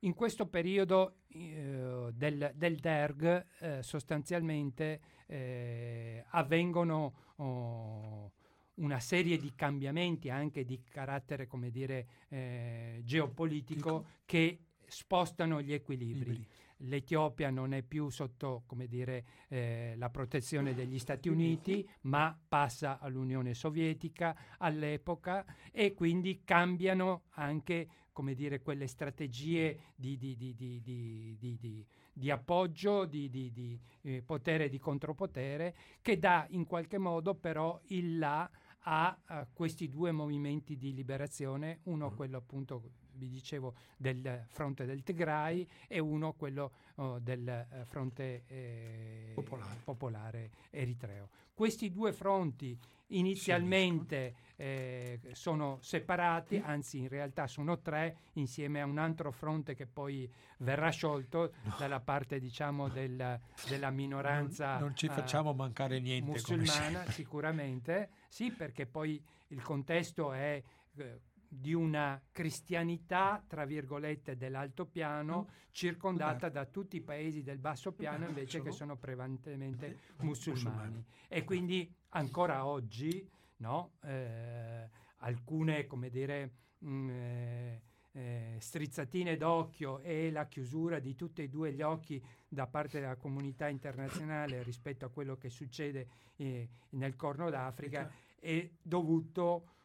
In 0.00 0.14
questo 0.14 0.46
periodo 0.46 1.16
eh, 1.28 2.10
del, 2.12 2.52
del 2.54 2.76
DERG 2.76 3.46
eh, 3.60 3.82
sostanzialmente 3.82 5.00
eh, 5.26 6.22
avvengono 6.30 7.32
oh, 7.36 8.32
una 8.76 9.00
serie 9.00 9.38
di 9.38 9.52
cambiamenti 9.54 10.28
anche 10.30 10.64
di 10.64 10.82
carattere, 10.88 11.46
come 11.46 11.70
dire, 11.70 12.06
eh, 12.28 13.00
geopolitico 13.04 14.06
che 14.24 14.58
spostano 14.86 15.60
gli 15.60 15.72
equilibri. 15.72 16.30
Libri. 16.30 16.46
L'Etiopia 16.80 17.48
non 17.48 17.72
è 17.72 17.82
più 17.82 18.10
sotto 18.10 18.64
come 18.66 18.86
dire, 18.86 19.24
eh, 19.48 19.94
la 19.96 20.10
protezione 20.10 20.74
degli 20.74 20.98
Stati 20.98 21.28
Uniti, 21.30 21.88
ma 22.02 22.38
passa 22.48 22.98
all'Unione 22.98 23.54
Sovietica 23.54 24.36
all'epoca 24.58 25.44
e 25.72 25.94
quindi 25.94 26.42
cambiano 26.44 27.22
anche 27.30 27.88
come 28.12 28.34
dire, 28.34 28.62
quelle 28.62 28.86
strategie 28.86 29.92
di, 29.94 30.16
di- 30.16 30.36
di- 30.36 30.54
di- 30.54 30.80
di- 30.82 31.36
di- 31.38 31.58
di- 31.58 31.86
di 32.12 32.30
appoggio, 32.30 33.04
di, 33.04 33.28
di- 33.28 33.52
di, 33.52 33.78
eh, 34.02 34.22
potere 34.22 34.64
e 34.64 34.68
di 34.70 34.78
contropotere, 34.78 35.74
che 36.00 36.18
dà 36.18 36.46
in 36.50 36.64
qualche 36.64 36.96
modo 36.96 37.34
però 37.34 37.78
il 37.88 38.16
là 38.16 38.50
a, 38.88 39.16
a 39.24 39.46
questi 39.52 39.88
due 39.88 40.12
movimenti 40.12 40.76
di 40.76 40.94
liberazione, 40.94 41.80
uno 41.84 42.14
quello 42.14 42.36
appunto 42.36 42.82
vi 43.16 43.28
dicevo 43.28 43.74
del 43.96 44.44
fronte 44.48 44.84
del 44.84 45.02
Tigray 45.02 45.66
e 45.88 45.98
uno 45.98 46.32
quello 46.34 46.72
oh, 46.96 47.18
del 47.18 47.48
eh, 47.48 47.84
fronte 47.84 48.44
eh, 48.46 49.32
Popolare. 49.34 49.80
popolare 49.84 50.50
eritreo. 50.70 51.28
Questi 51.54 51.90
due 51.90 52.12
fronti 52.12 52.78
inizialmente 53.08 54.34
eh, 54.56 55.20
sono 55.32 55.78
separati, 55.80 56.60
anzi 56.64 56.98
in 56.98 57.08
realtà 57.08 57.46
sono 57.46 57.78
tre, 57.80 58.16
insieme 58.34 58.80
a 58.80 58.84
un 58.84 58.98
altro 58.98 59.30
fronte 59.30 59.74
che 59.74 59.86
poi 59.86 60.30
verrà 60.58 60.90
sciolto 60.90 61.52
dalla 61.78 62.00
parte 62.00 62.38
diciamo 62.38 62.88
del- 62.88 63.38
della 63.68 63.90
minoranza. 63.90 64.72
Non, 64.72 64.80
non 64.80 64.96
ci 64.96 65.06
eh, 65.06 65.10
facciamo 65.10 65.52
mancare 65.52 66.00
niente. 66.00 66.30
musulmana 66.30 67.04
sicuramente, 67.10 68.10
sì 68.28 68.50
perché 68.50 68.86
poi 68.86 69.22
il 69.48 69.62
contesto 69.62 70.32
è 70.32 70.62
eh, 70.96 71.20
di 71.58 71.72
una 71.72 72.20
cristianità, 72.30 73.42
tra 73.46 73.64
virgolette, 73.64 74.36
dell'altopiano, 74.36 75.48
circondata 75.70 76.48
da 76.48 76.66
tutti 76.66 76.96
i 76.96 77.00
paesi 77.00 77.42
del 77.42 77.58
basso 77.58 77.92
piano 77.92 78.26
invece 78.26 78.62
che 78.62 78.70
sono 78.70 78.96
prevalentemente 78.96 79.98
musulmani. 80.18 81.04
E 81.28 81.44
quindi 81.44 81.92
ancora 82.10 82.66
oggi 82.66 83.28
no, 83.56 83.92
eh, 84.02 84.88
alcune, 85.18 85.86
come 85.86 86.10
dire, 86.10 86.52
mh, 86.78 87.08
eh, 87.10 87.82
eh, 88.12 88.56
strizzatine 88.58 89.36
d'occhio 89.36 90.00
e 90.00 90.30
la 90.30 90.46
chiusura 90.46 90.98
di 90.98 91.14
tutti 91.14 91.42
e 91.42 91.48
due 91.48 91.72
gli 91.72 91.82
occhi 91.82 92.22
da 92.48 92.66
parte 92.66 93.00
della 93.00 93.16
comunità 93.16 93.68
internazionale 93.68 94.62
rispetto 94.62 95.04
a 95.04 95.10
quello 95.10 95.36
che 95.36 95.50
succede 95.50 96.08
eh, 96.36 96.68
nel 96.90 97.14
Corno 97.14 97.50
d'Africa 97.50 98.10
è 98.38 98.70
dovuto, 98.80 99.75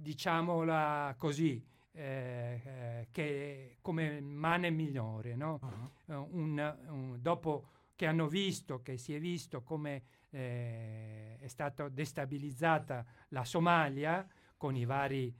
diciamola 0.00 1.14
così, 1.18 1.62
eh, 1.92 2.60
eh, 2.64 3.08
che 3.10 3.76
come 3.80 4.20
mane 4.20 4.70
minore, 4.70 5.34
no? 5.34 5.58
uh-huh. 6.06 6.28
un, 6.32 6.76
un, 6.88 7.18
dopo 7.20 7.66
che 7.94 8.06
hanno 8.06 8.28
visto, 8.28 8.80
che 8.80 8.96
si 8.96 9.14
è 9.14 9.20
visto 9.20 9.62
come 9.62 10.02
eh, 10.30 11.36
è 11.38 11.46
stata 11.48 11.88
destabilizzata 11.88 13.04
la 13.28 13.44
Somalia 13.44 14.26
con 14.56 14.76
i 14.76 14.84
vari 14.84 15.34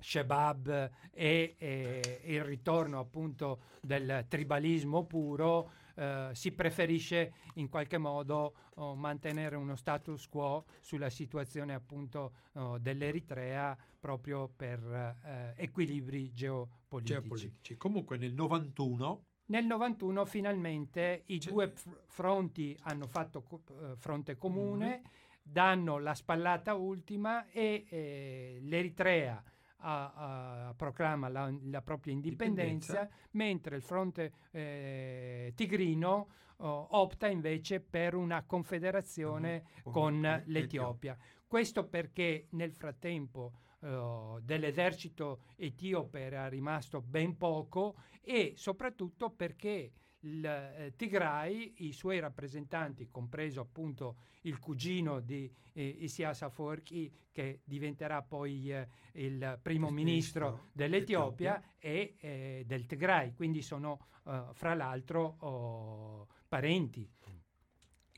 Shebab 0.00 0.90
e, 1.10 1.56
e, 1.58 2.20
il 2.26 2.44
ritorno 2.44 3.00
appunto 3.00 3.62
del 3.80 4.26
tribalismo 4.28 5.04
puro, 5.04 5.72
eh, 5.98 6.30
si 6.32 6.52
preferisce 6.52 7.32
in 7.54 7.68
qualche 7.68 7.98
modo 7.98 8.54
oh, 8.74 8.94
mantenere 8.94 9.56
uno 9.56 9.74
status 9.74 10.28
quo 10.28 10.64
sulla 10.80 11.10
situazione 11.10 11.74
appunto 11.74 12.32
oh, 12.52 12.78
dell'Eritrea 12.78 13.76
proprio 13.98 14.48
per 14.54 14.80
eh, 15.24 15.54
equilibri 15.56 16.32
geopolitici. 16.32 17.20
geopolitici. 17.20 17.76
Comunque 17.76 18.16
nel 18.16 18.32
91 18.32 19.22
nel 19.46 19.64
91 19.64 20.24
finalmente 20.26 21.22
i 21.26 21.38
C'è. 21.38 21.50
due 21.50 21.72
fronti 22.06 22.76
hanno 22.82 23.06
fatto 23.06 23.42
uh, 23.48 23.96
fronte 23.96 24.36
comune, 24.36 24.86
mm-hmm. 24.86 25.04
danno 25.42 25.98
la 25.98 26.14
spallata 26.14 26.74
ultima 26.74 27.48
e 27.48 27.86
eh, 27.88 28.58
l'Eritrea 28.60 29.42
a, 29.78 30.68
a, 30.68 30.74
proclama 30.74 31.28
la, 31.28 31.52
la, 31.64 31.82
propria 31.82 32.12
indipendenza, 32.12 32.70
indipendenza, 32.70 33.08
mentre 33.32 33.76
il 33.76 33.82
fronte 33.82 34.32
eh, 34.50 35.52
tigrino 35.54 36.28
oh, 36.56 36.86
opta 36.90 37.28
invece 37.28 37.80
per 37.80 38.14
una 38.14 38.44
confederazione 38.44 39.64
uh-huh. 39.84 39.92
con 39.92 40.14
uh-huh. 40.22 40.42
l'Etiopia. 40.50 41.16
Questo 41.46 41.86
perché 41.86 42.46
nel 42.50 42.72
frattempo 42.72 43.52
uh, 43.80 44.38
dell'esercito 44.42 45.40
etiope 45.56 46.20
era 46.20 46.46
rimasto 46.48 47.00
ben 47.00 47.36
poco 47.36 47.96
e 48.20 48.52
soprattutto 48.56 49.30
perché 49.30 49.92
il 50.20 50.44
eh, 50.44 50.92
Tigray, 50.96 51.74
i 51.78 51.92
suoi 51.92 52.18
rappresentanti, 52.18 53.08
compreso 53.10 53.60
appunto 53.60 54.16
il 54.42 54.58
cugino 54.58 55.20
di 55.20 55.50
eh, 55.72 55.96
Isias 56.00 56.42
Afwerki, 56.42 57.12
che 57.30 57.60
diventerà 57.64 58.22
poi 58.22 58.72
eh, 58.72 58.88
il 59.12 59.58
primo 59.62 59.90
ministro 59.90 60.68
dell'Etiopia, 60.72 61.62
e 61.78 62.16
eh, 62.18 62.64
del 62.66 62.86
Tigray, 62.86 63.34
quindi 63.34 63.62
sono 63.62 64.06
eh, 64.26 64.46
fra 64.52 64.74
l'altro 64.74 65.36
oh, 65.40 66.28
parenti. 66.48 67.08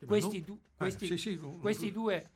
Questi, 0.06 0.40
du- 0.40 0.58
ah, 0.76 0.76
questi, 0.76 1.06
sì, 1.06 1.18
sì, 1.18 1.38
questi 1.60 1.92
due 1.92 2.30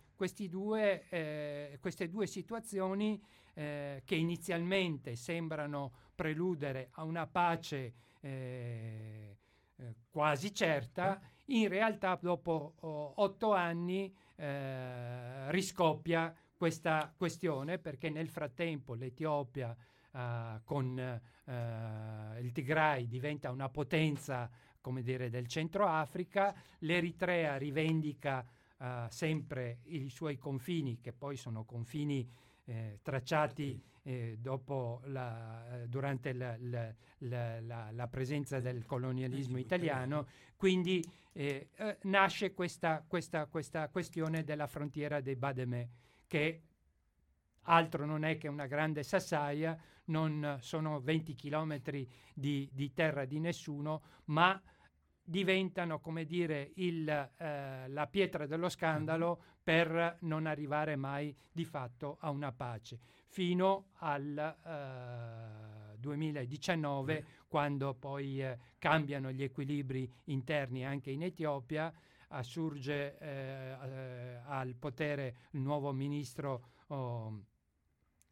due, 0.49 1.09
eh, 1.09 1.79
queste 1.81 2.09
due 2.09 2.27
situazioni 2.27 3.21
eh, 3.55 4.03
che 4.05 4.15
inizialmente 4.15 5.17
sembrano 5.17 5.93
preludere 6.15 6.89
a 6.93 7.05
una 7.05 7.27
pace 7.27 7.95
eh, 8.21 9.37
eh, 9.77 9.95
quasi 10.11 10.55
certa, 10.55 11.20
in 11.47 11.68
realtà 11.68 12.18
dopo 12.20 12.75
oh, 12.81 13.12
otto 13.16 13.53
anni 13.53 14.14
eh, 14.37 15.51
riscoppia 15.51 16.35
questa 16.57 17.12
questione 17.16 17.79
perché 17.79 18.11
nel 18.11 18.29
frattempo 18.29 18.95
l'Etiopia 18.95 19.77
Uh, 20.14 20.61
con 20.62 20.97
uh, 20.97 22.39
il 22.39 22.53
Tigray 22.53 23.09
diventa 23.09 23.51
una 23.51 23.68
potenza 23.68 24.49
come 24.85 25.03
dire, 25.03 25.31
del 25.31 25.47
centro 25.47 25.87
Africa, 25.87 26.55
l'Eritrea 26.81 27.57
rivendica 27.57 28.47
uh, 28.77 28.85
sempre 29.09 29.79
i 29.85 30.11
suoi 30.11 30.37
confini, 30.37 31.01
che 31.01 31.14
poi 31.14 31.37
sono 31.37 31.64
confini 31.64 32.31
eh, 32.65 32.99
tracciati 33.03 33.83
eh, 34.03 34.39
la, 34.43 35.83
eh, 35.83 35.89
durante 35.89 36.33
la, 36.33 36.57
la, 37.19 37.91
la, 37.91 38.09
presenza 38.09 38.61
del 38.61 38.85
colonialismo 38.85 39.59
italiano, 39.59 40.27
quindi 40.57 41.05
eh, 41.33 41.69
eh, 41.75 41.99
nasce 42.03 42.53
questa, 42.53 43.05
questa, 43.07 43.47
questa, 43.47 43.89
questione 43.89 44.45
della 44.45 44.67
frontiera 44.67 45.21
dei 45.21 45.37
Bademè, 45.37 45.89
che 46.27 46.62
altro 47.62 48.05
non 48.05 48.25
è 48.25 48.37
che 48.37 48.49
una 48.49 48.67
grande 48.67 49.03
sassaia, 49.03 49.79
non 50.07 50.59
sono 50.61 51.01
20 51.01 51.35
chilometri 51.35 52.07
di, 52.35 52.69
di 52.73 52.93
terra 52.93 53.25
di 53.25 53.39
nessuno, 53.39 54.03
ma 54.27 54.61
diventano, 55.25 56.01
come 56.01 56.25
dire, 56.25 56.72
il, 56.77 57.09
eh, 57.09 57.89
la 57.89 58.07
pietra 58.07 58.47
dello 58.47 58.68
scandalo 58.68 59.41
per 59.62 60.18
non 60.20 60.47
arrivare 60.47 60.95
mai 60.95 61.35
di 61.51 61.64
fatto 61.64 62.18
a 62.20 62.31
una 62.31 62.53
pace, 62.53 62.99
fino 63.29 63.87
al 64.01 64.37
eh, 65.97 65.99
2019, 65.99 67.25
quando 67.49 67.95
poi 67.95 68.43
eh, 68.43 68.59
cambiano 68.79 69.33
gli 69.33 69.43
equilibri 69.43 70.11
interni 70.25 70.85
anche 70.85 71.11
in 71.11 71.22
Etiopia, 71.22 71.93
assurge 72.29 73.18
eh, 73.18 73.29
eh, 73.29 74.41
al 74.45 74.75
potere 74.75 75.37
il 75.51 75.61
nuovo 75.61 75.93
ministro 75.93 76.66
oh, 76.89 77.43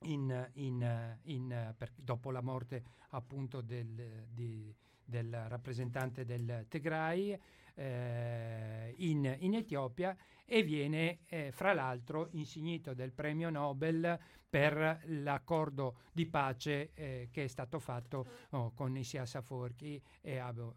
in, 0.01 0.51
in, 0.55 1.18
in, 1.24 1.74
per, 1.76 1.93
dopo 1.95 2.30
la 2.30 2.40
morte 2.40 2.82
appunto 3.11 3.61
del, 3.61 4.26
di, 4.28 4.74
del 5.05 5.44
rappresentante 5.48 6.24
del 6.24 6.66
Tigray 6.68 7.38
eh, 7.74 8.94
in, 8.98 9.36
in, 9.40 9.55
Etiopia 9.55 10.16
e 10.44 10.62
viene 10.62 11.20
eh, 11.26 11.50
fra 11.53 11.72
l'altro 11.72 12.28
insignito 12.32 12.94
del 12.94 13.12
premio 13.12 13.50
Nobel 13.50 14.18
per 14.48 15.00
l'accordo 15.07 15.96
di 16.12 16.26
pace 16.26 16.90
eh, 16.92 17.28
che 17.30 17.44
è 17.44 17.46
stato 17.46 17.78
fatto 17.78 18.26
oh, 18.50 18.72
con 18.74 18.94
Isias 18.96 19.34
Afwerki 19.36 20.00
e 20.20 20.36
Abu 20.38 20.62
uh, 20.62 20.74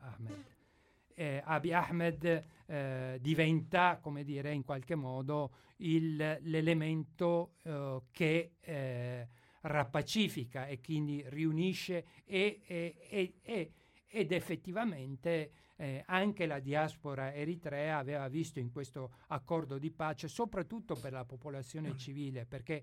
Ahmed. 0.00 0.44
Eh, 1.16 1.40
Abiy 1.44 1.72
Ahmed 1.72 2.44
eh, 2.66 3.18
diventa, 3.20 3.98
come 4.00 4.24
dire, 4.24 4.52
in 4.52 4.64
qualche 4.64 4.96
modo 4.96 5.52
il, 5.76 6.16
l'elemento 6.16 7.52
eh, 7.62 8.02
che 8.10 8.50
rappacifica 9.64 10.66
e 10.66 10.80
quindi 10.80 11.22
riunisce 11.26 12.04
e, 12.24 12.60
e, 12.66 13.34
e, 13.42 13.72
ed 14.06 14.32
effettivamente 14.32 15.52
eh, 15.76 16.02
anche 16.06 16.46
la 16.46 16.60
diaspora 16.60 17.34
eritrea 17.34 17.98
aveva 17.98 18.28
visto 18.28 18.58
in 18.58 18.70
questo 18.70 19.14
accordo 19.28 19.78
di 19.78 19.90
pace, 19.90 20.28
soprattutto 20.28 20.94
per 20.94 21.12
la 21.12 21.24
popolazione 21.24 21.96
civile, 21.96 22.46
perché 22.46 22.82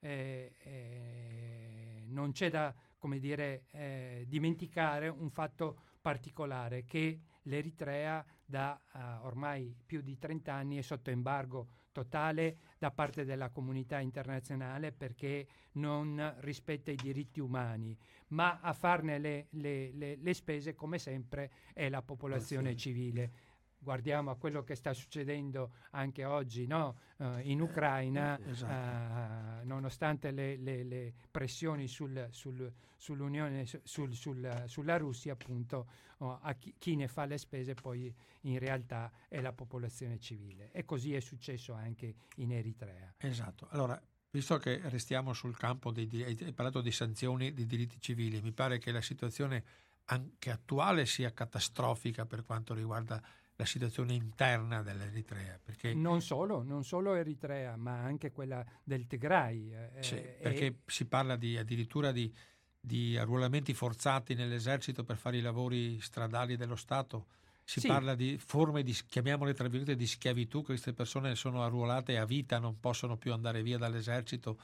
eh, 0.00 0.52
eh, 0.62 2.04
non 2.08 2.32
c'è 2.32 2.50
da 2.50 2.74
dire, 3.18 3.66
eh, 3.70 4.24
dimenticare 4.26 5.08
un 5.08 5.30
fatto 5.30 5.80
particolare, 6.00 6.84
che 6.84 7.20
l'Eritrea 7.42 8.24
da 8.44 8.80
uh, 8.92 9.26
ormai 9.26 9.74
più 9.86 10.00
di 10.00 10.18
30 10.18 10.52
anni 10.52 10.76
è 10.76 10.82
sotto 10.82 11.10
embargo 11.10 11.68
totale 11.96 12.58
da 12.78 12.90
parte 12.90 13.24
della 13.24 13.48
comunità 13.48 14.00
internazionale 14.00 14.92
perché 14.92 15.46
non 15.72 16.34
rispetta 16.40 16.90
i 16.90 16.94
diritti 16.96 17.40
umani, 17.40 17.96
ma 18.28 18.60
a 18.60 18.74
farne 18.74 19.18
le, 19.18 19.46
le, 19.52 19.92
le, 19.92 20.16
le 20.16 20.34
spese 20.34 20.74
come 20.74 20.98
sempre 20.98 21.50
è 21.72 21.88
la 21.88 22.02
popolazione 22.02 22.76
civile 22.76 23.45
guardiamo 23.86 24.32
a 24.32 24.36
quello 24.36 24.64
che 24.64 24.74
sta 24.74 24.92
succedendo 24.92 25.70
anche 25.92 26.24
oggi 26.24 26.66
no? 26.66 26.96
uh, 27.18 27.38
in 27.42 27.60
Ucraina, 27.60 28.36
esatto. 28.44 29.62
uh, 29.62 29.64
nonostante 29.64 30.32
le, 30.32 30.56
le, 30.56 30.82
le 30.82 31.14
pressioni 31.30 31.86
sul, 31.86 32.26
sul, 32.32 32.68
sull'Unione, 32.96 33.64
sul, 33.84 34.12
sulla 34.16 34.96
Russia, 34.96 35.34
appunto, 35.34 35.86
oh, 36.18 36.36
a 36.42 36.54
chi, 36.54 36.74
chi, 36.78 36.96
ne 36.96 37.06
fa 37.06 37.26
le 37.26 37.38
spese 37.38 37.74
poi 37.74 38.12
in 38.40 38.58
realtà 38.58 39.12
è 39.28 39.40
la 39.40 39.52
popolazione 39.52 40.18
civile. 40.18 40.72
E 40.72 40.84
così 40.84 41.14
è 41.14 41.20
successo 41.20 41.72
anche 41.72 42.16
in 42.38 42.50
Eritrea. 42.50 43.14
Esatto. 43.18 43.68
Allora, 43.70 44.02
visto 44.32 44.58
che 44.58 44.80
restiamo 44.88 45.32
sul 45.32 45.56
campo 45.56 45.92
dei 45.92 46.08
hai 46.24 46.52
parlato 46.52 46.80
di 46.80 46.90
sanzioni 46.90 47.54
di 47.54 47.66
diritti 47.66 48.00
civili, 48.00 48.40
mi 48.40 48.52
pare 48.52 48.78
che 48.78 48.90
la 48.90 49.00
situazione 49.00 49.62
anche 50.06 50.50
attuale 50.50 51.06
sia 51.06 51.32
catastrofica 51.32 52.26
per 52.26 52.42
quanto 52.42 52.74
riguarda 52.74 53.22
la 53.56 53.64
situazione 53.64 54.14
interna 54.14 54.82
dell'Eritrea. 54.82 55.58
Perché 55.62 55.94
non 55.94 56.20
solo, 56.20 56.62
non 56.62 56.84
solo 56.84 57.14
Eritrea, 57.14 57.76
ma 57.76 57.98
anche 57.98 58.30
quella 58.30 58.64
del 58.84 59.06
Tigray. 59.06 59.72
Eh, 59.72 60.02
sì, 60.02 60.16
perché 60.16 60.66
e... 60.66 60.76
si 60.86 61.06
parla 61.06 61.36
di, 61.36 61.56
addirittura 61.56 62.12
di, 62.12 62.32
di, 62.78 63.16
arruolamenti 63.16 63.74
forzati 63.74 64.34
nell'esercito 64.34 65.04
per 65.04 65.16
fare 65.16 65.38
i 65.38 65.42
lavori 65.42 66.00
stradali 66.00 66.56
dello 66.56 66.76
Stato. 66.76 67.26
Si 67.64 67.80
sì. 67.80 67.88
parla 67.88 68.14
di 68.14 68.38
forme 68.38 68.82
di, 68.82 68.92
chiamiamole 68.92 69.52
tra 69.52 69.64
virgolette, 69.64 69.96
di 69.96 70.06
schiavitù, 70.06 70.62
queste 70.62 70.92
persone 70.92 71.34
sono 71.34 71.64
arruolate 71.64 72.16
a 72.16 72.24
vita, 72.24 72.58
non 72.58 72.78
possono 72.78 73.16
più 73.16 73.32
andare 73.32 73.62
via 73.62 73.78
dall'esercito 73.78 74.58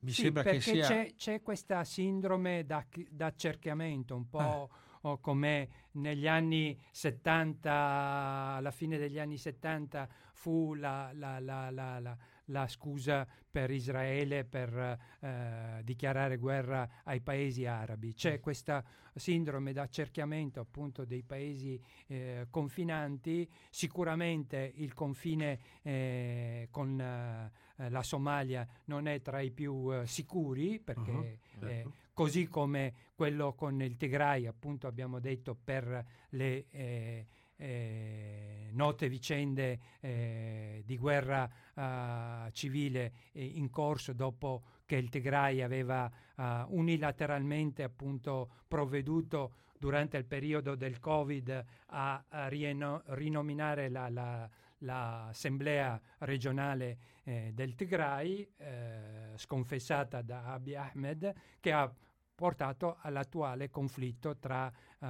mi 0.00 0.12
sì, 0.12 0.22
sembra 0.22 0.42
che 0.44 0.60
sia... 0.60 0.86
C'è, 0.86 1.14
c'è 1.16 1.42
questa 1.42 1.82
sindrome 1.82 2.64
da, 2.64 2.84
d'accerchiamento, 3.10 4.14
un 4.14 4.28
po' 4.28 4.70
eh. 4.70 4.86
Come 5.16 5.68
negli 5.92 6.26
anni 6.26 6.78
70, 6.90 7.72
alla 7.72 8.70
fine 8.70 8.98
degli 8.98 9.18
anni 9.18 9.38
70 9.38 10.08
fu 10.34 10.74
la, 10.74 11.10
la, 11.14 11.38
la, 11.40 11.70
la 11.70 12.16
la 12.48 12.66
scusa 12.68 13.26
per 13.50 13.70
Israele 13.70 14.44
per 14.44 14.98
eh, 15.20 15.80
dichiarare 15.82 16.36
guerra 16.36 16.88
ai 17.04 17.20
paesi 17.20 17.66
arabi. 17.66 18.14
C'è 18.14 18.38
mm. 18.38 18.40
questa 18.40 18.84
sindrome 19.14 19.72
d'accerchiamento 19.72 20.60
appunto 20.60 21.04
dei 21.04 21.22
paesi 21.22 21.80
eh, 22.06 22.46
confinanti, 22.50 23.48
sicuramente 23.70 24.72
il 24.76 24.94
confine 24.94 25.58
eh, 25.82 26.68
con 26.70 27.00
eh, 27.00 27.90
la 27.90 28.02
Somalia 28.02 28.66
non 28.84 29.06
è 29.06 29.20
tra 29.20 29.40
i 29.40 29.50
più 29.50 29.92
eh, 29.92 30.06
sicuri 30.06 30.78
perché 30.78 31.10
uh-huh, 31.10 31.60
certo. 31.60 31.92
Così 32.18 32.48
come 32.48 32.94
quello 33.14 33.54
con 33.54 33.80
il 33.80 33.96
Tigray 33.96 34.46
appunto 34.46 34.88
abbiamo 34.88 35.20
detto 35.20 35.54
per 35.54 36.04
le 36.30 36.66
eh, 36.68 37.26
eh, 37.54 38.70
note 38.72 39.08
vicende 39.08 39.78
eh, 40.00 40.82
di 40.84 40.98
guerra 40.98 41.48
eh, 41.76 42.50
civile 42.50 43.12
in 43.34 43.70
corso 43.70 44.14
dopo 44.14 44.62
che 44.84 44.96
il 44.96 45.10
Tigray 45.10 45.60
aveva 45.60 46.10
eh, 46.10 46.64
unilateralmente 46.70 47.84
appunto 47.84 48.50
provveduto 48.66 49.52
durante 49.78 50.16
il 50.16 50.24
periodo 50.24 50.74
del 50.74 50.98
Covid 50.98 51.64
a, 51.86 52.24
a 52.30 52.48
rieno, 52.48 53.02
rinominare 53.10 53.88
la, 53.88 54.08
la, 54.08 54.50
l'assemblea 54.78 56.00
regionale 56.18 56.98
eh, 57.22 57.52
del 57.54 57.76
Tigray, 57.76 58.54
eh, 58.56 59.32
sconfessata 59.36 60.20
da 60.22 60.52
Abiy 60.52 60.74
Ahmed, 60.74 61.32
che 61.60 61.72
ha 61.72 61.92
portato 62.38 62.98
all'attuale 63.00 63.68
conflitto 63.68 64.36
tra 64.36 64.72
uh, 65.00 65.06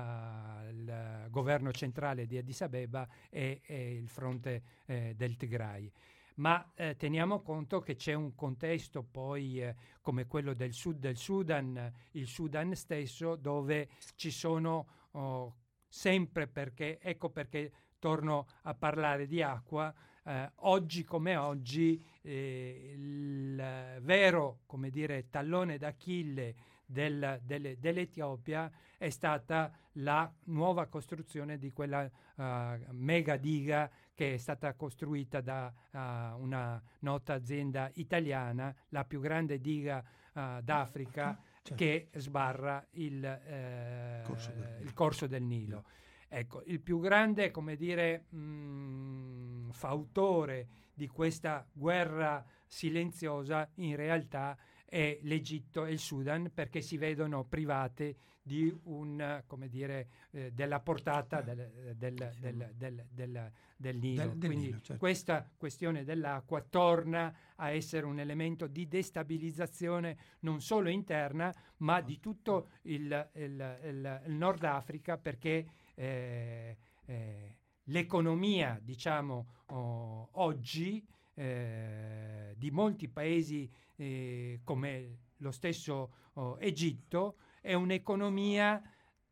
il 0.70 1.26
governo 1.28 1.70
centrale 1.72 2.24
di 2.24 2.38
Addis 2.38 2.62
Abeba 2.62 3.06
e, 3.28 3.60
e 3.66 3.96
il 3.96 4.08
fronte 4.08 4.62
eh, 4.86 5.12
del 5.14 5.36
Tigray. 5.36 5.92
Ma 6.36 6.72
eh, 6.74 6.96
teniamo 6.96 7.42
conto 7.42 7.80
che 7.80 7.96
c'è 7.96 8.14
un 8.14 8.34
contesto 8.34 9.02
poi 9.02 9.60
eh, 9.60 9.76
come 10.00 10.26
quello 10.26 10.54
del 10.54 10.72
sud 10.72 11.00
del 11.00 11.18
Sudan, 11.18 11.92
il 12.12 12.26
Sudan 12.26 12.74
stesso, 12.74 13.36
dove 13.36 13.90
ci 14.14 14.30
sono 14.30 14.86
oh, 15.10 15.54
sempre 15.86 16.46
perché, 16.46 16.98
ecco 16.98 17.28
perché 17.28 17.72
torno 17.98 18.46
a 18.62 18.72
parlare 18.72 19.26
di 19.26 19.42
acqua, 19.42 19.94
eh, 20.24 20.50
oggi 20.60 21.04
come 21.04 21.36
oggi 21.36 22.02
eh, 22.22 22.92
il 22.94 23.98
vero 24.00 24.60
come 24.64 24.88
dire, 24.88 25.28
tallone 25.28 25.76
d'Achille 25.76 26.76
del, 26.88 27.40
delle, 27.44 27.78
dell'Etiopia 27.78 28.70
è 28.96 29.10
stata 29.10 29.70
la 29.94 30.32
nuova 30.44 30.86
costruzione 30.86 31.58
di 31.58 31.70
quella 31.70 32.02
uh, 32.04 32.42
mega 32.90 33.36
diga 33.36 33.90
che 34.14 34.34
è 34.34 34.36
stata 34.38 34.72
costruita 34.74 35.40
da 35.40 35.72
uh, 35.90 35.98
una 36.40 36.82
nota 37.00 37.34
azienda 37.34 37.90
italiana, 37.94 38.74
la 38.88 39.04
più 39.04 39.20
grande 39.20 39.60
diga 39.60 40.02
uh, 40.32 40.60
d'Africa 40.62 41.38
certo. 41.62 41.74
che 41.74 42.08
sbarra 42.14 42.84
il, 42.92 43.24
eh, 43.24 44.22
corso 44.24 44.52
il, 44.80 44.92
corso 44.94 45.26
del 45.26 45.42
Nilo. 45.42 45.84
Ecco, 46.26 46.62
il 46.64 46.80
più 46.80 47.00
grande, 47.00 47.50
come 47.50 47.76
dire, 47.76 48.24
mh, 48.30 48.38
mm, 48.38 49.70
fautore 49.70 50.68
di 50.94 51.06
questa 51.06 51.66
guerra 51.72 52.44
silenziosa 52.66 53.70
in 53.76 53.94
realtà 53.96 54.56
è 54.56 54.77
l'Egitto 54.90 55.84
e 55.84 55.92
il 55.92 55.98
Sudan 55.98 56.50
perché 56.52 56.80
si 56.80 56.96
vedono 56.96 57.44
private 57.44 58.16
di 58.48 58.74
un, 58.84 59.42
come 59.46 59.68
dire, 59.68 60.08
eh, 60.30 60.50
della 60.52 60.80
portata 60.80 61.42
del, 61.42 61.94
del, 61.94 63.06
del, 63.10 63.52
del 63.76 63.96
Nilo. 63.98 64.30
Quindi 64.30 64.56
Nilo, 64.56 64.80
certo. 64.80 64.96
questa 64.96 65.46
questione 65.54 66.02
dell'acqua 66.02 66.62
torna 66.62 67.34
a 67.56 67.70
essere 67.70 68.06
un 68.06 68.18
elemento 68.18 68.66
di 68.66 68.88
destabilizzazione 68.88 70.16
non 70.40 70.62
solo 70.62 70.88
interna, 70.88 71.54
ma 71.78 72.00
di 72.00 72.18
tutto 72.20 72.70
il, 72.82 73.30
il, 73.34 73.80
il, 73.84 74.22
il 74.26 74.32
Nord 74.32 74.64
Africa 74.64 75.18
perché 75.18 75.66
eh, 75.94 76.76
eh, 77.04 77.56
l'economia, 77.84 78.80
diciamo, 78.82 79.46
oh, 79.66 80.28
oggi 80.32 81.06
eh, 81.38 82.54
di 82.56 82.70
molti 82.72 83.08
paesi 83.08 83.70
eh, 83.96 84.60
come 84.64 85.18
lo 85.36 85.52
stesso 85.52 86.12
oh, 86.32 86.58
Egitto, 86.58 87.36
è 87.60 87.74
un'economia 87.74 88.82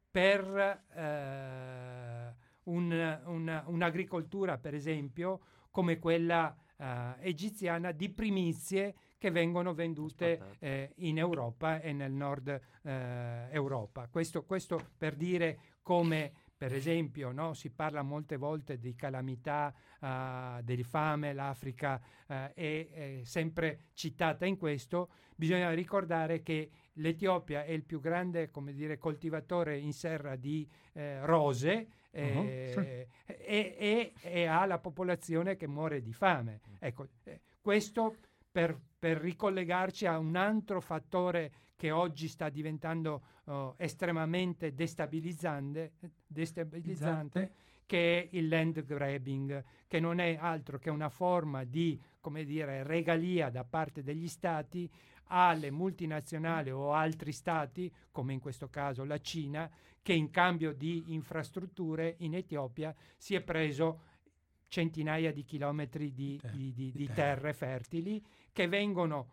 per 0.09 0.85
eh, 0.95 2.35
un, 2.65 3.21
una, 3.25 3.65
un'agricoltura, 3.67 4.59
per 4.59 4.75
esempio, 4.75 5.41
come 5.71 5.99
quella 5.99 6.57
eh, 6.77 7.15
egiziana, 7.21 7.91
di 7.91 8.09
primizie 8.09 8.95
che 9.19 9.31
vengono 9.31 9.75
vendute 9.75 10.57
eh, 10.61 10.93
in 10.99 11.19
Europa 11.19 11.81
e 11.81 11.93
nel 11.93 12.13
nord 12.13 12.49
eh, 12.49 13.49
Europa. 13.51 14.07
Questo, 14.09 14.45
questo 14.45 14.91
per 14.97 15.17
dire 15.17 15.59
come 15.83 16.33
per 16.57 16.73
esempio, 16.73 17.33
no? 17.33 17.53
si 17.53 17.71
parla 17.71 18.03
molte 18.03 18.37
volte 18.37 18.79
di 18.79 18.95
calamità, 18.95 19.75
uh, 20.01 20.63
di 20.63 20.83
fame, 20.83 21.35
l'Africa 21.35 22.01
uh, 22.29 22.33
è, 22.33 22.53
è, 22.55 23.21
sempre 23.25 23.89
citata 23.93 24.47
in 24.47 24.57
questo. 24.57 25.11
Bisogna 25.35 25.71
ricordare 25.73 26.43
che 26.43 26.71
l'Etiopia 26.95 27.65
è 27.65 27.73
il 27.73 27.85
più 27.85 28.01
grande 28.01 28.51
dire, 28.73 28.97
coltivatore 28.97 29.77
in 29.77 29.93
serra 29.93 30.35
di 30.37 30.67
eh, 30.95 31.25
rose 31.27 31.89
uh-huh, 32.11 32.43
sì. 32.43 32.79
e, 32.79 33.09
e, 33.27 34.13
e, 34.23 34.47
ha 34.47 34.65
la 34.65 34.79
popolazione 34.79 35.57
che 35.57 35.67
muore 35.67 36.01
di 36.01 36.15
fame. 36.15 36.61
Ecco, 36.79 37.09
eh, 37.25 37.41
questo 37.61 38.17
per, 38.51 38.79
per 38.99 39.19
ricollegarci 39.19 40.07
a 40.07 40.17
un 40.17 40.37
altro 40.37 40.81
fattore 40.81 41.53
che 41.77 41.91
oggi 41.91 42.27
sta 42.27 42.49
diventando 42.49 43.23
uh, 43.45 43.75
estremamente 43.77 44.75
destabilizzante, 44.75 45.93
destabilizzante 46.27 47.53
che 47.87 48.23
è 48.23 48.29
il 48.33 48.49
land 48.49 48.85
grabbing, 48.85 49.63
che 49.87 50.01
non 50.01 50.19
è 50.19 50.37
altro 50.41 50.79
che 50.79 50.91
una 50.91 51.09
forma 51.09 51.63
di 51.63 52.01
come 52.27 52.45
dire, 52.45 52.83
regalia 52.83 53.51
da 53.51 53.63
parte 53.63 54.03
degli 54.03 54.27
stati 54.27 54.91
alle 55.29 55.71
multinazionali 55.71 56.73
o 56.73 56.93
altri 56.93 57.31
stati, 57.31 57.89
come 58.11 58.33
in 58.33 58.41
questo 58.41 58.69
caso 58.69 59.05
la 59.05 59.21
Cina, 59.21 59.71
che 60.03 60.13
in 60.13 60.31
cambio 60.31 60.73
di 60.73 61.05
infrastrutture 61.13 62.17
in 62.19 62.35
Etiopia 62.35 62.93
si 63.17 63.37
è 63.37 63.43
preso 63.43 64.01
centinaia 64.67 65.33
di 65.33 65.45
chilometri 65.45 66.13
di, 66.13 66.41
di, 66.51 66.73
di, 66.73 66.91
di 66.91 67.09
terre 67.15 67.53
fertili 67.53 68.21
che 68.53 68.67
vengono 68.67 69.31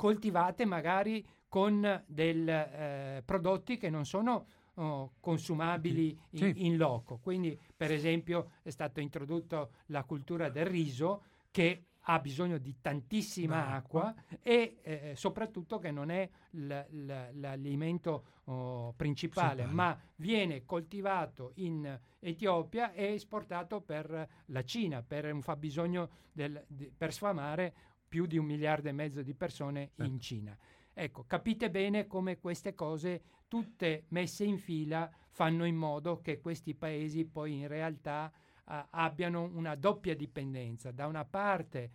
coltivate 0.00 0.64
magari 0.64 1.22
con 1.46 2.02
dei 2.06 2.42
eh, 2.46 3.22
prodotti 3.22 3.76
che 3.76 3.90
non 3.90 4.06
sono 4.06 4.46
oh, 4.76 5.12
consumabili 5.20 6.18
in, 6.30 6.38
sì. 6.38 6.64
in, 6.64 6.78
loco. 6.78 7.18
Quindi, 7.18 7.58
per 7.76 7.92
esempio, 7.92 8.52
è 8.62 8.70
stata 8.70 9.02
introdotta 9.02 9.68
la 9.88 10.02
cultura 10.04 10.48
del 10.48 10.64
riso 10.64 11.24
che 11.50 11.84
ha 12.04 12.18
bisogno 12.18 12.56
di 12.56 12.76
tantissima 12.80 13.74
acqua, 13.74 14.06
acqua 14.06 14.38
e 14.42 14.78
eh, 14.80 15.12
soprattutto 15.16 15.78
che 15.78 15.90
non 15.90 16.10
è 16.10 16.26
l- 16.52 16.72
l- 16.72 17.28
l'alimento 17.34 18.24
oh, 18.44 18.94
principale, 18.94 19.66
sì, 19.66 19.74
ma 19.74 20.00
viene 20.16 20.64
coltivato 20.64 21.52
in 21.56 22.00
Etiopia 22.20 22.92
e 22.92 23.12
esportato 23.12 23.82
per 23.82 24.28
la 24.46 24.64
Cina, 24.64 25.02
per 25.02 25.30
un 25.30 25.42
fabbisogno 25.42 26.08
del, 26.32 26.64
di, 26.66 26.90
per 26.96 27.12
sfamare 27.12 27.74
più 28.10 28.26
di 28.26 28.36
un 28.36 28.44
miliardo 28.44 28.88
e 28.88 28.92
mezzo 28.92 29.22
di 29.22 29.34
persone 29.34 29.92
certo. 29.94 30.02
in 30.02 30.20
Cina. 30.20 30.58
Ecco, 30.92 31.24
capite 31.26 31.70
bene 31.70 32.08
come 32.08 32.40
queste 32.40 32.74
cose, 32.74 33.22
tutte 33.46 34.06
messe 34.08 34.44
in 34.44 34.58
fila, 34.58 35.08
fanno 35.28 35.64
in 35.64 35.76
modo 35.76 36.20
che 36.20 36.40
questi 36.40 36.74
paesi 36.74 37.24
poi 37.24 37.60
in 37.60 37.68
realtà 37.68 38.30
uh, 38.64 38.72
abbiano 38.90 39.44
una 39.54 39.76
doppia 39.76 40.16
dipendenza. 40.16 40.90
Da 40.90 41.06
una 41.06 41.24
parte, 41.24 41.90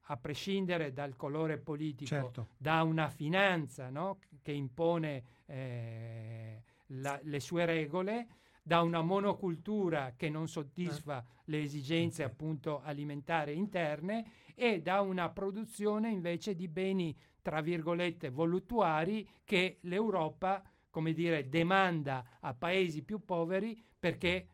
a 0.00 0.16
prescindere 0.16 0.94
dal 0.94 1.14
colore 1.14 1.58
politico, 1.58 2.08
certo. 2.08 2.48
da 2.56 2.82
una 2.82 3.10
finanza 3.10 3.90
no? 3.90 4.18
che 4.40 4.52
impone 4.52 5.22
eh, 5.44 6.62
la, 6.86 7.20
le 7.22 7.40
sue 7.40 7.66
regole, 7.66 8.28
da 8.62 8.80
una 8.80 9.02
monocultura 9.02 10.14
che 10.16 10.30
non 10.30 10.48
soddisfa 10.48 11.20
eh. 11.20 11.42
le 11.44 11.60
esigenze 11.60 12.22
okay. 12.22 12.34
appunto 12.34 12.80
alimentari 12.82 13.56
interne 13.56 14.30
e 14.60 14.82
da 14.82 15.00
una 15.02 15.28
produzione 15.30 16.10
invece 16.10 16.56
di 16.56 16.66
beni 16.66 17.16
tra 17.40 17.60
virgolette 17.60 18.30
voluttuari 18.30 19.26
che 19.44 19.78
l'Europa 19.82 20.60
come 20.90 21.12
dire 21.12 21.48
demanda 21.48 22.38
a 22.40 22.54
paesi 22.54 23.04
più 23.04 23.24
poveri 23.24 23.80
perché 23.96 24.48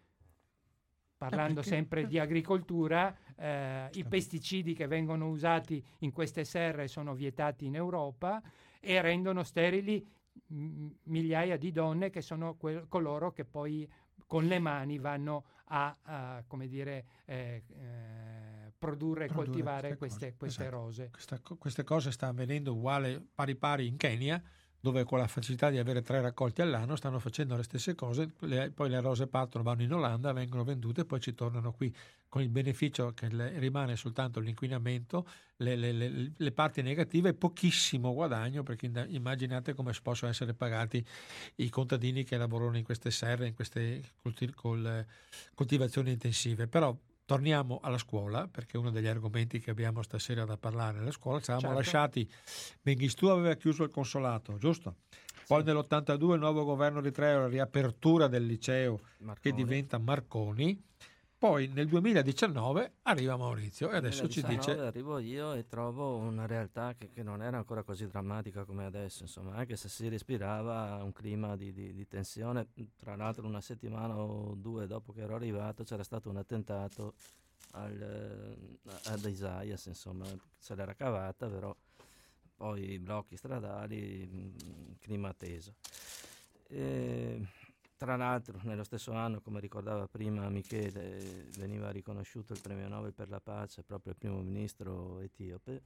parlando 1.16 1.62
sempre 1.62 2.06
di 2.06 2.18
agricoltura 2.18 3.16
eh, 3.34 3.88
i 3.94 4.04
pesticidi 4.04 4.74
che 4.74 4.86
vengono 4.86 5.30
usati 5.30 5.82
in 6.00 6.12
queste 6.12 6.44
serre 6.44 6.86
sono 6.86 7.14
vietati 7.14 7.64
in 7.64 7.74
Europa 7.74 8.42
e 8.80 9.00
rendono 9.00 9.42
sterili 9.42 10.06
migliaia 11.04 11.56
di 11.56 11.72
donne 11.72 12.10
che 12.10 12.20
sono 12.20 12.56
que- 12.56 12.84
coloro 12.88 13.32
che 13.32 13.46
poi 13.46 13.88
con 14.26 14.44
le 14.46 14.58
mani 14.58 14.98
vanno 14.98 15.44
a, 15.66 15.96
a 16.02 16.44
come 16.46 16.66
dire, 16.66 17.04
eh, 17.24 17.62
eh, 17.68 18.33
produrre 18.84 19.24
e 19.24 19.28
coltivare 19.28 19.96
queste, 19.96 20.34
queste, 20.36 20.62
esatto. 20.62 20.76
rose. 20.76 21.10
Questa, 21.10 21.40
queste 21.58 21.84
cose 21.84 22.12
stanno 22.12 22.32
avvenendo 22.32 22.74
uguale 22.74 23.24
pari 23.34 23.54
pari 23.56 23.86
in 23.86 23.96
Kenya 23.96 24.42
dove 24.84 25.04
con 25.04 25.16
la 25.18 25.26
facilità 25.26 25.70
di 25.70 25.78
avere 25.78 26.02
tre 26.02 26.20
raccolti 26.20 26.60
all'anno 26.60 26.94
stanno 26.94 27.18
facendo 27.18 27.56
le 27.56 27.62
stesse 27.62 27.94
cose, 27.94 28.34
le, 28.40 28.70
poi 28.70 28.90
le 28.90 29.00
rose 29.00 29.26
partono, 29.26 29.64
vanno 29.64 29.80
in 29.80 29.90
Olanda, 29.94 30.34
vengono 30.34 30.62
vendute 30.62 31.00
e 31.00 31.04
poi 31.06 31.20
ci 31.20 31.32
tornano 31.32 31.72
qui 31.72 31.90
con 32.28 32.42
il 32.42 32.50
beneficio 32.50 33.14
che 33.14 33.30
le, 33.30 33.58
rimane 33.58 33.96
soltanto 33.96 34.40
l'inquinamento, 34.40 35.26
le, 35.56 35.74
le, 35.76 36.32
le, 36.36 36.52
parti 36.52 36.82
negative 36.82 37.30
e 37.30 37.34
pochissimo 37.34 38.12
guadagno 38.12 38.62
perché 38.62 38.90
immaginate 39.08 39.72
come 39.72 39.94
possono 40.02 40.30
essere 40.30 40.52
pagati 40.52 41.02
i 41.56 41.70
contadini 41.70 42.22
che 42.22 42.36
lavorano 42.36 42.76
in 42.76 42.84
queste 42.84 43.10
serre, 43.10 43.46
in 43.46 43.54
queste 43.54 44.02
coltivazioni 45.54 46.10
intensive. 46.12 46.68
Però 46.68 46.94
Torniamo 47.26 47.80
alla 47.82 47.98
scuola, 47.98 48.48
perché 48.48 48.76
è 48.76 48.80
uno 48.80 48.90
degli 48.90 49.06
argomenti 49.06 49.58
che 49.58 49.70
abbiamo 49.70 50.02
stasera 50.02 50.44
da 50.44 50.58
parlare 50.58 50.98
alla 50.98 51.10
scuola. 51.10 51.40
Ci 51.40 51.50
eravamo 51.50 51.74
certo. 51.74 51.78
lasciati, 51.78 52.30
Menghistù 52.82 53.26
aveva 53.26 53.54
chiuso 53.54 53.82
il 53.82 53.90
consolato, 53.90 54.58
giusto? 54.58 54.96
Poi 55.46 55.60
sì. 55.60 55.66
nell'82 55.66 56.32
il 56.32 56.38
nuovo 56.38 56.64
governo 56.64 57.00
di 57.00 57.10
Treo, 57.10 57.40
la 57.40 57.48
riapertura 57.48 58.28
del 58.28 58.44
liceo 58.44 59.00
Marconi. 59.18 59.38
che 59.40 59.52
diventa 59.52 59.98
Marconi 59.98 60.82
poi 61.44 61.68
nel 61.68 61.88
2019 61.88 62.92
arriva 63.02 63.36
Maurizio 63.36 63.90
e 63.90 63.96
adesso 63.96 64.26
ci 64.30 64.42
dice... 64.44 64.78
Arrivo 64.78 65.18
io 65.18 65.52
e 65.52 65.66
trovo 65.66 66.16
una 66.16 66.46
realtà 66.46 66.94
che, 66.94 67.10
che, 67.10 67.22
non 67.22 67.42
era 67.42 67.58
ancora 67.58 67.82
così 67.82 68.06
drammatica 68.06 68.64
come 68.64 68.86
adesso, 68.86 69.24
insomma, 69.24 69.54
anche 69.54 69.76
se 69.76 69.90
si 69.90 70.08
respirava 70.08 71.02
un 71.02 71.12
clima 71.12 71.54
di, 71.54 71.70
di, 71.74 71.92
di 71.92 72.08
tensione. 72.08 72.68
Tra 72.98 73.14
l'altro 73.14 73.46
una 73.46 73.60
settimana 73.60 74.16
o 74.16 74.54
due 74.54 74.86
dopo 74.86 75.12
che 75.12 75.20
ero 75.20 75.34
arrivato 75.34 75.84
c'era 75.84 76.02
stato 76.02 76.30
un 76.30 76.38
attentato 76.38 77.12
al, 77.72 78.56
ad 79.04 79.24
Isaias, 79.26 79.84
insomma, 79.84 80.24
se 80.56 80.74
l'era 80.74 80.94
cavata, 80.94 81.46
però 81.46 81.76
poi 82.56 82.98
blocchi 82.98 83.36
stradali, 83.36 84.26
mh, 84.26 84.96
clima 84.98 85.34
teso. 85.34 85.74
E 86.68 87.46
tra 88.04 88.16
l'altro, 88.16 88.58
nello 88.64 88.84
stesso 88.84 89.12
anno, 89.12 89.40
come 89.40 89.60
ricordava 89.60 90.06
prima 90.06 90.46
Michele, 90.50 91.48
veniva 91.56 91.90
riconosciuto 91.90 92.52
il 92.52 92.60
premio 92.60 92.86
Nobel 92.86 93.14
per 93.14 93.30
la 93.30 93.40
pace 93.40 93.82
proprio 93.82 94.12
il 94.12 94.18
primo 94.18 94.42
ministro 94.42 95.20
etiope, 95.20 95.80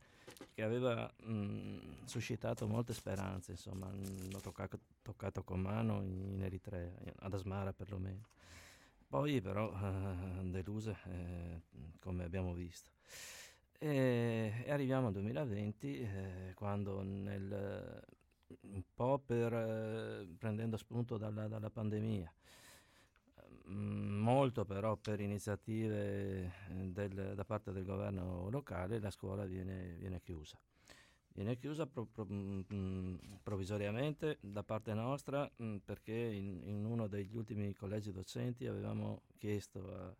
che 0.53 0.63
aveva 0.65 1.09
mh, 1.23 2.07
suscitato 2.07 2.67
molte 2.67 2.93
speranze. 2.93 3.53
Insomma, 3.53 3.89
l'ho 4.33 4.41
toccato, 4.41 4.81
toccato, 5.01 5.45
con 5.45 5.61
mano 5.61 6.03
in 6.03 6.43
Eritrea, 6.43 6.91
ad 7.21 7.35
Asmara 7.35 7.73
perlomeno. 7.73 8.27
Poi, 9.07 9.41
però, 9.41 9.73
eh, 9.73 10.43
deluse, 10.43 10.97
eh, 11.05 11.61
come 12.01 12.25
abbiamo 12.25 12.53
visto. 12.53 12.91
E, 13.79 14.65
e, 14.65 14.71
arriviamo 14.73 15.07
al 15.07 15.13
2020, 15.13 16.01
eh, 16.01 16.53
quando 16.57 17.01
nel 17.01 18.03
un 18.63 18.83
po' 18.95 19.19
per, 19.19 19.53
eh, 19.53 20.29
prendendo 20.39 20.77
spunto 20.77 21.17
dalla, 21.17 21.49
dalla 21.49 21.71
pandemia, 21.71 22.33
mm, 23.69 24.19
molto 24.21 24.65
però 24.65 24.97
per 24.97 25.21
iniziative 25.21 26.53
eh, 26.71 26.91
del, 26.91 27.33
da 27.35 27.45
parte 27.45 27.73
del 27.73 27.85
governo 27.85 28.49
locale 28.51 28.99
la 29.01 29.11
scuola 29.11 29.45
viene, 29.45 29.95
viene 29.99 30.21
chiusa. 30.21 30.59
Viene 31.39 31.57
chiusa 31.57 31.87
pro, 31.87 32.05
pro, 32.05 32.25
mh, 32.25 32.65
mm, 32.75 33.15
provvisoriamente 33.45 34.39
da 34.41 34.65
parte 34.65 34.93
nostra 34.93 35.49
mh, 35.57 35.65
mm, 35.65 35.77
perché 35.85 36.13
in, 36.13 36.63
in, 36.65 36.85
uno 36.85 37.07
degli 37.07 37.37
ultimi 37.37 37.73
collegi 37.75 38.11
docenti 38.11 38.67
avevamo 38.67 39.23
chiesto 39.37 39.95
a, 39.95 40.17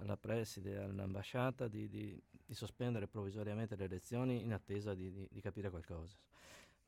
alla 0.00 0.18
preside 0.18 0.72
e 0.72 0.76
all'ambasciata 0.76 1.68
di, 1.68 1.88
di, 1.88 2.22
di, 2.30 2.54
sospendere 2.54 3.08
provvisoriamente 3.08 3.76
le 3.76 3.88
lezioni 3.88 4.42
in 4.42 4.52
attesa 4.52 4.92
di, 4.92 5.26
di 5.30 5.40
capire 5.40 5.70
qualcosa. 5.70 6.18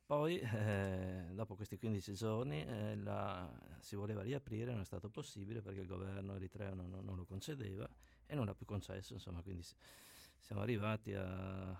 Poi, 0.05 0.37
eh, 0.39 1.25
dopo 1.33 1.55
questi 1.55 1.77
15 1.77 2.13
giorni, 2.13 2.63
eh, 2.63 2.95
la, 2.97 3.49
si 3.79 3.95
voleva 3.95 4.21
riaprire, 4.21 4.71
non 4.71 4.81
è 4.81 4.85
stato 4.85 5.09
possibile 5.09 5.61
perché 5.61 5.81
il 5.81 5.87
governo 5.87 6.35
eritreo 6.35 6.75
non, 6.75 7.01
non 7.03 7.15
lo 7.15 7.25
concedeva 7.25 7.89
e 8.27 8.35
non 8.35 8.45
l'ha 8.45 8.53
più 8.53 8.65
concesso, 8.65 9.13
insomma, 9.13 9.41
quindi 9.41 9.65
siamo 10.39 10.61
arrivati 10.61 11.13
a, 11.13 11.69
a, 11.69 11.77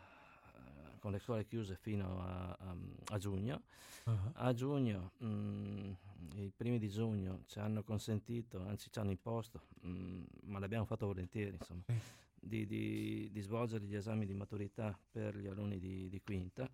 con 1.00 1.12
le 1.12 1.20
scuole 1.20 1.46
chiuse 1.46 1.76
fino 1.76 2.22
a, 2.22 2.58
a 3.06 3.18
giugno. 3.18 3.62
Uh-huh. 4.06 4.32
A 4.34 4.54
giugno, 4.54 5.12
mh, 5.18 5.28
mm, 5.28 5.92
i 6.36 6.52
primi 6.56 6.80
di 6.80 6.90
giugno 6.90 7.44
ci 7.46 7.60
hanno 7.60 7.84
consentito, 7.84 8.60
anzi 8.68 8.90
ci 8.92 9.00
hanno 9.00 9.12
imposto, 9.12 9.62
mh, 9.82 9.90
mm, 9.90 10.24
ma 10.46 10.60
l'abbiamo 10.60 10.86
fatto 10.86 11.06
volentieri, 11.06 11.58
insomma, 11.60 11.84
di, 12.40 12.66
di, 12.66 13.30
di, 13.32 13.42
svolgere 13.42 13.86
gli 13.86 13.96
esami 13.96 14.26
di 14.26 14.34
maturità 14.34 14.98
per 15.12 15.38
gli 15.38 15.48
alunni 15.48 15.80
di, 15.80 16.08
di 16.10 16.22
quinta 16.22 16.70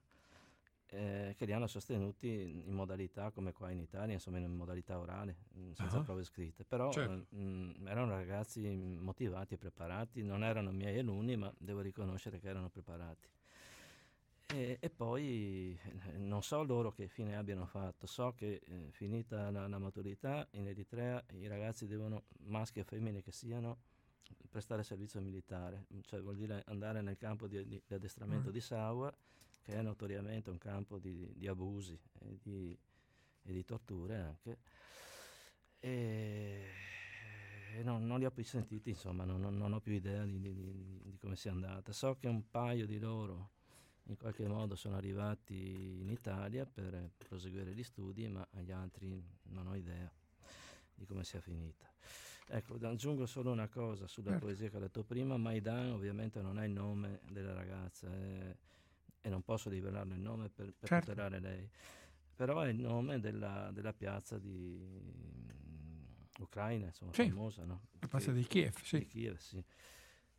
eh, 0.93 1.35
che 1.37 1.45
li 1.45 1.53
hanno 1.53 1.67
sostenuti 1.67 2.27
in 2.65 2.73
modalità 2.73 3.31
come 3.31 3.53
qua 3.53 3.69
in 3.71 3.79
Italia, 3.79 4.13
insomma 4.13 4.39
in 4.39 4.53
modalità 4.53 4.99
orale, 4.99 5.37
mm, 5.57 5.71
senza 5.71 5.97
uh-huh. 5.97 6.03
prove 6.03 6.23
scritte. 6.23 6.65
Però 6.65 6.91
certo. 6.91 7.27
mh, 7.29 7.37
mm, 7.37 7.87
erano 7.87 8.11
ragazzi 8.11 8.67
motivati 8.69 9.53
e 9.53 9.57
preparati, 9.57 10.21
non 10.21 10.43
erano 10.43 10.71
miei 10.71 10.99
alunni, 10.99 11.37
ma 11.37 11.51
devo 11.57 11.79
riconoscere 11.79 12.39
che 12.39 12.49
erano 12.49 12.69
preparati. 12.69 13.29
E, 14.53 14.77
e 14.81 14.89
poi 14.89 15.79
eh, 15.81 16.17
non 16.17 16.43
so 16.43 16.61
loro 16.63 16.91
che 16.91 17.07
fine 17.07 17.37
abbiano 17.37 17.65
fatto, 17.65 18.05
so 18.05 18.33
che 18.33 18.61
eh, 18.65 18.87
finita 18.91 19.49
la, 19.49 19.67
la, 19.69 19.77
maturità 19.77 20.45
in 20.51 20.67
Eritrea 20.67 21.23
i 21.35 21.47
ragazzi 21.47 21.87
devono, 21.87 22.23
maschi 22.47 22.79
e 22.79 22.83
femmine 22.83 23.21
che 23.21 23.31
siano, 23.31 23.77
prestare 24.49 24.83
servizio 24.83 25.21
militare, 25.21 25.85
cioè 26.01 26.21
vuol 26.21 26.35
dire 26.35 26.63
andare 26.65 27.01
nel 27.01 27.15
campo 27.15 27.47
di, 27.47 27.65
di, 27.65 27.81
di 27.85 27.93
addestramento 27.93 28.47
uh-huh. 28.47 28.53
di 28.53 28.59
Sawa 28.59 29.13
che 29.61 29.73
è 29.73 29.81
notoriamente 29.81 30.49
un 30.49 30.57
campo 30.57 30.97
di, 30.97 31.31
di 31.35 31.47
abusi 31.47 31.97
e 32.19 32.39
di, 32.41 32.77
e 33.43 33.53
di, 33.53 33.63
torture 33.63 34.17
anche. 34.17 34.57
E, 35.79 36.67
e 37.75 37.83
non, 37.83 38.05
non, 38.05 38.19
li 38.19 38.25
ho 38.25 38.31
più 38.31 38.43
sentiti, 38.43 38.89
insomma, 38.89 39.23
non, 39.23 39.39
non, 39.39 39.73
ho 39.73 39.79
più 39.79 39.93
idea 39.93 40.23
di, 40.25 40.39
di, 40.39 41.17
come 41.19 41.35
sia 41.35 41.51
andata. 41.51 41.91
So 41.93 42.17
che 42.19 42.27
un 42.27 42.49
paio 42.49 42.85
di 42.85 42.99
loro 42.99 43.49
in 44.05 44.17
qualche 44.17 44.47
modo 44.47 44.75
sono 44.75 44.95
arrivati 44.95 45.99
in 46.01 46.09
Italia 46.09 46.65
per 46.65 47.11
proseguire 47.17 47.73
gli 47.73 47.83
studi, 47.83 48.27
ma 48.27 48.45
agli 48.53 48.71
altri 48.71 49.23
non 49.43 49.67
ho 49.67 49.75
idea 49.75 50.11
di 50.93 51.05
come 51.05 51.23
sia 51.23 51.39
finita. 51.39 51.89
Ecco, 52.47 52.75
aggiungo 52.81 53.25
solo 53.25 53.51
una 53.51 53.69
cosa 53.69 54.07
sulla 54.07 54.31
certo. 54.31 54.45
poesia 54.45 54.69
che 54.69 54.75
ho 54.75 54.79
detto 54.81 55.03
prima, 55.03 55.37
Maidan 55.37 55.91
ovviamente 55.91 56.41
non 56.41 56.59
è 56.59 56.65
il 56.65 56.73
nome 56.73 57.21
della 57.29 57.53
ragazza, 57.53 58.11
è 58.11 58.53
e 59.21 59.29
non 59.29 59.43
posso 59.43 59.69
rivelarle 59.69 60.15
il 60.15 60.21
nome 60.21 60.49
per, 60.49 60.73
per 60.73 60.89
certo. 60.89 61.11
tutelare 61.11 61.39
lei, 61.39 61.69
però 62.35 62.61
è 62.61 62.69
il 62.69 62.79
nome 62.79 63.19
della, 63.19 63.69
della 63.71 63.93
piazza 63.93 64.37
di 64.37 64.79
um, 64.81 66.27
Ucraina, 66.39 66.87
insomma, 66.87 67.13
sì. 67.13 67.29
famosa, 67.29 67.63
no? 67.63 67.87
La 67.99 68.07
piazza 68.07 68.31
di 68.31 68.43
Kiev, 68.43 68.75
sì. 68.81 68.99
Di 68.99 69.05
Kiev, 69.05 69.37
sì. 69.37 69.63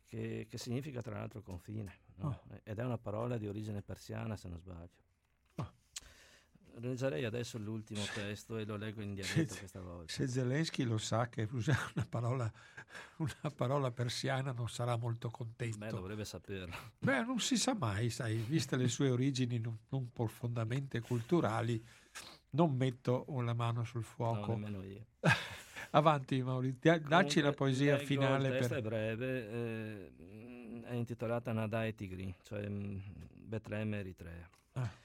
Che, 0.05 0.45
che, 0.47 0.57
significa 0.57 1.01
tra 1.01 1.17
l'altro 1.17 1.41
confine, 1.41 2.01
no? 2.17 2.27
oh. 2.27 2.59
ed 2.63 2.77
è 2.77 2.83
una 2.83 2.97
parola 2.99 3.37
di 3.37 3.47
origine 3.47 3.81
persiana 3.81 4.35
se 4.35 4.47
non 4.47 4.59
sbaglio. 4.59 5.02
Leggerei 6.79 7.23
adesso 7.23 7.59
l'ultimo 7.59 8.01
testo 8.13 8.57
e 8.57 8.65
lo 8.65 8.75
leggo 8.77 9.01
in 9.01 9.13
dialetto 9.13 9.55
questa 9.55 9.79
volta. 9.79 10.11
Se 10.11 10.27
Zelensky 10.27 10.83
lo 10.83 10.97
sa 10.97 11.29
che 11.29 11.47
usare 11.51 11.91
una 11.95 12.05
parola, 12.09 12.51
una 13.17 13.53
parola 13.55 13.91
persiana 13.91 14.51
non 14.53 14.67
sarà 14.67 14.97
molto 14.97 15.29
contento. 15.29 15.77
Beh, 15.77 15.89
dovrebbe 15.89 16.25
saperlo. 16.25 16.75
Beh, 16.97 17.23
non 17.23 17.39
si 17.39 17.57
sa 17.57 17.75
mai, 17.75 18.09
sai, 18.09 18.37
viste 18.37 18.75
le 18.75 18.87
sue 18.87 19.11
origini 19.11 19.59
non, 19.59 19.77
non 19.89 20.11
profondamente 20.11 20.99
culturali, 21.01 21.83
non 22.51 22.75
metto 22.75 23.25
la 23.41 23.53
mano 23.53 23.83
sul 23.83 24.03
fuoco. 24.03 24.53
No, 24.53 24.57
nemmeno 24.57 24.83
io. 24.83 25.05
Avanti 25.91 26.41
Maurizio, 26.41 26.99
dacci 26.99 27.39
la 27.39 27.51
poesia 27.51 27.99
finale. 27.99 28.47
Il 28.47 28.53
testo 28.53 28.73
per... 28.73 28.77
è 28.77 28.81
breve, 28.81 29.51
eh, 29.51 30.11
è 30.85 30.93
intitolata 30.93 31.51
Nada 31.51 31.85
e 31.85 31.93
Tigri, 31.93 32.35
cioè 32.41 32.67
mm, 32.67 32.97
Betlemme 33.31 33.99
Eritrea. 33.99 34.49
Ah 34.73 35.01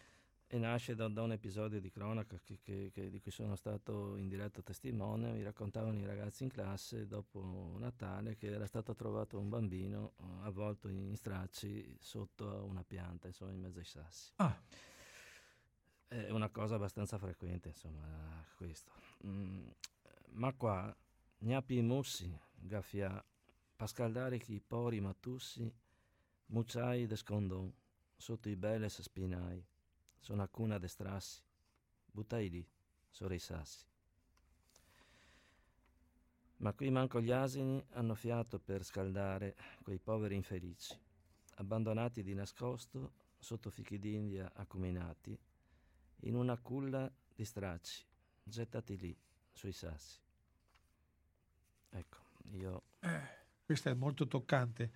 e 0.51 0.59
nasce 0.59 0.95
da, 0.95 1.09
da, 1.09 1.23
un 1.23 1.33
episodio 1.33 1.79
di 1.79 1.91
cronaca 1.91 2.39
che, 2.43 2.59
che, 2.63 2.91
che, 2.91 3.11
di 3.11 3.21
cui 3.21 3.31
sono 3.31 3.55
stato 3.55 4.17
in 4.17 4.29
diretto 4.29 4.63
testimone. 4.63 5.33
Mi 5.33 5.43
raccontavano 5.43 5.99
i 6.01 6.07
ragazzi 6.07 6.45
in 6.45 6.49
classe 6.49 7.07
dopo 7.07 7.77
Natale 7.79 8.35
che 8.35 8.51
era 8.51 8.67
stato 8.67 8.95
trovato 8.95 9.39
un 9.39 9.51
bambino 9.51 10.15
uh, 10.17 10.45
avvolto 10.45 10.89
in 10.89 11.15
stracci 11.17 11.99
sotto 12.01 12.65
una 12.67 12.83
pianta, 12.83 13.27
insomma, 13.27 13.53
in 13.53 13.61
mezzo 13.61 13.79
ai 13.79 13.85
sassi. 13.85 14.33
Ah. 14.37 14.59
È 16.09 16.31
una 16.31 16.49
cosa 16.49 16.77
abbastanza 16.77 17.19
frequente, 17.19 17.69
insomma, 17.69 18.43
questo. 18.57 18.91
Mm, 19.27 19.69
ma 20.31 20.55
qua, 20.55 20.97
Gnapi 21.37 21.83
Mussi, 21.83 22.35
Gaffia, 22.55 23.23
per 23.77 23.87
scaldare 23.87 24.39
chi 24.39 24.63
pori 24.67 24.99
matussi, 25.01 25.71
mucciai 26.47 27.07
de 27.07 27.17
scondon, 27.17 27.71
sotto 28.17 28.49
i 28.49 28.57
belles 28.57 29.03
spinai, 29.03 29.63
sono 30.19 30.43
a 30.43 30.49
cuna 30.49 30.79
de 30.79 30.89
strassi, 30.89 31.43
buttai 32.11 32.49
lì, 32.51 32.69
sopra 33.09 33.35
i 33.35 33.39
sassi. 33.39 33.87
Ma 36.59 36.73
qui 36.73 36.91
manco 36.91 37.21
gli 37.21 37.31
asini 37.31 37.85
hanno 37.91 38.15
fiato 38.15 38.59
per 38.59 38.85
scaldare 38.85 39.57
quei 39.83 39.99
poveri 39.99 40.35
infelici, 40.35 40.99
abbandonati 41.57 42.23
di 42.23 42.35
nascosto 42.35 43.13
sotto 43.39 43.71
fichi 43.71 43.99
d'India 43.99 44.53
accuminati, 44.55 45.39
in 46.23 46.35
una 46.35 46.59
culla 46.59 47.11
di 47.33 47.45
stracci, 47.45 48.05
gettati 48.43 48.97
lì, 48.97 49.17
sui 49.53 49.73
sassi. 49.73 50.21
Ecco, 51.91 52.19
io... 52.51 52.83
Eh, 53.01 53.37
questa 53.65 53.91
è 53.91 53.95
molto 53.95 54.27
toccante. 54.27 54.93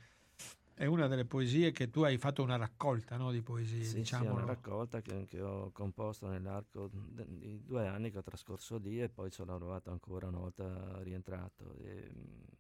È 0.75 0.87
una 0.87 1.07
delle 1.07 1.25
poesie 1.25 1.71
che 1.71 1.91
tu 1.91 2.03
hai 2.03 2.17
fatto 2.17 2.43
una 2.43 2.57
raccolta 2.57 3.17
no, 3.17 3.31
di 3.31 3.43
poesie, 3.43 3.85
sì, 3.85 3.97
diciamo. 3.97 4.25
Sì, 4.25 4.31
una 4.31 4.45
raccolta 4.45 5.01
che, 5.01 5.27
che, 5.27 5.41
ho 5.41 5.71
composto 5.71 6.29
nell'arco 6.29 6.89
di 6.91 7.63
due 7.63 7.87
anni 7.87 8.11
che 8.11 8.19
ho 8.19 8.23
trascorso 8.23 8.79
lì 8.79 9.01
e 9.01 9.09
poi 9.09 9.31
ci 9.31 9.43
ho 9.43 9.45
lavorato 9.45 9.91
ancora 9.91 10.29
una 10.29 10.39
volta 10.39 11.03
rientrato. 11.03 11.75
E, 11.79 12.11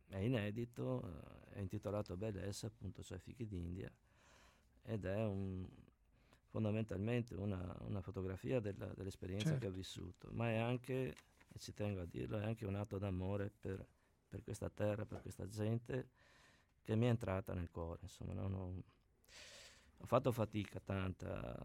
è 0.09 0.19
inedito, 0.19 1.03
è 1.51 1.61
intitolato 1.61 2.17
Bellezza, 2.17 2.67
appunto, 2.67 3.03
cioè 3.03 3.19
Fichi 3.19 3.47
d'India, 3.47 3.91
ed 4.83 5.07
è 5.07 5.25
un, 5.25 5.67
fondamentalmente 6.53 7.35
una, 7.35 7.77
una 7.87 8.03
fotografia 8.03 8.61
della, 8.61 8.93
dell'esperienza 8.95 9.49
certo. 9.49 9.61
che 9.61 9.67
ho 9.69 9.75
vissuto, 9.75 10.29
ma 10.33 10.51
è 10.51 10.57
anche, 10.59 11.15
e 11.49 11.59
ci 11.59 11.73
tengo 11.73 12.03
a 12.03 12.07
dirlo, 12.07 12.39
è 12.39 12.45
anche 12.45 12.67
un 12.67 12.75
atto 12.75 12.99
d'amore 12.99 13.51
per, 13.59 13.85
per 14.29 14.43
questa 14.43 14.69
terra, 14.69 15.07
per 15.07 15.23
questa 15.23 15.49
gente 15.49 16.11
che 16.83 16.97
mi 16.97 17.07
è 17.07 17.09
entrata 17.09 17.55
nel 17.55 17.71
cuore. 17.71 18.01
Insomma, 18.03 18.33
non 18.33 18.53
ho, 18.55 18.83
ho 19.99 20.07
fatto 20.07 20.33
fatica 20.33 20.81
tanta 20.81 21.57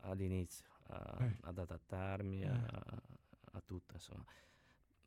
all'inizio 0.00 0.64
a, 0.88 1.16
eh. 1.20 1.36
ad 1.42 1.58
adattarmi 1.58 2.42
eh. 2.42 2.48
a, 2.48 3.02
a, 3.52 3.60
tutto. 3.64 3.94
Insomma. 3.94 4.24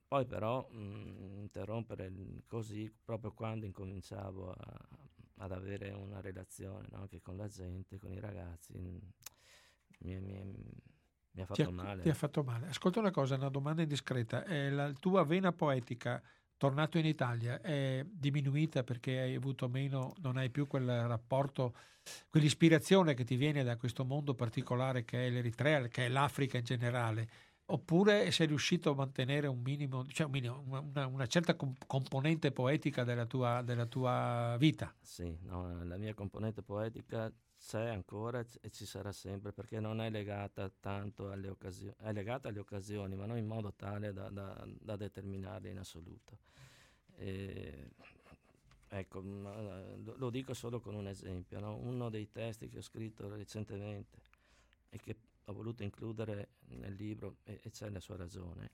Poi 0.07 0.25
però 0.25 0.67
mh, 0.69 1.39
interrompere 1.39 2.05
il, 2.05 2.43
così 2.45 2.93
proprio 3.03 3.31
quando 3.31 3.65
incominciavo 3.65 4.51
a, 4.51 4.87
ad 5.37 5.51
avere 5.51 5.89
una 5.91 6.21
relazione 6.21 6.87
no? 6.91 6.99
anche 6.99 7.21
con 7.21 7.35
la 7.35 7.47
gente, 7.47 7.97
con 7.97 8.11
i 8.11 8.19
ragazzi, 8.19 8.77
mi, 8.77 9.01
mi, 9.99 10.19
mi 11.31 11.41
ha 11.41 11.45
fatto 11.45 11.65
ti 11.65 11.71
male. 11.71 12.03
Ti 12.03 12.09
ha 12.09 12.13
fatto 12.13 12.43
male. 12.43 12.67
Ascolta 12.67 12.99
una 12.99 13.11
cosa, 13.11 13.35
una 13.35 13.49
domanda 13.49 13.81
indiscreta. 13.81 14.45
Eh, 14.45 14.69
la 14.69 14.91
tua 14.93 15.23
vena 15.23 15.51
poetica, 15.51 16.21
tornato 16.63 16.97
in 16.97 17.05
Italia, 17.05 17.59
è 17.59 18.05
diminuita 18.09 18.83
perché 18.83 19.19
hai 19.19 19.35
avuto 19.35 19.67
meno, 19.67 20.13
non 20.21 20.37
hai 20.37 20.49
più 20.49 20.65
quel 20.65 20.87
rapporto, 21.07 21.75
quell'ispirazione 22.29 23.15
che 23.15 23.25
ti 23.25 23.35
viene 23.35 23.63
da 23.63 23.75
questo 23.75 24.05
mondo 24.05 24.33
particolare 24.33 25.03
che 25.03 25.27
è 25.27 25.29
l'Eritrea, 25.29 25.85
che 25.89 26.05
è 26.05 26.07
l'Africa 26.07 26.57
in 26.57 26.63
generale? 26.63 27.29
oppure 27.65 28.29
sei 28.31 28.47
riuscito 28.47 28.91
a 28.91 28.95
mantenere 28.95 29.47
un 29.47 29.61
minimo, 29.61 30.05
cioè 30.07 30.27
una, 30.27 31.05
una, 31.07 31.27
certa 31.27 31.55
componente 31.55 32.51
poetica 32.51 33.05
della 33.05 33.25
tua, 33.25 33.61
della 33.63 33.85
tua 33.85 34.55
vita? 34.59 34.93
Sì, 35.01 35.35
no, 35.43 35.83
la 35.85 35.97
mia 35.97 36.13
componente 36.13 36.61
poetica 36.61 37.31
c'è 37.65 37.87
ancora 37.87 38.45
e 38.59 38.69
ci 38.71 38.85
sarà 38.85 39.13
sempre 39.13 39.53
perché 39.53 39.79
non 39.79 40.01
è 40.01 40.09
legata 40.09 40.69
tanto 40.69 41.31
alle 41.31 41.47
occasioni, 41.47 41.95
è 41.97 42.11
legata 42.11 42.49
alle 42.49 42.59
occasioni, 42.59 43.15
ma 43.15 43.25
non 43.25 43.37
in 43.37 43.47
modo 43.47 43.71
tale 43.73 44.11
da, 44.11 44.29
da, 44.29 44.67
da 44.67 44.95
determinarle 44.97 45.69
in 45.69 45.77
assoluto. 45.77 46.39
E, 47.15 47.91
ecco, 48.89 49.21
lo 49.21 50.29
dico 50.29 50.53
solo 50.53 50.81
con 50.81 50.93
un 50.93 51.07
esempio, 51.07 51.61
no? 51.61 51.77
uno 51.77 52.09
dei 52.09 52.29
testi 52.29 52.67
che 52.67 52.79
ho 52.79 52.81
scritto 52.81 53.33
recentemente 53.33 54.17
e 54.89 54.97
che 54.97 55.15
ho 55.45 55.53
voluto 55.53 55.83
includere 55.83 56.49
nel 56.67 56.93
libro 56.93 57.37
e, 57.43 57.61
e 57.63 57.71
c'è 57.71 57.89
la 57.89 58.01
sua 58.01 58.17
ragione. 58.17 58.71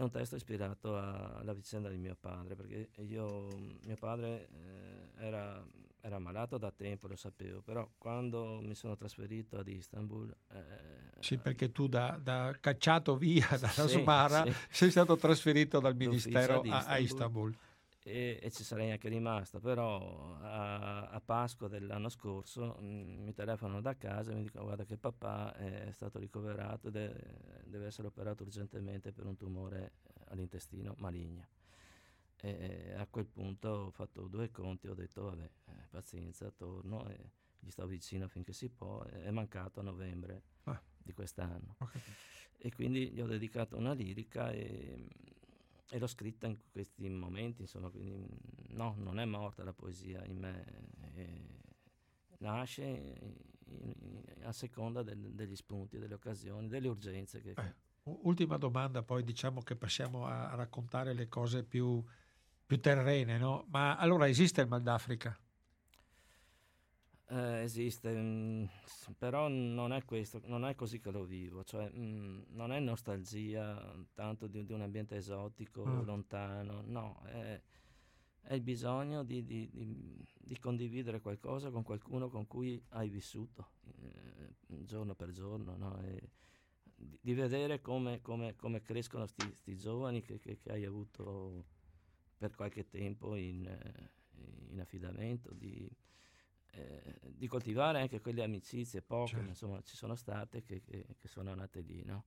È 0.00 0.02
un 0.02 0.10
testo 0.10 0.34
ispirato 0.34 0.96
a, 0.96 1.34
alla 1.40 1.52
vicenda 1.52 1.90
di 1.90 1.98
mio 1.98 2.16
padre, 2.18 2.54
perché 2.54 2.88
io, 3.02 3.48
mio 3.84 3.96
padre 3.96 4.48
eh, 4.48 5.26
era, 5.26 5.62
era, 6.00 6.18
malato 6.18 6.56
da 6.56 6.72
tempo, 6.74 7.06
lo 7.06 7.16
sapevo, 7.16 7.60
però 7.60 7.86
quando 7.98 8.60
mi 8.62 8.74
sono 8.74 8.96
trasferito 8.96 9.58
ad 9.58 9.68
Istanbul... 9.68 10.34
Eh, 10.52 11.18
sì, 11.18 11.36
perché 11.36 11.70
tu 11.70 11.86
da, 11.86 12.18
da 12.18 12.56
cacciato 12.58 13.14
via 13.14 13.46
dalla 13.60 13.68
sì, 13.68 13.88
Sumara 13.88 14.46
sì. 14.46 14.54
sei 14.70 14.90
stato 14.90 15.18
trasferito 15.18 15.80
dal 15.80 15.94
ministero 15.94 16.62
a, 16.62 16.84
a 16.86 16.96
Istanbul 16.96 17.54
e, 18.02 18.38
e, 18.40 18.50
ci 18.50 18.64
sarei 18.64 18.90
anche 18.90 19.08
rimasto, 19.08 19.60
però 19.60 20.36
a, 20.36 21.08
a 21.08 21.20
Pasqua 21.20 21.68
dell'anno 21.68 22.08
scorso 22.08 22.76
mh, 22.80 22.84
mm, 22.84 23.24
mi 23.24 23.34
telefonano 23.34 23.80
da 23.80 23.96
casa 23.96 24.32
e 24.32 24.34
mi 24.34 24.42
dicono 24.42 24.64
guarda 24.64 24.84
che 24.84 24.96
papà 24.96 25.54
è 25.54 25.90
stato 25.92 26.18
ricoverato 26.18 26.88
e 26.88 26.90
deve, 26.90 27.62
deve 27.64 27.86
essere 27.86 28.08
operato 28.08 28.42
urgentemente 28.42 29.12
per 29.12 29.26
un 29.26 29.36
tumore 29.36 29.92
all'intestino 30.28 30.94
maligno. 30.98 31.46
E 32.42 32.94
a 32.96 33.06
quel 33.06 33.26
punto 33.26 33.68
ho 33.68 33.90
fatto 33.90 34.26
due 34.26 34.50
conti, 34.50 34.88
ho 34.88 34.94
detto 34.94 35.24
vabbè, 35.24 35.50
eh, 35.66 35.86
pazienza, 35.90 36.50
torno 36.50 37.06
e 37.10 37.32
gli 37.58 37.70
sto 37.70 37.86
vicino 37.86 38.28
finché 38.28 38.54
si 38.54 38.70
può, 38.70 39.02
è 39.02 39.30
mancato 39.30 39.80
a 39.80 39.82
novembre 39.82 40.42
ah. 40.64 40.82
di 40.96 41.12
quest'anno. 41.12 41.76
Okay. 41.78 42.00
E 42.56 42.72
quindi 42.74 43.10
gli 43.10 43.20
ho 43.20 43.26
dedicato 43.26 43.76
una 43.76 43.92
lirica 43.92 44.50
e 44.52 45.06
e 45.90 45.98
l'ho 45.98 46.06
scritta 46.06 46.46
in 46.46 46.56
questi 46.70 47.08
momenti, 47.08 47.62
insomma, 47.62 47.90
quindi 47.90 48.12
mm, 48.12 48.76
no, 48.76 48.94
non 48.98 49.18
è 49.18 49.24
morta 49.24 49.64
la 49.64 49.72
poesia 49.72 50.24
in 50.24 50.38
me, 50.38 50.64
nasce 52.38 52.84
in, 52.84 53.94
in, 53.98 54.44
a 54.44 54.52
seconda 54.52 55.02
del, 55.02 55.34
degli 55.34 55.56
spunti, 55.56 55.98
delle 55.98 56.14
occasioni, 56.14 56.68
delle 56.68 56.88
urgenze. 56.88 57.40
Che... 57.40 57.50
Eh, 57.50 57.74
ultima 58.22 58.56
domanda, 58.56 59.02
poi 59.02 59.24
diciamo 59.24 59.62
che 59.62 59.74
passiamo 59.76 60.26
a, 60.26 60.50
a 60.50 60.54
raccontare 60.54 61.12
le 61.12 61.28
cose 61.28 61.64
più, 61.64 62.02
più 62.64 62.80
terrene, 62.80 63.38
no? 63.38 63.66
Ma 63.68 63.96
allora 63.96 64.28
esiste 64.28 64.60
il 64.60 64.68
Mal 64.68 64.82
d'Africa? 64.82 65.36
Eh, 67.32 67.62
esiste, 67.62 68.10
mh, 68.10 68.18
mm, 68.20 68.64
però 69.16 69.46
non 69.46 69.92
è 69.92 70.04
questo, 70.04 70.40
non 70.46 70.64
è 70.64 70.74
così 70.74 70.98
che 70.98 71.12
lo 71.12 71.22
vivo, 71.22 71.62
cioè 71.62 71.88
mh, 71.88 72.00
mm, 72.00 72.42
non 72.48 72.72
è 72.72 72.80
nostalgia 72.80 73.94
tanto 74.14 74.48
di, 74.48 74.64
di 74.64 74.72
un 74.72 74.80
ambiente 74.80 75.14
esotico, 75.14 75.86
mm. 75.86 76.04
lontano, 76.04 76.82
no, 76.86 77.22
è, 77.26 77.60
è 78.40 78.54
il 78.54 78.62
bisogno 78.62 79.22
di, 79.22 79.44
di, 79.44 79.70
di, 79.70 80.58
condividere 80.58 81.20
qualcosa 81.20 81.70
con 81.70 81.84
qualcuno 81.84 82.28
con 82.28 82.48
cui 82.48 82.82
hai 82.90 83.08
vissuto 83.08 83.74
eh, 84.00 84.84
giorno 84.84 85.14
per 85.14 85.30
giorno, 85.30 85.76
no? 85.76 86.02
di, 87.20 87.32
vedere 87.32 87.80
come, 87.80 88.20
come, 88.22 88.56
come 88.56 88.82
crescono 88.82 89.24
questi 89.32 89.76
giovani 89.76 90.20
che, 90.20 90.40
che, 90.40 90.58
che, 90.58 90.72
hai 90.72 90.84
avuto 90.84 91.64
per 92.36 92.56
qualche 92.56 92.88
tempo 92.88 93.36
in, 93.36 93.66
eh, 93.66 94.10
in 94.70 94.80
affidamento, 94.80 95.54
di 95.54 95.88
eh, 96.72 97.18
di 97.22 97.46
coltivare 97.46 98.00
anche 98.00 98.20
quelle 98.20 98.42
amicizie, 98.42 99.02
poche, 99.02 99.30
certo. 99.30 99.48
insomma, 99.48 99.80
ci 99.82 99.96
sono 99.96 100.14
state 100.14 100.62
che, 100.62 100.80
che, 100.80 101.16
che 101.18 101.28
sono 101.28 101.54
nate 101.54 101.80
lì, 101.80 102.04
no? 102.04 102.24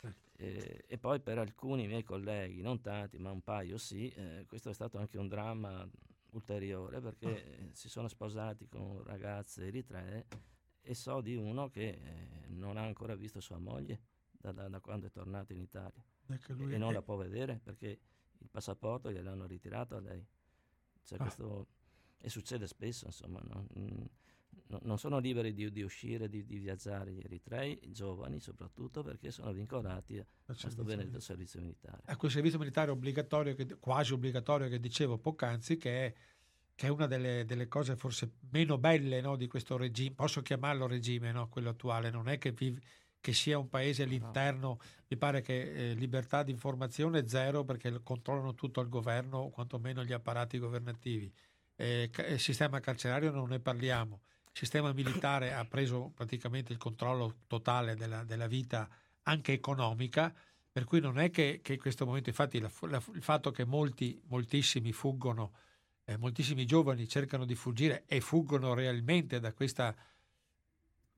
Certo. 0.00 0.30
Eh, 0.36 0.84
e 0.86 0.98
poi 0.98 1.20
per 1.20 1.38
alcuni 1.38 1.86
miei 1.86 2.02
colleghi, 2.02 2.60
non 2.60 2.80
tanti, 2.80 3.18
ma 3.18 3.30
un 3.30 3.42
paio 3.42 3.78
sì, 3.78 4.08
eh, 4.10 4.44
questo 4.46 4.70
è 4.70 4.74
stato 4.74 4.98
anche 4.98 5.18
un 5.18 5.28
dramma 5.28 5.88
ulteriore 6.32 7.00
perché 7.00 7.26
oh. 7.26 7.68
si 7.72 7.88
sono 7.88 8.08
sposati 8.08 8.66
con 8.66 9.02
ragazze 9.04 9.66
eritree 9.66 10.26
e 10.80 10.94
so 10.94 11.20
di 11.20 11.36
uno 11.36 11.68
che 11.68 11.88
eh, 11.88 12.48
non 12.48 12.76
ha 12.76 12.82
ancora 12.82 13.14
visto 13.14 13.40
sua 13.40 13.58
moglie 13.58 14.00
da, 14.30 14.50
da, 14.50 14.68
da 14.68 14.80
quando 14.80 15.06
è 15.06 15.10
tornato 15.10 15.52
in 15.52 15.60
Italia 15.60 16.02
e, 16.26 16.74
e 16.74 16.78
non 16.78 16.92
la 16.92 17.02
può 17.02 17.16
vedere 17.16 17.60
perché 17.62 18.00
il 18.38 18.48
passaporto 18.50 19.12
gliel'hanno 19.12 19.46
ritirato 19.46 19.96
a 19.96 20.00
lei. 20.00 20.26
C'è 21.04 21.16
ah. 21.16 21.18
questo 21.18 21.66
e 22.22 22.28
succede 22.28 22.66
spesso, 22.66 23.06
insomma, 23.06 23.40
no? 23.44 23.66
Mm, 23.78 24.04
non 24.84 24.98
sono 24.98 25.18
liberi 25.18 25.52
di, 25.52 25.70
di 25.70 25.82
uscire, 25.82 26.28
di, 26.28 26.46
di, 26.46 26.58
viaggiare 26.58 27.12
gli 27.12 27.20
eritrei, 27.22 27.78
giovani 27.88 28.40
soprattutto, 28.40 29.02
perché 29.02 29.30
sono 29.30 29.52
vincolati 29.52 30.18
a 30.18 30.24
questo 30.46 30.82
benedetto 30.82 31.20
servizio 31.20 31.60
militare. 31.60 32.02
A 32.06 32.16
quel 32.16 32.30
servizio 32.30 32.58
militare 32.58 32.90
obbligatorio, 32.90 33.54
che, 33.54 33.76
quasi 33.78 34.14
obbligatorio 34.14 34.68
che 34.68 34.80
dicevo 34.80 35.18
poc'anzi, 35.18 35.76
che 35.76 36.06
è, 36.06 36.14
che 36.74 36.86
è 36.86 36.88
una 36.88 37.06
delle, 37.06 37.44
delle, 37.44 37.68
cose 37.68 37.96
forse 37.96 38.32
meno 38.50 38.78
belle 38.78 39.20
no, 39.20 39.36
di 39.36 39.46
questo 39.46 39.76
regime, 39.76 40.14
posso 40.14 40.40
chiamarlo 40.40 40.86
regime, 40.86 41.32
no, 41.32 41.48
quello 41.48 41.70
attuale, 41.70 42.10
non 42.10 42.28
è 42.28 42.38
che, 42.38 42.52
vive, 42.52 42.80
che 43.20 43.34
sia 43.34 43.58
un 43.58 43.68
paese 43.68 44.04
all'interno, 44.04 44.68
no. 44.68 44.78
mi 45.08 45.16
pare 45.18 45.42
che 45.42 45.90
eh, 45.90 45.94
libertà 45.94 46.42
di 46.42 46.50
informazione 46.50 47.28
zero 47.28 47.64
perché 47.64 48.00
controllano 48.02 48.54
tutto 48.54 48.80
il 48.80 48.88
governo, 48.88 49.38
o 49.38 49.50
quantomeno 49.50 50.02
gli 50.02 50.12
apparati 50.12 50.58
governativi 50.58 51.30
eh, 51.76 52.10
il 52.28 52.40
sistema 52.40 52.80
carcerario 52.80 53.30
non 53.30 53.48
ne 53.48 53.60
parliamo, 53.60 54.20
il 54.44 54.58
sistema 54.58 54.92
militare 54.92 55.52
ha 55.52 55.64
preso 55.64 56.10
praticamente 56.14 56.72
il 56.72 56.78
controllo 56.78 57.36
totale 57.46 57.94
della, 57.94 58.24
della 58.24 58.46
vita 58.46 58.88
anche 59.22 59.52
economica 59.52 60.34
Per 60.72 60.84
cui 60.84 61.00
non 61.00 61.18
è 61.18 61.30
che, 61.30 61.60
che 61.62 61.74
in 61.74 61.78
questo 61.78 62.06
momento, 62.06 62.30
infatti, 62.30 62.58
la, 62.58 62.70
la, 62.88 63.02
il 63.12 63.22
fatto 63.22 63.50
che 63.50 63.66
molti, 63.66 64.18
moltissimi 64.28 64.90
fuggono, 64.92 65.52
eh, 66.04 66.16
moltissimi 66.16 66.64
giovani 66.64 67.06
cercano 67.06 67.44
di 67.44 67.54
fuggire 67.54 68.04
e 68.06 68.22
fuggono 68.22 68.72
realmente 68.72 69.38
da 69.38 69.52
questa, 69.52 69.94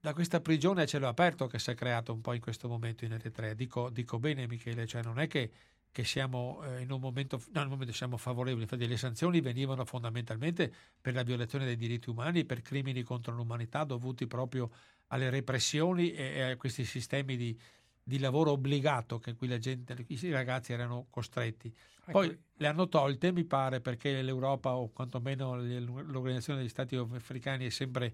da 0.00 0.12
questa 0.12 0.40
prigione 0.40 0.82
a 0.82 0.86
cielo 0.86 1.06
aperto 1.06 1.46
che 1.46 1.60
si 1.60 1.70
è 1.70 1.74
creato 1.74 2.12
un 2.12 2.20
po' 2.20 2.32
in 2.32 2.40
questo 2.40 2.66
momento 2.66 3.04
in 3.04 3.12
Eritrea. 3.12 3.54
Dico, 3.54 3.90
dico 3.90 4.18
bene, 4.18 4.48
Michele, 4.48 4.88
cioè 4.88 5.04
non 5.04 5.20
è 5.20 5.28
che, 5.28 5.52
che 5.94 6.02
siamo 6.02 6.60
eh, 6.64 6.80
in 6.80 6.90
un 6.90 6.98
momento, 6.98 7.40
no, 7.52 7.60
in 7.60 7.66
un 7.66 7.72
momento 7.74 7.92
siamo 7.92 8.16
favorevoli, 8.16 8.62
infatti 8.62 8.88
le 8.88 8.96
sanzioni 8.96 9.40
venivano 9.40 9.84
fondamentalmente 9.84 10.74
per 11.00 11.14
la 11.14 11.22
violazione 11.22 11.66
dei 11.66 11.76
diritti 11.76 12.10
umani, 12.10 12.44
per 12.44 12.62
crimini 12.62 13.04
contro 13.04 13.32
l'umanità 13.32 13.84
dovuti 13.84 14.26
proprio 14.26 14.72
alle 15.08 15.30
repressioni 15.30 16.10
e 16.10 16.40
a 16.40 16.56
questi 16.56 16.84
sistemi 16.84 17.36
di, 17.36 17.56
di 18.02 18.18
lavoro 18.18 18.50
obbligato 18.50 19.20
che 19.20 19.36
qui 19.36 19.46
la 19.46 19.58
gente, 19.58 19.94
i 20.08 20.30
ragazzi 20.32 20.72
erano 20.72 21.06
costretti. 21.10 21.72
Ecco. 22.00 22.10
Poi 22.10 22.38
le 22.56 22.66
hanno 22.66 22.88
tolte, 22.88 23.30
mi 23.30 23.44
pare, 23.44 23.80
perché 23.80 24.20
l'Europa 24.20 24.74
o 24.74 24.90
quantomeno 24.90 25.54
l'Organizzazione 25.54 26.58
degli 26.58 26.68
Stati 26.68 26.96
Africani 26.96 27.66
è 27.66 27.70
sempre 27.70 28.12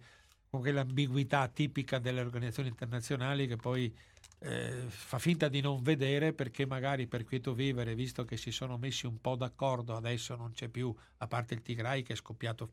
con 0.51 0.61
quell'ambiguità 0.61 1.48
tipica 1.48 1.98
delle 1.98 2.20
organizzazioni 2.20 2.68
internazionali 2.68 3.46
che 3.46 3.57
poi 3.57 3.94
eh, 4.40 4.84
fa 4.88 5.18
finta 5.18 5.48
di 5.48 5.61
non 5.61 5.82
vedere 5.82 6.32
perché 6.32 6.66
magari 6.66 7.07
per 7.07 7.24
quieto 7.24 7.55
vivere, 7.55 7.94
visto 7.94 8.24
che 8.24 8.36
si 8.36 8.51
sono 8.51 8.76
messi 8.76 9.07
un 9.07 9.20
po' 9.20 9.36
d'accordo, 9.36 9.94
adesso 9.94 10.34
non 10.34 10.53
c'è 10.53 10.68
più, 10.68 10.94
a 11.18 11.26
parte 11.26 11.55
il 11.55 11.62
Tigray 11.62 12.03
che 12.03 12.14
è 12.14 12.16
scoppiato 12.16 12.72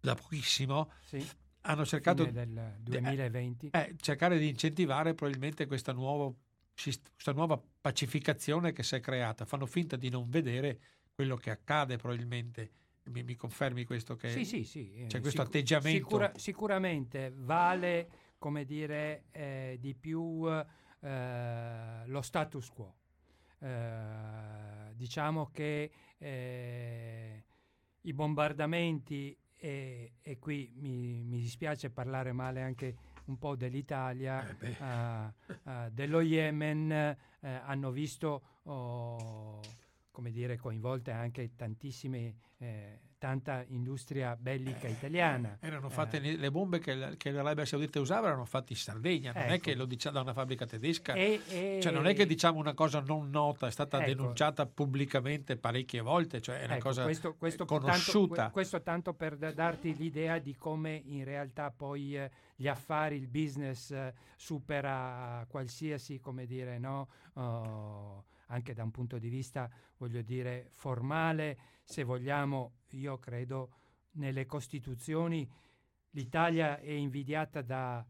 da 0.00 0.14
pochissimo, 0.14 0.92
sì 1.04 1.26
hanno 1.62 1.84
cercato 1.84 2.24
del 2.24 2.76
2020 2.80 3.70
eh, 3.72 3.78
eh, 3.78 3.96
cercare 4.00 4.38
di 4.38 4.48
incentivare 4.48 5.14
probabilmente 5.14 5.66
questa, 5.66 5.92
nuovo, 5.92 6.36
questa 6.74 7.32
nuova 7.32 7.60
pacificazione 7.80 8.72
che 8.72 8.82
si 8.82 8.94
è 8.96 9.00
creata. 9.00 9.44
Fanno 9.44 9.66
finta 9.66 9.96
di 9.96 10.08
non 10.08 10.28
vedere 10.28 10.80
quello 11.14 11.36
che 11.36 11.50
accade 11.50 11.96
probabilmente. 11.96 12.70
Mi, 13.04 13.24
mi 13.24 13.34
confermi 13.34 13.84
questo 13.84 14.14
che 14.14 14.30
sì, 14.30 14.44
sì, 14.44 14.64
sì. 14.64 15.04
c'è 15.08 15.20
questo 15.20 15.30
Sicur- 15.30 15.46
atteggiamento? 15.46 16.04
Sicura, 16.04 16.32
sicuramente 16.36 17.32
vale, 17.34 18.08
come 18.38 18.64
dire, 18.64 19.24
eh, 19.32 19.76
di 19.80 19.94
più 19.94 20.48
eh, 20.48 22.06
lo 22.06 22.22
status 22.22 22.68
quo. 22.70 22.94
Eh, 23.58 24.94
diciamo 24.94 25.50
che 25.52 25.90
eh, 26.18 27.44
i 28.02 28.12
bombardamenti 28.12 29.36
e, 29.56 30.14
e 30.20 30.38
qui 30.38 30.72
mi, 30.76 31.22
mi, 31.24 31.38
dispiace 31.38 31.90
parlare 31.90 32.32
male 32.32 32.62
anche 32.62 32.96
un 33.26 33.38
po' 33.38 33.54
dell'Italia, 33.54 34.44
eh 34.58 35.90
dello 35.90 36.20
Yemen, 36.20 37.16
hanno 37.40 37.90
visto, 37.92 38.42
oh, 38.64 39.60
come 40.12 40.30
dire, 40.30 40.56
coinvolte 40.56 41.10
anche 41.10 41.56
tantissime 41.56 42.34
eh, 42.58 43.00
tanta 43.18 43.64
industria 43.68 44.36
bellica 44.36 44.88
italiana. 44.88 45.56
Eh, 45.60 45.68
erano 45.68 45.88
fatte 45.88 46.20
eh. 46.20 46.36
le 46.36 46.50
bombe 46.50 46.80
che, 46.80 47.14
che, 47.16 47.30
l'Arabia 47.30 47.64
Saudita 47.64 47.98
usava 47.98 48.26
erano 48.26 48.44
fatte 48.44 48.72
in 48.72 48.78
Sardegna, 48.78 49.32
non 49.32 49.44
ecco. 49.44 49.52
è 49.52 49.60
che 49.60 49.74
lo 49.74 49.84
diciamo 49.84 50.16
da 50.16 50.22
una 50.22 50.32
fabbrica 50.32 50.66
tedesca, 50.66 51.14
e, 51.14 51.40
e, 51.48 51.78
cioè 51.80 51.92
non 51.92 52.06
è 52.06 52.14
che 52.14 52.26
diciamo 52.26 52.58
una 52.58 52.74
cosa 52.74 53.00
non 53.00 53.30
nota, 53.30 53.68
è 53.68 53.70
stata 53.70 53.98
ecco. 53.98 54.06
denunciata 54.06 54.66
pubblicamente 54.66 55.56
parecchie 55.56 56.00
volte, 56.00 56.40
cioè 56.40 56.60
è 56.60 56.64
una 56.64 56.74
ecco, 56.74 56.88
cosa 56.88 57.04
questo, 57.04 57.34
questo 57.34 57.64
conosciuta. 57.64 58.34
Tanto, 58.34 58.52
questo 58.52 58.82
tanto 58.82 59.14
per 59.14 59.36
darti 59.36 59.96
l'idea 59.96 60.38
di 60.38 60.56
come 60.56 61.00
in 61.04 61.24
realtà 61.24 61.70
poi 61.70 62.16
eh, 62.16 62.30
gli 62.56 62.66
affari, 62.66 63.16
il 63.16 63.28
business 63.28 63.92
eh, 63.92 64.12
supera 64.36 65.46
qualsiasi, 65.48 66.18
come 66.18 66.44
dire, 66.44 66.78
no? 66.78 67.08
Oh, 67.34 68.24
anche 68.52 68.74
da 68.74 68.82
un 68.82 68.90
punto 68.90 69.18
di 69.18 69.28
vista, 69.28 69.68
voglio 69.96 70.22
dire, 70.22 70.66
formale, 70.70 71.58
se 71.84 72.04
vogliamo, 72.04 72.80
io 72.90 73.18
credo, 73.18 73.72
nelle 74.12 74.46
Costituzioni 74.46 75.48
l'Italia 76.10 76.78
è 76.78 76.90
invidiata 76.90 77.62
da 77.62 78.04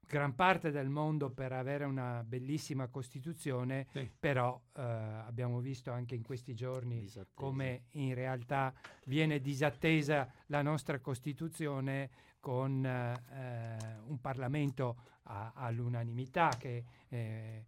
gran 0.00 0.34
parte 0.34 0.70
del 0.70 0.88
mondo 0.88 1.30
per 1.30 1.52
avere 1.52 1.84
una 1.84 2.22
bellissima 2.22 2.88
Costituzione, 2.88 3.86
sì. 3.92 4.10
però 4.18 4.60
eh, 4.74 4.82
abbiamo 4.82 5.60
visto 5.60 5.90
anche 5.90 6.14
in 6.14 6.22
questi 6.22 6.54
giorni 6.54 7.00
disattesa. 7.00 7.30
come 7.34 7.84
in 7.92 8.14
realtà 8.14 8.74
viene 9.04 9.40
disattesa 9.40 10.30
la 10.46 10.62
nostra 10.62 10.98
Costituzione 11.00 12.10
con 12.40 12.84
eh, 12.84 14.00
un 14.06 14.20
Parlamento 14.20 14.96
a, 15.24 15.52
all'unanimità 15.54 16.50
che 16.58 16.84
eh, 17.08 17.66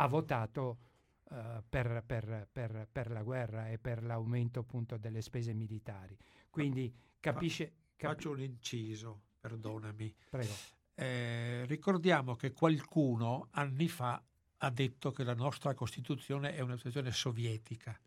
ha 0.00 0.06
votato 0.06 0.78
uh, 1.24 1.62
per, 1.68 2.02
per, 2.06 2.48
per, 2.50 2.88
per, 2.90 3.10
la 3.10 3.22
guerra 3.22 3.68
e 3.68 3.78
per 3.78 4.02
l'aumento 4.02 4.60
appunto 4.60 4.96
delle 4.96 5.20
spese 5.20 5.52
militari. 5.52 6.16
Quindi 6.48 6.92
capisce... 7.20 7.74
Capi- 7.96 8.14
Faccio 8.14 8.30
un 8.30 8.40
inciso, 8.40 9.20
perdonami. 9.38 10.14
Prego. 10.30 10.52
Eh, 10.94 11.64
ricordiamo 11.66 12.34
che 12.34 12.52
qualcuno 12.52 13.48
anni 13.52 13.88
fa 13.88 14.22
ha 14.62 14.70
detto 14.70 15.12
che 15.12 15.22
la 15.22 15.34
nostra 15.34 15.74
Costituzione 15.74 16.54
è 16.54 16.60
una 16.60 16.72
Costituzione 16.72 17.12
sovietica. 17.12 17.98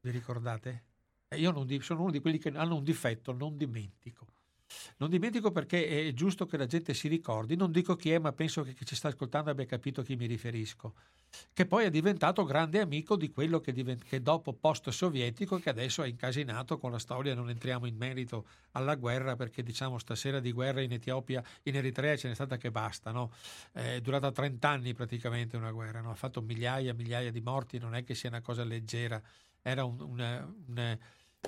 Vi 0.00 0.10
ricordate? 0.10 0.84
Eh, 1.28 1.38
io 1.38 1.52
di, 1.64 1.80
sono 1.80 2.02
uno 2.02 2.10
di 2.10 2.20
quelli 2.20 2.38
che 2.38 2.48
hanno 2.48 2.76
un 2.76 2.84
difetto, 2.84 3.32
non 3.32 3.58
dimentico. 3.58 4.26
Non 4.98 5.10
dimentico 5.10 5.50
perché 5.50 6.08
è 6.08 6.12
giusto 6.12 6.46
che 6.46 6.56
la 6.56 6.66
gente 6.66 6.94
si 6.94 7.08
ricordi, 7.08 7.56
non 7.56 7.72
dico 7.72 7.96
chi 7.96 8.12
è, 8.12 8.18
ma 8.18 8.32
penso 8.32 8.62
che 8.62 8.74
chi 8.74 8.84
ci 8.84 8.94
sta 8.94 9.08
ascoltando 9.08 9.50
abbia 9.50 9.64
capito 9.66 10.00
a 10.00 10.04
chi 10.04 10.16
mi 10.16 10.26
riferisco, 10.26 10.94
che 11.52 11.66
poi 11.66 11.84
è 11.84 11.90
diventato 11.90 12.44
grande 12.44 12.80
amico 12.80 13.16
di 13.16 13.30
quello 13.30 13.60
che, 13.60 13.72
divent- 13.72 14.04
che 14.04 14.22
dopo 14.22 14.52
post-sovietico, 14.52 15.58
che 15.58 15.70
adesso 15.70 16.02
è 16.02 16.08
incasinato 16.08 16.78
con 16.78 16.90
la 16.90 16.98
storia, 16.98 17.34
non 17.34 17.50
entriamo 17.50 17.86
in 17.86 17.96
merito 17.96 18.46
alla 18.72 18.94
guerra 18.94 19.36
perché 19.36 19.62
diciamo 19.62 19.98
stasera 19.98 20.40
di 20.40 20.52
guerra 20.52 20.80
in 20.80 20.92
Etiopia, 20.92 21.42
in 21.62 21.76
Eritrea 21.76 22.16
ce 22.16 22.28
n'è 22.28 22.34
stata 22.34 22.56
che 22.56 22.70
basta, 22.70 23.10
no? 23.10 23.32
è 23.72 24.00
durata 24.00 24.30
30 24.30 24.68
anni 24.68 24.94
praticamente 24.94 25.56
una 25.56 25.70
guerra, 25.70 26.00
no? 26.00 26.10
ha 26.10 26.14
fatto 26.14 26.40
migliaia 26.40 26.90
e 26.90 26.94
migliaia 26.94 27.30
di 27.30 27.40
morti, 27.40 27.78
non 27.78 27.94
è 27.94 28.04
che 28.04 28.14
sia 28.14 28.28
una 28.28 28.40
cosa 28.40 28.64
leggera, 28.64 29.20
era 29.62 29.84
un, 29.84 30.00
una, 30.00 30.54
una 30.66 30.98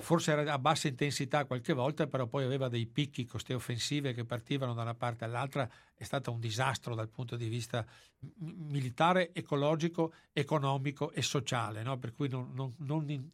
forse 0.01 0.31
era 0.31 0.53
a 0.53 0.59
bassa 0.59 0.87
intensità 0.87 1.45
qualche 1.45 1.73
volta, 1.73 2.07
però 2.07 2.27
poi 2.27 2.43
aveva 2.43 2.69
dei 2.69 2.85
picchi, 2.85 3.25
coste 3.25 3.53
offensive 3.53 4.13
che 4.13 4.25
partivano 4.25 4.73
da 4.73 4.81
una 4.81 4.93
parte 4.93 5.25
all'altra, 5.25 5.69
è 5.95 6.03
stato 6.03 6.31
un 6.31 6.39
disastro 6.39 6.95
dal 6.95 7.09
punto 7.09 7.35
di 7.35 7.47
vista 7.47 7.85
militare, 8.37 9.31
ecologico, 9.33 10.13
economico 10.33 11.11
e 11.11 11.21
sociale, 11.21 11.83
no? 11.83 11.97
per 11.97 12.13
cui 12.13 12.29
non, 12.29 12.51
non, 12.53 12.73
non, 12.77 13.31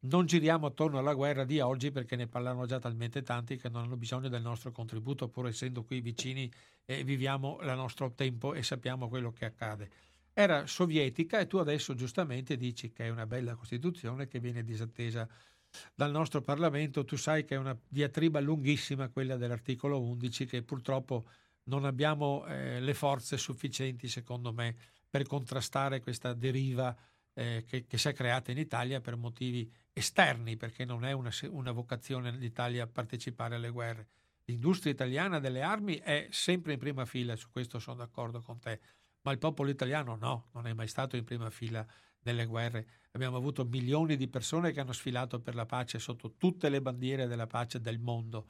non, 0.00 0.26
giriamo 0.26 0.66
attorno 0.66 0.98
alla 0.98 1.14
guerra 1.14 1.44
di 1.44 1.60
oggi 1.60 1.90
perché 1.90 2.16
ne 2.16 2.26
parlano 2.26 2.66
già 2.66 2.78
talmente 2.78 3.22
tanti 3.22 3.56
che 3.56 3.68
non 3.68 3.84
hanno 3.84 3.96
bisogno 3.96 4.28
del 4.28 4.42
nostro 4.42 4.72
contributo, 4.72 5.28
pur 5.28 5.48
essendo 5.48 5.84
qui 5.84 6.00
vicini 6.00 6.50
e 6.84 7.04
viviamo 7.04 7.58
il 7.62 7.72
nostro 7.74 8.12
tempo 8.12 8.54
e 8.54 8.62
sappiamo 8.62 9.08
quello 9.08 9.32
che 9.32 9.44
accade. 9.44 9.90
Era 10.32 10.66
sovietica 10.66 11.38
e 11.38 11.46
tu 11.46 11.56
adesso 11.56 11.94
giustamente 11.94 12.56
dici 12.56 12.92
che 12.92 13.04
è 13.04 13.08
una 13.08 13.26
bella 13.26 13.54
Costituzione 13.54 14.28
che 14.28 14.38
viene 14.38 14.62
disattesa 14.62 15.28
dal 15.94 16.10
nostro 16.10 16.42
Parlamento, 16.42 17.04
tu 17.04 17.16
sai 17.16 17.44
che 17.44 17.54
è 17.54 17.58
una 17.58 17.78
diatriba 17.88 18.40
lunghissima 18.40 19.08
quella 19.08 19.36
dell'articolo 19.36 20.00
11 20.00 20.46
che 20.46 20.62
purtroppo 20.62 21.26
non 21.64 21.84
abbiamo 21.84 22.44
eh, 22.46 22.80
le 22.80 22.94
forze 22.94 23.36
sufficienti, 23.36 24.08
secondo 24.08 24.52
me, 24.52 24.74
per 25.08 25.26
contrastare 25.26 26.00
questa 26.00 26.32
deriva 26.32 26.96
eh, 27.34 27.64
che, 27.66 27.86
che, 27.86 27.98
si 27.98 28.08
è 28.08 28.12
creata 28.12 28.50
in 28.50 28.58
Italia 28.58 29.00
per 29.00 29.16
motivi 29.16 29.70
esterni, 29.92 30.56
perché 30.56 30.84
non 30.84 31.04
è 31.04 31.12
una, 31.12 31.30
una 31.50 31.72
vocazione 31.72 32.30
dell'Italia 32.30 32.86
partecipare 32.86 33.56
alle 33.56 33.70
guerre. 33.70 34.08
L'industria 34.44 34.92
italiana 34.92 35.38
delle 35.38 35.62
armi 35.62 35.96
è 35.96 36.26
sempre 36.30 36.72
in 36.72 36.78
prima 36.78 37.04
fila, 37.04 37.36
su 37.36 37.50
questo 37.50 37.78
sono 37.78 37.98
d'accordo 37.98 38.40
con 38.40 38.58
te, 38.58 38.80
ma 39.22 39.32
il 39.32 39.38
popolo 39.38 39.70
italiano 39.70 40.16
no, 40.16 40.48
non 40.52 40.66
è 40.66 40.72
mai 40.72 40.88
stato 40.88 41.16
in 41.16 41.24
prima 41.24 41.50
fila 41.50 41.86
nelle 42.22 42.46
guerre. 42.46 42.86
Abbiamo 43.12 43.36
avuto 43.36 43.64
milioni 43.64 44.16
di 44.16 44.28
persone 44.28 44.72
che 44.72 44.80
hanno 44.80 44.92
sfilato 44.92 45.40
per 45.40 45.54
la 45.54 45.66
pace 45.66 45.98
sotto 45.98 46.34
tutte 46.36 46.68
le 46.68 46.80
bandiere 46.80 47.26
della 47.26 47.46
pace 47.46 47.80
del 47.80 47.98
mondo. 47.98 48.46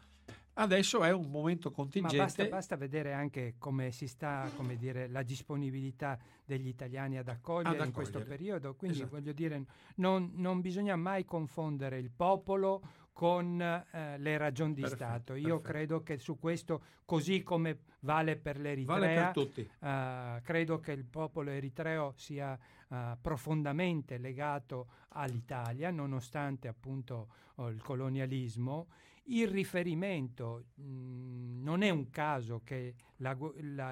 Adesso 0.54 1.02
è 1.04 1.12
un 1.12 1.30
momento 1.30 1.70
contingente. 1.70 2.16
Ma 2.16 2.24
basta, 2.24 2.44
basta 2.44 2.76
vedere 2.76 3.14
anche 3.14 3.54
come 3.56 3.92
si 3.92 4.06
sta, 4.06 4.50
come 4.56 4.76
dire, 4.76 5.08
la 5.08 5.22
disponibilità 5.22 6.18
degli 6.44 6.66
italiani 6.66 7.16
ad 7.16 7.28
accogliere, 7.28 7.68
ad 7.68 7.74
accogliere. 7.74 7.86
in 7.86 7.92
questo 7.92 8.20
periodo. 8.22 8.74
Quindi 8.74 8.98
esatto. 8.98 9.16
voglio 9.16 9.32
dire, 9.32 9.64
non, 9.96 10.32
non 10.34 10.60
bisogna 10.60 10.96
mai 10.96 11.24
confondere 11.24 11.98
il 11.98 12.10
popolo 12.10 12.82
con 13.12 13.60
eh, 13.60 14.18
le 14.18 14.38
ragioni 14.38 14.74
di 14.74 14.80
perfetto, 14.82 15.04
Stato. 15.04 15.34
Io 15.34 15.56
perfetto. 15.56 15.72
credo 15.72 16.02
che 16.02 16.18
su 16.18 16.38
questo, 16.38 16.82
così 17.04 17.42
come 17.42 17.78
vale 18.00 18.36
per 18.36 18.58
l'Eritrea, 18.58 18.98
vale 18.98 19.14
per 19.14 19.30
tutti. 19.32 19.70
Uh, 19.78 20.42
credo 20.42 20.80
che 20.80 20.92
il 20.92 21.04
popolo 21.04 21.50
eritreo 21.50 22.12
sia 22.16 22.58
uh, 22.90 23.18
profondamente 23.20 24.18
legato 24.18 24.88
all'Italia, 25.08 25.90
nonostante 25.90 26.68
appunto 26.68 27.28
oh, 27.56 27.68
il 27.68 27.82
colonialismo. 27.82 28.88
il 29.24 29.48
riferimento 29.48 30.66
mh, 30.74 30.82
mm, 30.82 31.62
non 31.62 31.82
è 31.82 31.90
un 31.90 32.10
caso 32.10 32.62
che 32.64 32.94
la, 33.16 33.36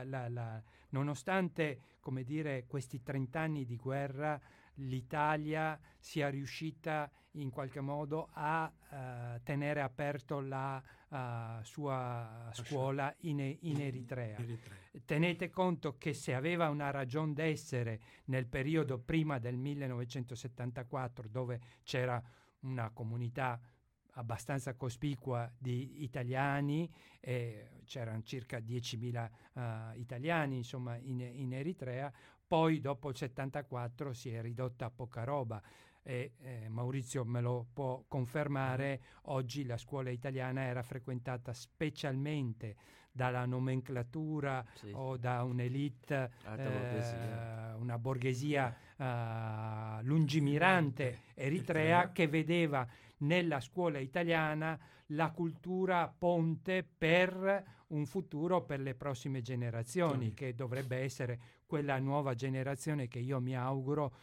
la, 0.05 0.29
la, 0.29 0.63
nonostante 0.91 1.97
come 2.01 2.25
dire, 2.25 2.65
questi 2.67 3.03
30 3.03 3.39
anni 3.39 3.65
di 3.67 3.77
guerra 3.77 4.41
l'Italia 4.79 5.79
sia 5.99 6.29
riuscita 6.29 7.11
in 7.33 7.51
qualche 7.51 7.81
modo 7.81 8.29
a 8.33 8.71
uh, 8.71 9.41
tenere 9.43 9.81
aperto 9.81 10.41
la 10.41 10.83
uh, 11.09 11.63
sua 11.63 12.51
scuola 12.53 13.15
in, 13.21 13.39
in 13.61 13.81
Eritrea. 13.81 14.39
Eritrea. 14.39 14.77
Tenete 15.05 15.51
conto 15.51 15.97
che 15.99 16.15
se 16.15 16.35
aveva 16.35 16.69
una 16.69 16.91
ragione 16.91 17.33
d'essere 17.33 18.01
nel 18.25 18.47
periodo 18.47 18.99
prima 18.99 19.39
del 19.39 19.57
1974, 19.57 21.29
dove 21.29 21.61
c'era 21.85 22.21
una 22.61 22.91
comunità 22.91 23.61
abbastanza 24.19 24.75
cospicua 24.75 25.51
di 25.57 26.03
italiani, 26.03 26.91
eh, 27.21 27.83
c'erano 27.85 28.23
circa 28.23 28.59
10.000 28.59 29.31
uh, 29.53 29.99
italiani 29.99 30.57
insomma, 30.57 30.97
in, 30.97 31.21
in, 31.21 31.55
Eritrea, 31.55 32.13
poi 32.49 32.81
dopo 32.81 33.11
il 33.11 33.17
74 33.17 34.15
si 34.15 34.31
è 34.31 34.41
ridotta 34.41 34.87
a 34.87 34.91
poca 34.91 35.23
roba 35.23 35.63
e 36.03 36.33
eh, 36.41 36.69
Maurizio 36.71 37.23
me 37.27 37.43
lo 37.43 37.67
può 37.71 38.03
confermare, 38.09 39.01
oggi 39.25 39.67
la 39.67 39.77
scuola 39.77 40.09
italiana 40.09 40.63
era 40.63 40.83
frequentata 40.83 41.53
specialmente 41.53 42.77
dalla 43.13 43.45
nomenclatura 43.45 44.65
sì. 44.75 44.91
o 44.95 45.19
da 45.19 45.43
un'elite, 45.43 46.31
eh, 46.57 47.73
una 47.75 47.99
borghesia 47.99 48.75
eh, 48.97 50.03
lungimirante 50.05 51.19
eritrea. 51.35 52.11
che 52.13 52.27
vedeva 52.27 52.89
nella 53.19 53.61
scuola 53.61 53.99
italiana 53.99 54.79
la 55.13 55.31
cultura 55.31 56.13
ponte 56.17 56.85
per 56.85 57.77
un 57.89 58.07
futuro 58.07 58.65
per 58.65 58.81
le 58.81 58.95
prossime 58.95 59.41
generazioni, 59.41 60.29
sì. 60.29 60.35
che 60.35 60.55
dovrebbe 60.55 60.99
essere 60.99 61.41
quella 61.67 61.99
nuova 61.99 62.35
generazione 62.35 63.09
che 63.09 63.19
io 63.19 63.41
mi 63.41 63.57
auguro 63.57 64.15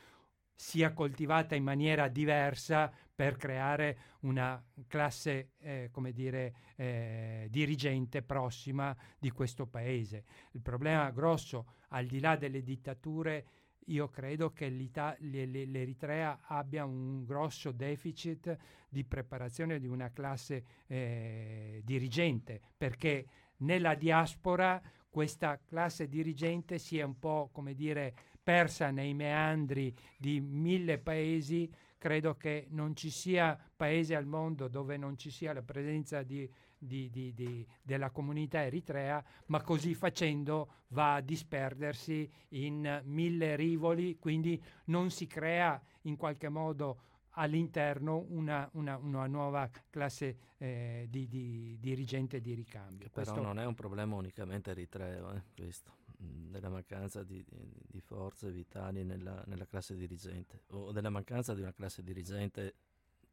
sia 0.55 0.93
coltivata 0.93 1.55
in 1.55 1.63
maniera 1.63 2.07
diversa 2.07 2.91
per 3.13 3.35
creare 3.35 3.97
una 4.21 4.63
classe, 4.87 5.51
eh, 5.59 5.89
come 5.91 6.11
dire, 6.11 6.53
eh, 6.75 7.47
dirigente 7.49 8.21
prossima 8.21 8.95
di 9.17 9.31
questo 9.31 9.67
paese. 9.67 10.23
Il 10.51 10.61
problema 10.61 11.09
grosso, 11.11 11.65
al 11.89 12.05
di 12.05 12.19
là 12.19 12.35
delle 12.35 12.63
dittature, 12.63 13.45
io 13.85 14.09
credo 14.09 14.51
che 14.51 14.67
l'Eritrea 14.69 16.39
abbia 16.43 16.85
un 16.85 17.23
grosso 17.25 17.71
deficit 17.71 18.57
di 18.89 19.03
preparazione 19.03 19.79
di 19.79 19.87
una 19.87 20.11
classe 20.11 20.63
eh, 20.87 21.81
dirigente, 21.83 22.61
perché 22.77 23.25
nella 23.57 23.95
diaspora 23.95 24.81
questa 25.09 25.59
classe 25.63 26.07
dirigente 26.07 26.77
si 26.77 26.97
è 26.97 27.03
un 27.03 27.19
po', 27.19 27.49
come 27.51 27.73
dire, 27.73 28.13
persa 28.41 28.91
nei 28.91 29.13
meandri 29.13 29.93
di 30.17 30.39
mille 30.41 30.97
paesi. 30.97 31.71
Credo 31.97 32.35
che 32.35 32.67
non 32.69 32.95
ci 32.95 33.09
sia 33.09 33.57
paese 33.75 34.15
al 34.15 34.25
mondo 34.25 34.67
dove 34.67 34.97
non 34.97 35.17
ci 35.17 35.31
sia 35.31 35.53
la 35.53 35.63
presenza 35.63 36.21
di 36.21 36.47
di, 36.85 37.09
di, 37.09 37.33
di, 37.33 37.65
della 37.81 38.09
comunità 38.09 38.63
eritrea, 38.63 39.23
ma 39.47 39.61
così 39.61 39.93
facendo 39.93 40.83
va 40.89 41.15
a 41.15 41.21
disperdersi 41.21 42.29
in 42.49 43.01
mille 43.05 43.55
rivoli, 43.55 44.17
quindi 44.17 44.61
non 44.85 45.09
si 45.09 45.27
crea 45.27 45.81
in 46.01 46.15
qualche 46.15 46.49
modo 46.49 46.99
all'interno 47.37 48.25
una, 48.29 48.69
una, 48.73 48.97
una 48.97 49.27
nuova 49.27 49.69
classe 49.89 50.37
eh, 50.57 51.07
di, 51.09 51.27
di, 51.27 51.77
dirigente 51.79 52.39
di 52.39 52.53
ricambio. 52.53 53.09
Però 53.09 53.31
questo... 53.31 53.41
non 53.41 53.59
è 53.59 53.65
un 53.65 53.73
problema 53.73 54.15
unicamente 54.15 54.71
eritreo, 54.71 55.33
eh, 55.33 55.43
questo, 55.53 55.91
della 56.17 56.69
mancanza 56.69 57.23
di, 57.23 57.45
di 57.47 57.99
forze 57.99 58.51
vitali 58.51 59.03
nella, 59.03 59.43
nella, 59.47 59.65
classe 59.65 59.95
dirigente 59.95 60.63
o 60.67 60.91
della 60.91 61.09
mancanza 61.09 61.53
di 61.53 61.61
una 61.61 61.73
classe 61.73 62.03
dirigente 62.03 62.75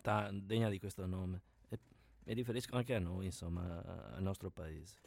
ta, 0.01 0.31
degna 0.33 0.69
di 0.69 0.79
questo 0.79 1.07
nome 1.07 1.43
mi 2.25 2.35
riferisco 2.35 2.77
anche 2.77 2.95
a 2.95 2.99
noi, 2.99 3.27
insomma, 3.27 3.83
al 4.15 4.23
nostro 4.23 4.51
paese. 4.51 5.01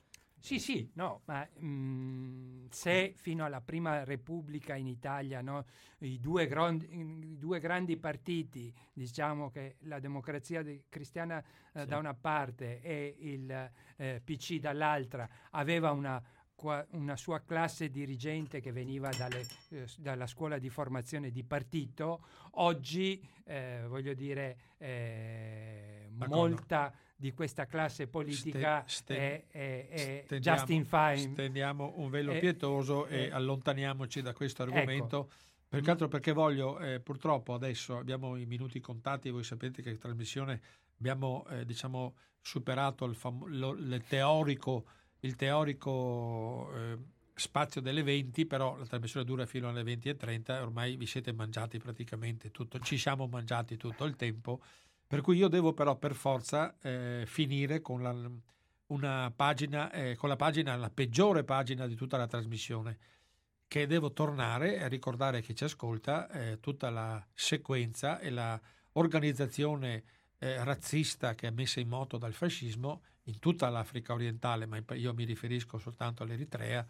Sì, 0.46 0.60
sì, 0.60 0.88
no, 0.94 1.22
ma 1.26 1.48
mh, 1.58 1.66
mm, 1.66 2.66
se 2.70 3.14
fino 3.16 3.46
alla 3.46 3.62
prima 3.62 4.04
Repubblica 4.04 4.76
in 4.76 4.86
Italia 4.86 5.42
no, 5.42 5.66
i, 6.02 6.20
due 6.20 6.46
grandi, 6.46 6.88
i, 6.92 7.38
due 7.40 7.60
grandi, 7.60 7.98
partiti, 7.98 8.72
diciamo 8.94 9.50
che 9.50 9.78
la 9.86 9.98
democrazia 9.98 10.64
cristiana 10.88 11.44
eh, 11.74 11.80
sì. 11.80 11.88
da 11.88 11.98
una 11.98 12.14
parte 12.14 12.80
e 12.82 13.16
il 13.22 13.72
eh, 13.96 14.22
PC 14.24 14.60
dall'altra, 14.60 15.28
aveva 15.50 15.90
una, 15.90 16.22
una, 16.92 17.16
sua 17.16 17.42
classe 17.42 17.90
dirigente 17.90 18.62
che 18.62 18.72
veniva 18.72 19.10
dalle, 19.18 19.48
eh, 19.70 19.88
dalla 19.98 20.28
scuola 20.28 20.60
di 20.60 20.70
formazione 20.70 21.32
di 21.32 21.44
partito, 21.44 22.24
oggi, 22.52 23.28
eh, 23.46 23.84
voglio 23.88 24.14
dire, 24.14 24.58
eh, 24.78 26.08
molta 26.28 26.94
di 27.16 27.32
questa 27.32 27.66
classe 27.66 28.08
politica 28.08 28.84
ste, 28.88 29.48
è, 29.50 29.88
è, 29.88 30.26
è 30.28 30.40
Justin 30.40 30.86
Fine. 30.86 31.18
Stendiamo 31.18 31.94
un 31.98 32.10
velo 32.10 32.34
è, 32.34 32.40
pietoso 32.40 33.08
e 33.08 33.32
allontaniamoci 33.32 34.22
da 34.22 34.34
questo 34.34 34.64
ecco. 34.64 34.74
argomento. 34.74 35.20
Ecco. 35.26 35.44
Perché 35.68 35.90
altro 35.92 36.08
perché 36.08 36.32
voglio, 36.32 36.80
eh, 36.80 37.00
purtroppo 37.00 37.54
adesso 37.54 37.98
abbiamo 37.98 38.36
i 38.38 38.46
minuti 38.46 38.80
contati, 38.80 39.30
voi 39.30 39.44
sapete 39.44 39.82
che 39.82 39.90
in 39.90 39.98
trasmissione 39.98 40.62
abbiamo 41.00 41.46
eh, 41.50 41.66
diciamo, 41.66 42.16
superato 42.40 43.06
il, 43.06 43.16
fam- 43.16 43.48
lo, 43.48 43.76
teorico, 44.08 44.86
il 45.22 45.36
teorico 45.36 46.72
eh, 46.74 46.98
spazio 47.34 47.82
delle 47.82 48.04
20, 48.04 48.46
però 48.46 48.78
la 48.78 48.86
trasmissione 48.86 49.26
dura 49.26 49.46
fino 49.46 49.68
alle 49.68 49.84
20.30, 49.84 50.62
ormai 50.62 50.96
vi 50.96 51.06
siete 51.06 51.34
mangiati 51.34 51.78
praticamente 51.80 52.52
tutto, 52.52 52.80
ci 52.80 52.98
siamo 52.98 53.28
mangiati 53.28 53.76
tutto 53.76 54.06
il 54.06 54.16
tempo 54.16 54.62
per 55.16 55.24
cui 55.24 55.38
io 55.38 55.48
devo 55.48 55.72
però 55.72 55.96
per 55.96 56.14
forza 56.14 56.78
eh, 56.82 57.24
finire 57.26 57.80
con 57.80 58.02
la, 58.02 59.32
pagina, 59.34 59.90
eh, 59.90 60.18
con 60.18 60.28
la 60.28 60.36
pagina, 60.36 60.76
la 60.76 60.90
peggiore 60.90 61.46
pagina 61.46 61.88
di 61.88 61.96
tutta 61.96 62.18
la 62.18 62.28
trasmissione, 62.28 62.98
che 63.66 63.88
devo 63.88 64.12
tornare 64.12 64.84
a 64.84 64.88
ricordare 64.90 65.38
a 65.38 65.40
chi 65.40 65.56
ci 65.56 65.64
ascolta 65.64 66.30
eh, 66.30 66.60
tutta 66.60 66.90
la 66.90 67.26
sequenza 67.34 68.20
e 68.20 68.30
l'organizzazione 68.30 70.04
eh, 70.38 70.62
razzista 70.66 71.34
che 71.34 71.48
è 71.48 71.52
messa 71.52 71.80
in 71.80 71.88
moto 71.88 72.18
dal 72.18 72.34
fascismo 72.34 73.02
in 73.28 73.40
tutta 73.40 73.70
l'Africa 73.70 74.12
orientale, 74.12 74.66
ma 74.66 74.84
io 74.96 75.14
mi 75.14 75.24
riferisco 75.24 75.78
soltanto 75.78 76.24
all'Eritrea, 76.24 76.86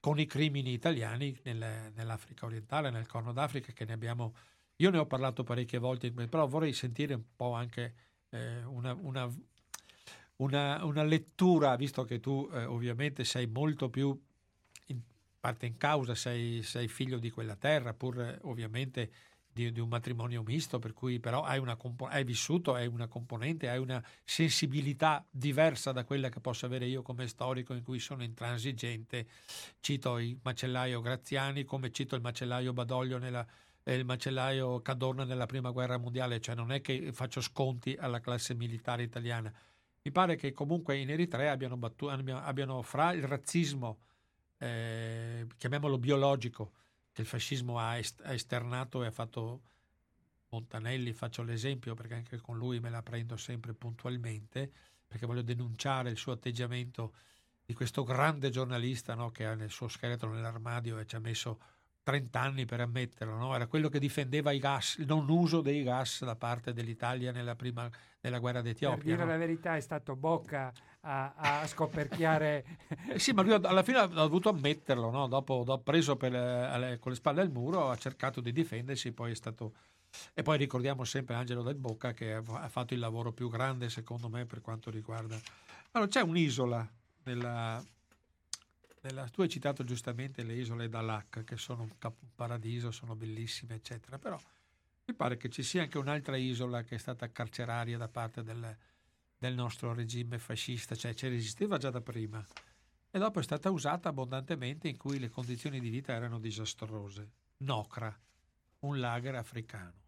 con 0.00 0.18
i 0.18 0.24
crimini 0.24 0.72
italiani 0.72 1.38
nel, 1.42 1.92
nell'Africa 1.94 2.46
orientale, 2.46 2.88
nel 2.88 3.06
Corno 3.06 3.34
d'Africa, 3.34 3.72
che 3.72 3.84
ne 3.84 3.92
abbiamo 3.92 4.34
io 4.80 4.90
ne 4.90 4.98
ho 4.98 5.06
parlato 5.06 5.44
parecchie 5.44 5.78
volte, 5.78 6.10
però 6.10 6.46
vorrei 6.46 6.72
sentire 6.72 7.14
un 7.14 7.22
po' 7.36 7.52
anche 7.52 7.94
eh, 8.30 8.64
una, 8.64 8.94
una, 8.94 9.30
una, 10.36 10.84
una, 10.84 11.02
lettura, 11.02 11.76
visto 11.76 12.04
che 12.04 12.18
tu 12.18 12.48
eh, 12.52 12.64
ovviamente 12.64 13.24
sei 13.24 13.46
molto 13.46 13.90
più 13.90 14.18
in 14.86 15.00
parte 15.38 15.66
in 15.66 15.76
causa, 15.76 16.14
sei, 16.14 16.62
sei 16.62 16.88
figlio 16.88 17.18
di 17.18 17.30
quella 17.30 17.56
terra, 17.56 17.92
pur 17.92 18.20
eh, 18.20 18.38
ovviamente 18.42 19.12
di, 19.52 19.70
di, 19.70 19.80
un 19.80 19.88
matrimonio 19.88 20.42
misto, 20.42 20.78
per 20.78 20.94
cui 20.94 21.20
però 21.20 21.42
hai, 21.42 21.60
compo- 21.76 22.06
hai, 22.06 22.24
vissuto, 22.24 22.72
hai 22.72 22.86
una 22.86 23.06
componente, 23.06 23.68
hai 23.68 23.78
una 23.78 24.02
sensibilità 24.24 25.22
diversa 25.30 25.92
da 25.92 26.04
quella 26.04 26.30
che 26.30 26.40
posso 26.40 26.64
avere 26.64 26.86
io 26.86 27.02
come 27.02 27.26
storico 27.26 27.74
in 27.74 27.82
cui 27.82 27.98
sono 27.98 28.22
intransigente. 28.22 29.26
Cito 29.80 30.18
il 30.18 30.38
macellaio 30.42 31.02
Graziani 31.02 31.64
come 31.64 31.90
cito 31.90 32.14
il 32.14 32.22
macellaio 32.22 32.72
Badoglio 32.72 33.18
nella 33.18 33.46
il 33.84 34.04
macellaio 34.04 34.80
Cadorna 34.82 35.24
nella 35.24 35.46
prima 35.46 35.70
guerra 35.70 35.98
mondiale, 35.98 36.40
cioè 36.40 36.54
non 36.54 36.72
è 36.72 36.80
che 36.80 37.12
faccio 37.12 37.40
sconti 37.40 37.96
alla 37.98 38.20
classe 38.20 38.54
militare 38.54 39.02
italiana. 39.02 39.52
Mi 40.02 40.12
pare 40.12 40.36
che 40.36 40.52
comunque 40.52 40.96
in 40.96 41.10
Eritrea 41.10 41.52
abbiano, 41.52 41.76
battu- 41.76 42.10
abbiano 42.10 42.82
fra 42.82 43.12
il 43.12 43.24
razzismo, 43.24 43.98
eh, 44.58 45.46
chiamiamolo 45.56 45.98
biologico, 45.98 46.72
che 47.12 47.22
il 47.22 47.26
fascismo 47.26 47.78
ha, 47.78 47.98
est- 47.98 48.22
ha 48.24 48.32
esternato 48.32 49.02
e 49.02 49.06
ha 49.06 49.10
fatto 49.10 49.62
Montanelli, 50.50 51.12
faccio 51.12 51.42
l'esempio 51.42 51.94
perché 51.94 52.14
anche 52.14 52.38
con 52.38 52.56
lui 52.56 52.80
me 52.80 52.90
la 52.90 53.02
prendo 53.02 53.36
sempre 53.36 53.72
puntualmente, 53.72 54.70
perché 55.06 55.26
voglio 55.26 55.42
denunciare 55.42 56.10
il 56.10 56.16
suo 56.16 56.32
atteggiamento 56.32 57.14
di 57.64 57.74
questo 57.74 58.02
grande 58.02 58.50
giornalista 58.50 59.14
no, 59.14 59.30
che 59.30 59.46
ha 59.46 59.54
nel 59.54 59.70
suo 59.70 59.88
scheletro 59.88 60.32
nell'armadio 60.32 60.98
e 60.98 61.06
ci 61.06 61.16
ha 61.16 61.20
messo 61.20 61.60
30 62.10 62.40
anni 62.40 62.64
per 62.64 62.80
ammetterlo, 62.80 63.36
no? 63.36 63.54
era 63.54 63.68
quello 63.68 63.88
che 63.88 64.00
difendeva 64.00 64.50
i 64.50 64.58
gas, 64.58 64.96
il 64.98 65.06
non 65.06 65.28
uso 65.28 65.60
dei 65.60 65.84
gas 65.84 66.24
da 66.24 66.34
parte 66.34 66.72
dell'Italia 66.72 67.30
nella, 67.30 67.54
prima, 67.54 67.88
nella 68.20 68.40
guerra 68.40 68.60
d'Etiopia. 68.60 68.96
Per 68.96 69.04
dire 69.04 69.24
no? 69.24 69.30
la 69.30 69.36
verità 69.36 69.76
è 69.76 69.80
stato 69.80 70.16
Bocca 70.16 70.72
a, 71.02 71.34
a 71.36 71.66
scoperchiare... 71.68 72.64
eh 73.10 73.18
sì, 73.20 73.32
ma 73.32 73.42
lui 73.42 73.52
alla 73.52 73.84
fine 73.84 73.98
ha 73.98 74.06
dovuto 74.06 74.48
ammetterlo, 74.48 75.10
no? 75.10 75.28
dopo, 75.28 75.62
dopo 75.64 75.82
preso 75.84 76.16
per, 76.16 76.34
eh, 76.34 76.98
con 77.00 77.12
le 77.12 77.16
spalle 77.16 77.42
al 77.42 77.50
muro, 77.50 77.90
ha 77.90 77.96
cercato 77.96 78.40
di 78.40 78.50
difendersi, 78.50 79.12
poi 79.12 79.30
è 79.30 79.36
stato 79.36 79.74
E 80.34 80.42
poi 80.42 80.58
ricordiamo 80.58 81.04
sempre 81.04 81.36
Angelo 81.36 81.62
del 81.62 81.76
Bocca 81.76 82.12
che 82.12 82.34
ha 82.34 82.68
fatto 82.68 82.92
il 82.92 83.00
lavoro 83.00 83.32
più 83.32 83.48
grande 83.48 83.88
secondo 83.88 84.28
me 84.28 84.46
per 84.46 84.60
quanto 84.60 84.90
riguarda... 84.90 85.38
Allora 85.92 86.10
c'è 86.10 86.22
un'isola 86.22 86.88
nella, 87.24 87.82
nella, 89.02 89.28
tu 89.28 89.42
hai 89.42 89.48
citato 89.48 89.84
giustamente 89.84 90.42
le 90.42 90.54
isole 90.54 90.88
Dalak 90.88 91.44
che 91.44 91.56
sono 91.56 91.82
un 91.82 92.12
paradiso, 92.34 92.90
sono 92.90 93.16
bellissime 93.16 93.76
eccetera, 93.76 94.18
però 94.18 94.38
mi 95.06 95.14
pare 95.14 95.36
che 95.36 95.48
ci 95.48 95.62
sia 95.62 95.82
anche 95.82 95.98
un'altra 95.98 96.36
isola 96.36 96.82
che 96.82 96.96
è 96.96 96.98
stata 96.98 97.30
carceraria 97.30 97.96
da 97.96 98.08
parte 98.08 98.42
del, 98.42 98.76
del 99.38 99.54
nostro 99.54 99.94
regime 99.94 100.38
fascista, 100.38 100.94
cioè 100.94 101.14
ci 101.14 101.28
resisteva 101.28 101.78
già 101.78 101.90
da 101.90 102.00
prima 102.00 102.44
e 103.12 103.18
dopo 103.18 103.40
è 103.40 103.42
stata 103.42 103.70
usata 103.70 104.10
abbondantemente 104.10 104.88
in 104.88 104.96
cui 104.96 105.18
le 105.18 105.28
condizioni 105.28 105.80
di 105.80 105.88
vita 105.88 106.12
erano 106.12 106.38
disastrose. 106.38 107.28
Nocra, 107.58 108.16
un 108.80 109.00
lager 109.00 109.34
africano. 109.34 109.98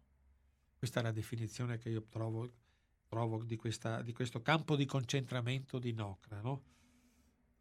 Questa 0.77 1.01
è 1.01 1.03
la 1.03 1.11
definizione 1.11 1.77
che 1.77 1.89
io 1.89 2.03
trovo, 2.09 2.49
trovo 3.07 3.43
di, 3.43 3.57
questa, 3.57 4.01
di, 4.01 4.13
questo 4.13 4.41
campo 4.41 4.75
di 4.75 4.85
concentramento 4.85 5.79
di 5.79 5.91
Nocra. 5.91 6.39
No? 6.41 6.61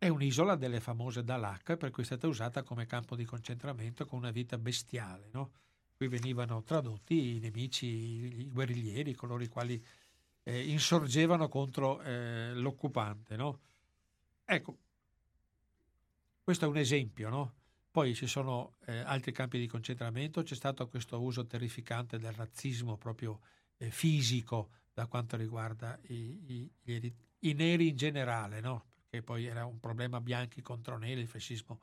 È 0.03 0.09
un'isola 0.09 0.57
delle 0.57 0.81
famose 0.81 1.23
Dalak, 1.23 1.77
per 1.77 1.93
cui 1.93 2.03
è 2.03 2.07
stata 2.07 2.27
usata 2.27 2.65
come 2.65 2.87
campo 2.87 3.15
di 3.15 3.25
concentramento 3.25 4.05
con 4.05 4.19
una 4.19 4.33
vita 4.33 4.59
bestiale. 4.59 5.29
No? 5.31 5.53
Qui 5.95 6.09
venivano 6.09 6.65
tradotti 6.65 7.37
i 7.37 7.39
nemici, 7.39 7.87
i 7.87 8.51
guerriglieri, 8.51 9.15
coloro 9.15 9.45
i 9.45 9.49
quali 9.49 9.81
eh, 10.43 10.69
insorgevano 10.69 11.49
contro 11.49 12.03
eh, 12.03 12.53
l'occupante. 12.53 13.37
No? 13.37 13.61
Ecco, 14.45 14.79
questo 16.43 16.65
è 16.65 16.69
un 16.69 16.79
esempio, 16.79 17.29
no? 17.29 17.55
Poi 17.89 18.17
ci 18.17 18.27
sono 18.27 18.75
eh, 18.87 18.99
altri 18.99 19.31
campi 19.31 19.61
di 19.61 19.69
concentramento, 19.69 20.43
c'è 20.43 20.57
stato 20.57 20.89
questo 20.89 21.21
uso 21.21 21.47
terrificante 21.47 22.19
del 22.19 22.33
razzismo 22.33 22.97
proprio 22.97 23.39
eh, 23.77 23.93
fisico 23.93 24.71
da 24.93 25.07
quanto 25.07 25.37
riguarda 25.37 25.97
i, 26.09 26.71
i, 26.83 27.15
i, 27.39 27.53
neri 27.53 27.91
in 27.91 27.97
generale, 27.97 28.61
no? 28.61 28.87
Perché 29.13 29.23
poi 29.23 29.45
era 29.45 29.67
un 29.67 29.79
problema 29.79 30.23
bianchi 30.23 30.63
contro 30.63 30.97
neri, 30.97 31.21
il 31.21 31.29
fascismo 31.29 31.81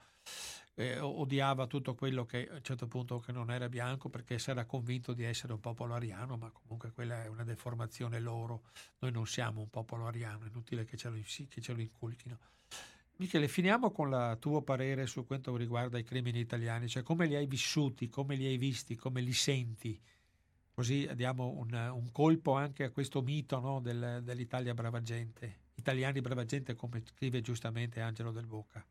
eh, 0.73 0.97
odiava 0.99 1.67
tutto 1.67 1.93
quello 1.93 2.25
che 2.25 2.47
a 2.49 2.55
un 2.55 2.63
certo 2.63 2.87
punto 2.87 3.19
che 3.19 3.31
non 3.31 3.51
era 3.51 3.69
bianco 3.69 4.09
perché 4.09 4.39
si 4.39 4.49
era 4.49 4.65
convinto 4.65 5.13
di 5.13 5.23
essere 5.23 5.53
un 5.53 5.59
popolo 5.59 5.93
ariano, 5.93 6.37
ma 6.37 6.49
comunque 6.49 6.91
quella 6.91 7.23
è 7.23 7.27
una 7.27 7.43
deformazione 7.43 8.19
loro, 8.19 8.63
noi 8.99 9.11
non 9.11 9.27
siamo 9.27 9.61
un 9.61 9.69
popolo 9.69 10.07
ariano, 10.07 10.45
è 10.45 10.47
inutile 10.47 10.85
che 10.85 10.97
ce 10.97 11.09
lo, 11.09 11.17
che 11.17 11.61
ce 11.61 11.73
lo 11.73 11.81
inculchino. 11.81 12.39
Michele, 13.17 13.47
finiamo 13.47 13.91
con 13.91 14.09
il 14.09 14.37
tuo 14.39 14.63
parere 14.63 15.05
su 15.05 15.23
quanto 15.25 15.55
riguarda 15.55 15.99
i 15.99 16.03
crimini 16.03 16.39
italiani, 16.39 16.87
cioè 16.87 17.03
come 17.03 17.27
li 17.27 17.35
hai 17.35 17.45
vissuti, 17.45 18.07
come 18.07 18.35
li 18.35 18.45
hai 18.45 18.57
visti, 18.57 18.95
come 18.95 19.21
li 19.21 19.33
senti, 19.33 20.01
così 20.71 21.07
diamo 21.13 21.49
un, 21.49 21.73
un 21.93 22.11
colpo 22.11 22.53
anche 22.53 22.85
a 22.85 22.89
questo 22.89 23.21
mito 23.21 23.59
no, 23.59 23.81
del, 23.81 24.21
dell'Italia 24.23 24.73
brava 24.73 25.01
gente, 25.03 25.58
italiani 25.79 26.21
brava 26.21 26.45
gente 26.45 26.75
come 26.75 27.01
scrive 27.05 27.41
giustamente 27.41 28.01
Angelo 28.01 28.31
del 28.31 28.45
Bocca. 28.45 28.85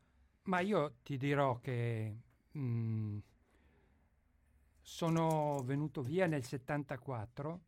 Ma 0.45 0.61
io 0.61 0.97
ti 1.03 1.17
dirò 1.17 1.61
che 1.61 2.17
mh, 2.51 2.61
mm, 2.61 3.19
sono 4.81 5.63
venuto 5.65 6.03
via 6.03 6.27
nel 6.27 6.45
74 6.45 7.61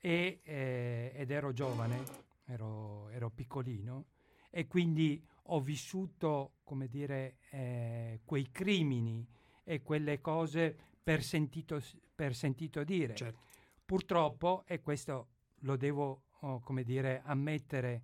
e, 0.00 0.40
eh, 0.42 1.12
ed 1.14 1.30
ero 1.30 1.52
giovane, 1.52 2.02
ero, 2.46 3.08
ero 3.10 3.30
piccolino 3.30 4.06
e 4.50 4.66
quindi 4.66 5.22
ho 5.48 5.60
vissuto, 5.60 6.54
come 6.64 6.88
dire, 6.88 7.36
eh, 7.50 8.20
quei 8.24 8.50
crimini 8.50 9.26
e 9.62 9.82
quelle 9.82 10.20
cose 10.20 10.76
per 11.02 11.22
sentito, 11.22 11.82
per 12.14 12.34
sentito 12.34 12.82
dire. 12.84 13.14
Certo. 13.14 13.40
Purtroppo, 13.84 14.64
e 14.66 14.80
questo 14.80 15.28
lo 15.60 15.76
devo, 15.76 16.22
oh, 16.40 16.60
come 16.60 16.82
dire, 16.82 17.20
ammettere, 17.24 18.02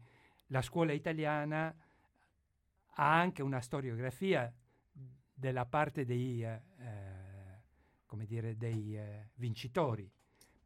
la 0.51 0.62
scuola 0.62 0.93
italiana 0.93 1.74
ha 2.94 3.18
anche 3.18 3.43
una 3.43 3.60
storiografia 3.60 4.52
della 5.32 5.64
parte 5.64 6.05
dei, 6.05 6.44
eh, 6.44 6.62
come 8.06 8.27
dire, 8.27 8.56
dei 8.56 8.97
eh, 8.97 9.31
vincitori. 9.35 10.10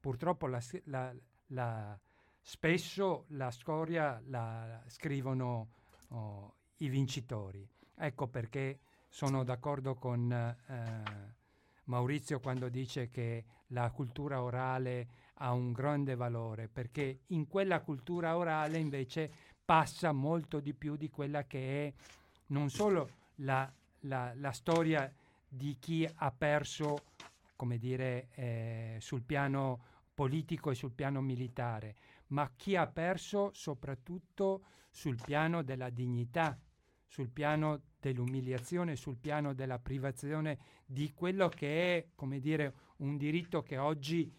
Purtroppo 0.01 0.47
la, 0.47 0.61
la, 0.85 1.15
la, 1.49 1.99
spesso 2.41 3.27
la 3.29 3.51
storia 3.51 4.21
la 4.27 4.83
scrivono 4.87 5.71
oh, 6.09 6.57
i 6.79 6.89
vincitori. 6.89 7.67
Ecco 7.97 8.27
perché 8.27 8.81
sono 9.09 9.45
d'accordo 9.45 9.95
con 9.95 10.33
eh, 10.33 11.03
Maurizio 11.85 12.41
quando 12.41 12.69
dice 12.69 13.11
che 13.11 13.45
la 13.69 13.91
cultura 13.91 14.43
orale 14.43 15.09
ha 15.35 15.53
un 15.53 15.73
grande 15.73 16.15
valore, 16.15 16.69
perché 16.69 17.21
in 17.29 17.47
quella 17.47 17.81
cultura 17.81 18.37
orale 18.37 18.79
invece 18.79 19.54
passa 19.65 20.13
molto 20.13 20.61
di 20.61 20.75
più 20.75 20.97
di 20.97 21.09
quella 21.09 21.45
che 21.45 21.87
è 21.87 21.93
non 22.49 22.69
solo 22.69 23.11
la, 23.37 23.71
la, 24.01 24.33
la 24.37 24.53
storia 24.53 25.13
di 25.49 25.77
chi 25.79 26.09
ha 26.17 26.31
perso, 26.31 27.05
come 27.57 27.79
dire, 27.79 28.29
eh, 28.35 28.97
sul 29.01 29.23
piano 29.23 29.93
politico 30.13 30.71
e 30.71 30.75
sul 30.75 30.93
piano 30.93 31.21
militare, 31.21 31.97
ma 32.29 32.51
chi 32.57 32.77
ha 32.77 32.87
perso 32.87 33.51
soprattutto 33.53 34.65
sul 34.91 35.19
piano 35.23 35.63
della 35.63 35.91
dignità, 35.91 36.59
sul 37.07 37.31
piano 37.31 37.81
dell'umiliazione, 38.01 38.97
sul 38.97 39.17
piano 39.17 39.55
della 39.55 39.79
privazione 39.79 40.59
di 40.85 41.13
quello 41.15 41.49
che 41.49 41.97
è, 41.97 42.07
come 42.15 42.39
dire, 42.41 42.75
un 42.99 43.17
diritto 43.17 43.63
che 43.63 43.79
oggi 43.79 44.33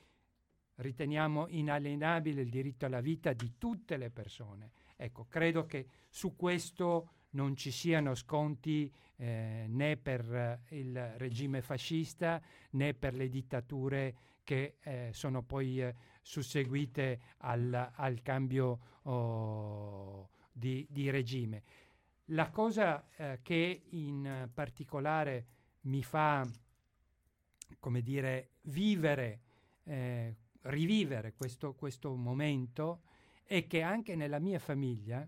riteniamo 0.76 1.48
inalienabile, 1.50 2.42
il 2.42 2.50
diritto 2.50 2.86
alla 2.86 3.02
vita 3.02 3.34
di 3.34 3.54
tutte 3.58 3.98
le 3.98 4.10
persone. 4.10 4.72
Ecco, 4.96 5.26
credo 5.28 5.66
che 5.66 5.88
su 6.10 6.36
questo 6.36 7.10
non 7.32 7.56
ci 7.56 7.72
siano 7.72 8.16
sconti 8.16 8.92
eh, 9.18 9.66
né 9.68 9.98
per 9.98 10.62
il 10.70 11.14
regime 11.18 11.62
fascista 11.62 12.42
né 12.72 12.94
per 12.94 13.14
le 13.14 13.30
dittature 13.30 14.16
che 14.44 14.78
eh, 14.82 15.10
sono 15.12 15.42
poi 15.42 15.82
eh, 15.82 15.96
susseguite 16.22 17.20
al, 17.40 17.92
al 17.94 18.22
cambio 18.22 18.80
oh, 19.04 20.30
di, 20.52 20.88
di 20.90 21.10
regime. 21.10 21.64
La 22.30 22.50
cosa 22.50 23.08
eh, 23.16 23.40
che 23.42 23.84
in 23.90 24.50
particolare 24.54 25.46
mi 25.82 26.04
fa, 26.04 26.48
come 27.80 28.02
dire, 28.02 28.52
vivere, 28.64 29.42
eh, 29.84 30.36
rivivere 30.62 31.34
questo, 31.34 31.74
questo, 31.74 32.16
momento 32.16 33.02
è 33.46 33.68
che 33.68 33.82
anche 33.82 34.16
nella 34.16 34.40
mia 34.40 34.60
famiglia, 34.60 35.28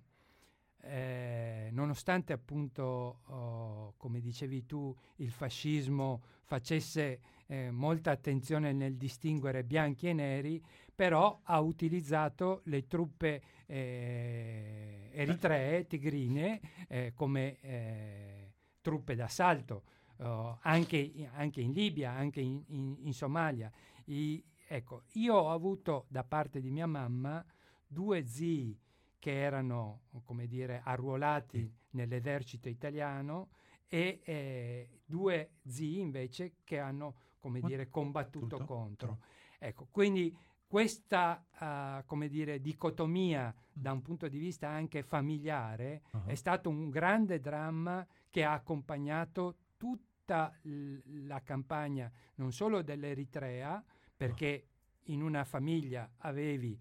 eh, 0.81 1.69
nonostante 1.71 2.33
appunto, 2.33 3.21
oh, 3.25 3.93
come 3.97 4.19
dicevi 4.19 4.65
tu, 4.65 4.95
il 5.17 5.31
fascismo 5.31 6.23
facesse 6.43 7.19
eh, 7.47 7.71
molta 7.71 8.11
attenzione 8.11 8.73
nel 8.73 8.95
distinguere 8.97 9.63
bianchi 9.63 10.07
e 10.07 10.13
neri, 10.13 10.63
però 10.93 11.39
ha 11.43 11.59
utilizzato 11.59 12.61
le 12.65 12.87
truppe 12.87 13.41
eh, 13.67 15.09
eritree, 15.13 15.85
tigrine, 15.85 16.59
eh, 16.87 17.13
come 17.13 17.59
eh, 17.61 18.51
truppe 18.81 19.15
d'assalto, 19.15 19.83
uh, 20.17 20.57
anche, 20.61 21.29
anche, 21.33 21.61
in 21.61 21.73
Libia, 21.73 22.11
anche 22.11 22.39
in, 22.39 22.63
in, 22.67 22.95
in 23.01 23.13
Somalia. 23.13 23.69
I, 24.05 24.41
ecco, 24.67 25.03
io 25.13 25.35
ho 25.35 25.51
avuto 25.51 26.05
da 26.07 26.23
parte 26.23 26.61
di 26.61 26.71
mia 26.71 26.87
mamma 26.87 27.45
due 27.87 28.25
zii 28.25 28.77
che 29.19 29.41
erano, 29.41 30.01
come 30.23 30.47
dire, 30.47 30.81
arruolati 30.83 31.73
nell'esercito 31.91 32.69
italiano 32.69 33.49
e 33.87 34.21
eh, 34.23 35.01
due 35.05 35.51
zii 35.65 35.99
invece 35.99 36.55
che 36.63 36.79
hanno, 36.79 37.15
come 37.39 37.61
dire, 37.61 37.89
combattuto 37.89 38.57
Tutto. 38.57 38.65
contro. 38.65 39.19
Ecco, 39.57 39.87
quindi 39.89 40.35
questa 40.67 41.45
uh, 41.59 42.05
come 42.05 42.27
dire, 42.27 42.59
dicotomia 42.59 43.53
da 43.71 43.93
un 43.93 44.01
punto 44.01 44.27
di 44.27 44.37
vista 44.37 44.67
anche 44.67 45.01
familiare 45.01 46.03
uh-huh. 46.11 46.25
è 46.25 46.35
stato 46.35 46.69
un 46.69 46.89
grande 46.89 47.39
dramma 47.39 48.05
che 48.29 48.43
ha 48.43 48.51
accompagnato 48.51 49.55
tutta 49.77 50.53
l- 50.63 51.25
la 51.25 51.41
campagna 51.41 52.11
non 52.35 52.51
solo 52.51 52.81
dell'Eritrea, 52.81 53.83
perché 54.15 54.67
uh-huh. 55.05 55.13
in 55.13 55.21
una 55.21 55.45
famiglia 55.45 56.11
avevi 56.17 56.77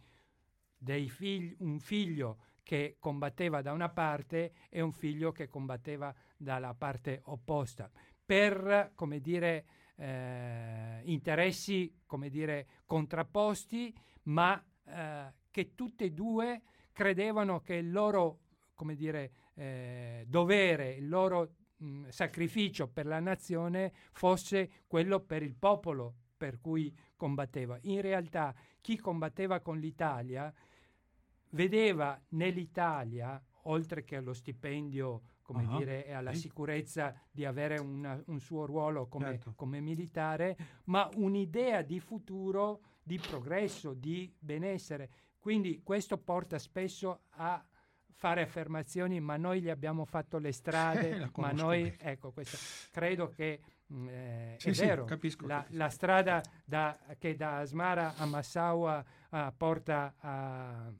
figli, 1.09 1.55
un 1.59 1.79
figlio 1.79 2.39
che 2.63 2.97
combatteva 2.99 3.63
da 3.63 3.73
una 3.73 3.89
parte 3.89 4.53
e 4.69 4.81
un 4.81 4.93
figlio 4.93 5.31
che 5.33 5.49
combatteva 5.49 6.15
dalla 6.37 6.75
parte 6.75 7.21
opposta, 7.27 7.91
per, 8.25 8.91
come 8.95 9.21
dire, 9.21 9.67
eh, 9.97 11.01
interessi, 11.05 12.03
come 12.07 12.29
dire, 12.29 12.67
contrapposti, 12.85 13.95
ma 14.25 14.63
eh, 14.85 15.33
che 15.51 15.75
tutte 15.75 16.07
e 16.07 16.11
due 16.11 16.63
credevano 16.93 17.61
che 17.61 17.75
il 17.75 17.93
loro, 17.93 18.41
come 18.75 18.95
dire, 18.95 19.33
eh, 19.55 20.25
dovere, 20.27 20.95
il 20.95 21.09
loro 21.09 21.55
mh, 21.77 22.09
sacrificio 22.09 22.89
per 22.89 23.07
la 23.07 23.21
nazione 23.21 23.93
fosse 24.13 24.83
quello 24.87 25.21
per 25.21 25.43
il 25.43 25.55
popolo 25.55 26.15
per 26.37 26.61
cui 26.61 26.95
combatteva. 27.17 27.79
In 27.83 28.01
realtà 28.01 28.55
chi 28.81 28.99
combatteva 28.99 29.61
con 29.61 29.79
l'Italia 29.79 30.53
vedeva 31.51 32.21
nell'Italia, 32.31 33.43
oltre 33.63 34.05
che 34.05 34.17
allo 34.17 34.33
stipendio, 34.33 35.23
come 35.43 35.65
uh-huh. 35.65 35.79
dire, 35.79 36.07
e 36.07 36.13
alla 36.13 36.33
sì. 36.33 36.41
sicurezza 36.41 37.15
di 37.31 37.45
avere 37.45 37.79
una, 37.79 38.21
un 38.27 38.41
suo 38.41 38.67
ruolo 38.67 39.07
come, 39.07 39.27
certo. 39.27 39.53
come 39.55 39.81
militare, 39.81 40.57
ma 40.85 41.09
un'idea 41.15 41.83
di 41.83 42.01
futuro, 42.01 42.81
di 43.03 43.19
progresso, 43.19 43.95
di 43.95 44.33
benessere. 44.39 45.11
Quindi 45.39 45.83
questo 45.85 46.19
porta 46.19 46.59
spesso 46.59 47.21
a 47.31 47.65
fare 48.17 48.43
affermazioni, 48.43 49.21
ma 49.21 49.37
noi 49.37 49.61
gli 49.61 49.69
abbiamo 49.69 50.05
fatto 50.05 50.39
le 50.39 50.51
strade, 50.51 51.31
ma 51.37 51.53
noi, 51.53 51.95
ecco, 51.99 52.33
questo, 52.33 52.57
credo 52.91 53.29
che 53.29 53.61
mm, 53.93 54.09
eh, 54.09 54.57
sì, 54.59 54.71
è 54.71 54.73
sì, 54.73 54.85
vero, 54.85 55.05
capisco, 55.05 55.47
la, 55.47 55.59
capisco. 55.59 55.77
la 55.77 55.89
strada 55.91 56.43
da, 56.65 56.99
che 57.19 57.37
da 57.37 57.59
Asmara 57.59 58.17
a 58.17 58.25
Massaua 58.25 59.05
uh, 59.31 59.39
porta 59.57 60.15
a, 60.19 60.93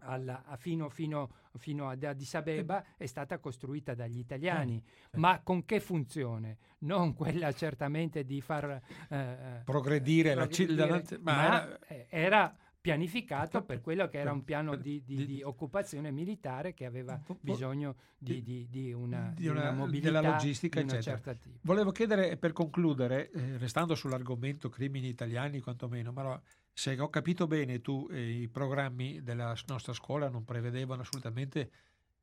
alla, 0.00 0.42
fino, 0.58 0.88
fino, 0.88 1.30
fino, 1.58 1.88
ad 1.88 2.02
Addis 2.02 2.34
Abeba 2.34 2.84
è 2.96 3.06
stata 3.06 3.38
costruita 3.38 3.94
dagli 3.94 4.18
italiani, 4.18 4.82
eh, 5.10 5.18
ma 5.18 5.40
con 5.42 5.64
che 5.64 5.80
funzione? 5.80 6.58
Non 6.80 7.14
quella 7.14 7.52
certamente 7.52 8.24
di 8.24 8.40
far 8.40 8.80
eh, 9.08 9.62
progredire, 9.64 10.34
progredire 10.34 10.34
la, 10.34 11.00
c- 11.00 11.18
ma, 11.20 11.32
ma 11.34 11.78
era, 11.86 12.08
era 12.08 12.56
pianificato 12.80 13.62
per 13.62 13.80
quello 13.82 14.08
che 14.08 14.18
era 14.18 14.32
un 14.32 14.42
piano 14.42 14.74
di, 14.74 15.02
di, 15.04 15.26
di 15.26 15.42
occupazione 15.42 16.10
militare 16.10 16.72
che 16.72 16.86
aveva 16.86 17.20
bisogno 17.40 17.96
di, 18.16 18.42
di 18.42 18.92
una, 18.92 19.34
una, 19.38 19.72
mobilità 19.72 20.10
della 20.10 20.30
logistica, 20.30 20.80
eccetera. 20.80 21.20
Volevo 21.62 21.90
chiedere 21.90 22.36
per 22.38 22.52
concludere, 22.52 23.30
eh, 23.30 23.58
restando 23.58 23.94
sull'argomento 23.94 24.70
crimini 24.70 25.08
italiani 25.08 25.60
quantomeno, 25.60 26.10
ma 26.12 26.40
se 26.80 26.98
ho 26.98 27.10
capito 27.10 27.46
bene 27.46 27.82
tu 27.82 28.08
eh, 28.10 28.40
i 28.40 28.48
programmi 28.48 29.22
della 29.22 29.54
nostra 29.66 29.92
scuola 29.92 30.30
non 30.30 30.46
prevedevano 30.46 31.02
assolutamente 31.02 31.70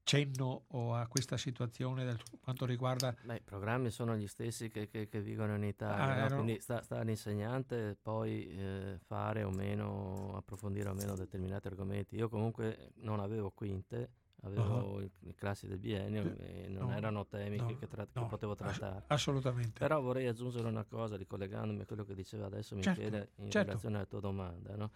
cenno 0.02 0.64
a 0.70 1.06
questa 1.08 1.38
situazione 1.38 2.04
per 2.06 2.24
quanto 2.42 2.66
riguarda... 2.66 3.14
Beh, 3.22 3.36
i 3.36 3.42
programmi 3.44 3.92
sono 3.92 4.16
gli 4.16 4.26
stessi 4.26 4.70
che, 4.70 4.88
che, 4.88 5.08
che 5.10 5.22
vigono 5.22 5.54
in 5.54 5.64
Italia, 5.64 6.24
ah, 6.24 6.28
no? 6.30 6.36
quindi 6.38 6.60
sta, 6.60 6.82
sta, 6.82 6.98
all'insegnante 6.98 7.96
poi 8.02 8.48
eh, 8.48 8.98
fare 9.06 9.44
o 9.44 9.52
meno, 9.52 10.34
approfondire 10.36 10.90
o 10.90 10.94
meno 10.94 11.14
determinati 11.14 11.68
argomenti. 11.68 12.16
Io 12.16 12.28
comunque 12.28 12.94
non 13.02 13.20
avevo 13.20 13.52
quinte, 13.52 14.10
avevo 14.48 14.95
uh-huh. 14.95 15.10
i, 15.22 15.36
classi 15.36 15.68
del 15.68 15.78
biennio 15.78 16.36
e 16.40 16.68
non 16.68 16.88
no, 16.88 16.90
no, 16.90 16.98
erano 16.98 17.26
temi 17.26 17.57
no, 17.57 17.65
che, 17.65 17.88
tra- 17.88 18.06
che, 18.06 18.26
potevo 18.28 18.56
trattare. 18.56 19.03
Assolutamente. 19.07 19.80
Però 19.80 20.02
vorrei 20.02 20.28
aggiungere 20.28 20.68
una 20.68 20.84
cosa, 20.84 21.15
ricollegandomi 21.15 21.82
a 21.82 21.86
quello 21.86 22.03
che 22.03 22.15
diceva 22.15 22.48
adesso 22.48 22.80
certo, 22.82 23.02
Michele 23.02 23.30
in 23.36 23.52
certo. 23.52 23.68
relazione 23.68 23.95
alla 23.98 24.06
tua 24.06 24.19
domanda. 24.19 24.76
No? 24.76 24.91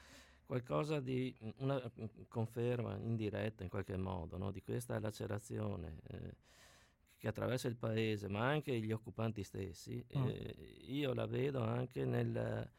qualcosa 0.52 1.00
di 1.00 1.34
una 1.60 1.82
conferma 2.28 2.98
indiretta 2.98 3.64
in 3.64 3.70
qualche 3.70 3.96
modo 3.96 4.38
no? 4.38 4.52
di 4.52 4.62
questa 4.62 5.00
lacerazione 5.00 6.02
eh, 6.08 6.36
che 7.18 7.30
attraversa 7.30 7.70
il 7.70 7.78
paese, 7.78 8.28
ma 8.28 8.50
anche 8.50 8.78
gli 8.82 8.92
occupanti 8.92 9.44
stessi, 9.44 10.04
mm. 10.18 10.28
eh, 10.28 10.56
io 10.88 11.14
la 11.14 11.26
vedo 11.26 11.62
anche 11.64 12.04
nel 12.04 12.70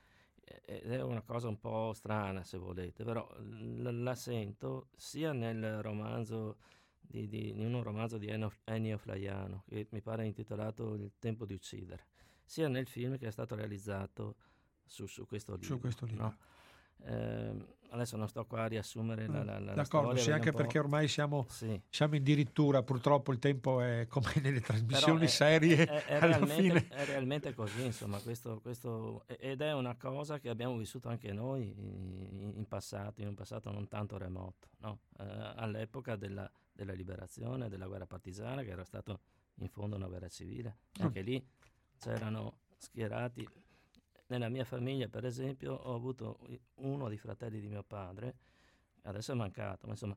ed 0.45 0.91
è 0.91 1.03
una 1.03 1.23
cosa 1.23 1.49
un 1.49 1.59
po' 1.59 1.93
strana 1.95 2.43
se 2.45 2.59
volete, 2.59 3.05
però 3.05 3.29
la 3.39 4.15
sento 4.15 4.89
sia 4.97 5.33
nel 5.33 5.81
romanzo 5.83 6.59
di, 6.99 7.29
di, 7.29 7.51
in 7.51 7.75
un 7.75 7.83
romanzo 7.83 8.19
di 8.19 8.29
Ennio, 8.29 8.53
Ennio 8.65 8.99
Flaiano 8.99 9.65
che 9.69 9.87
mi 9.91 10.01
pare 10.01 10.25
intitolato 10.25 10.95
Il 10.95 11.13
tempo 11.19 11.45
di 11.45 11.55
uccidere, 11.55 12.07
sia 12.45 12.69
nel 12.69 12.87
film 12.87 13.19
che 13.19 13.29
è 13.29 13.31
stato 13.31 13.55
realizzato 13.55 14.37
su, 14.85 15.07
su 15.07 15.27
questo 15.27 15.53
libro. 15.53 15.69
Su 15.69 15.79
questo 15.79 16.07
libro. 16.07 16.25
No? 16.25 16.37
Eh, 17.05 17.81
adesso 17.93 18.17
non 18.17 18.29
sto 18.29 18.45
qua 18.47 18.63
a 18.63 18.67
riassumere 18.67 19.27
la, 19.27 19.45
la, 19.45 19.59
la 19.59 19.75
D'accordo, 19.75 20.17
sì, 20.17 20.31
anche 20.31 20.53
perché 20.53 20.79
ormai 20.79 21.09
siamo, 21.09 21.47
sì. 21.49 21.81
siamo 21.89 22.17
addirittura, 22.17 22.83
purtroppo 22.83 23.33
il 23.33 23.39
tempo 23.39 23.81
è 23.81 24.07
come 24.09 24.33
nelle 24.43 24.61
trasmissioni 24.61 25.25
è, 25.25 25.29
serie. 25.29 25.85
È, 25.85 26.05
è, 26.07 26.21
realmente, 26.21 26.89
è, 26.89 27.05
realmente, 27.05 27.55
così, 27.55 27.85
insomma, 27.85 28.19
questo, 28.19 28.61
questo, 28.61 29.25
ed 29.27 29.61
è 29.61 29.73
una 29.73 29.95
cosa 29.97 30.39
che 30.39 30.49
abbiamo 30.49 30.77
vissuto 30.77 31.09
anche 31.09 31.33
noi 31.33 31.75
in, 31.77 32.53
in 32.57 32.67
passato, 32.67 33.21
in 33.21 33.29
un 33.29 33.35
passato 33.35 33.71
non 33.71 33.89
tanto 33.89 34.17
remoto, 34.17 34.69
no? 34.79 35.01
eh, 35.19 35.53
all'epoca 35.57 36.17
della, 36.17 36.51
della, 36.73 36.93
liberazione, 36.93 37.69
della 37.69 37.87
guerra 37.87 38.07
partigiana, 38.07 38.63
che 38.63 38.71
era 38.71 38.85
stato 38.85 39.21
in 39.57 39.69
fondo 39.69 39.97
una 39.97 40.07
guerra 40.07 40.29
civile. 40.29 40.79
Mm. 41.01 41.05
Anche 41.05 41.21
lì 41.21 41.47
c'erano 41.99 42.61
schierati 42.79 43.47
nella 44.33 44.49
mia 44.49 44.65
famiglia, 44.65 45.09
per 45.09 45.27
esempio, 45.27 45.75
ho 45.75 45.95
avuto 45.95 46.39
uno 46.77 47.09
dei 47.09 47.19
fratelli 47.19 47.61
di 47.61 47.69
mio 47.69 47.83
padre, 47.83 48.37
adesso 49.03 49.33
è 49.33 49.35
mancato, 49.35 49.87
ma 49.87 49.93
insomma, 49.93 50.17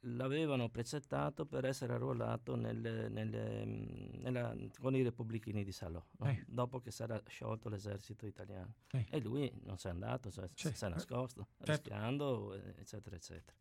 l'avevano 0.00 0.68
precettato 0.68 1.46
per 1.46 1.64
essere 1.64 1.94
arruolato 1.94 2.54
nelle, 2.54 3.08
nelle, 3.08 3.64
nella, 3.64 4.54
con 4.78 4.94
i 4.94 5.02
repubblichini 5.02 5.64
di 5.64 5.72
Salò, 5.72 6.04
no? 6.18 6.26
eh. 6.28 6.44
dopo 6.46 6.80
che 6.80 6.90
si 6.90 7.02
era 7.02 7.20
sciolto 7.26 7.70
l'esercito 7.70 8.26
italiano. 8.26 8.74
Eh. 8.90 9.06
E 9.08 9.20
lui 9.20 9.50
non 9.64 9.78
si 9.78 9.86
è 9.86 9.90
andato, 9.90 10.30
cioè, 10.30 10.48
si 10.54 10.84
è 10.84 10.88
nascosto, 10.88 11.48
certo. 11.62 11.88
rischiando, 11.88 12.54
eccetera, 12.76 13.16
eccetera. 13.16 13.56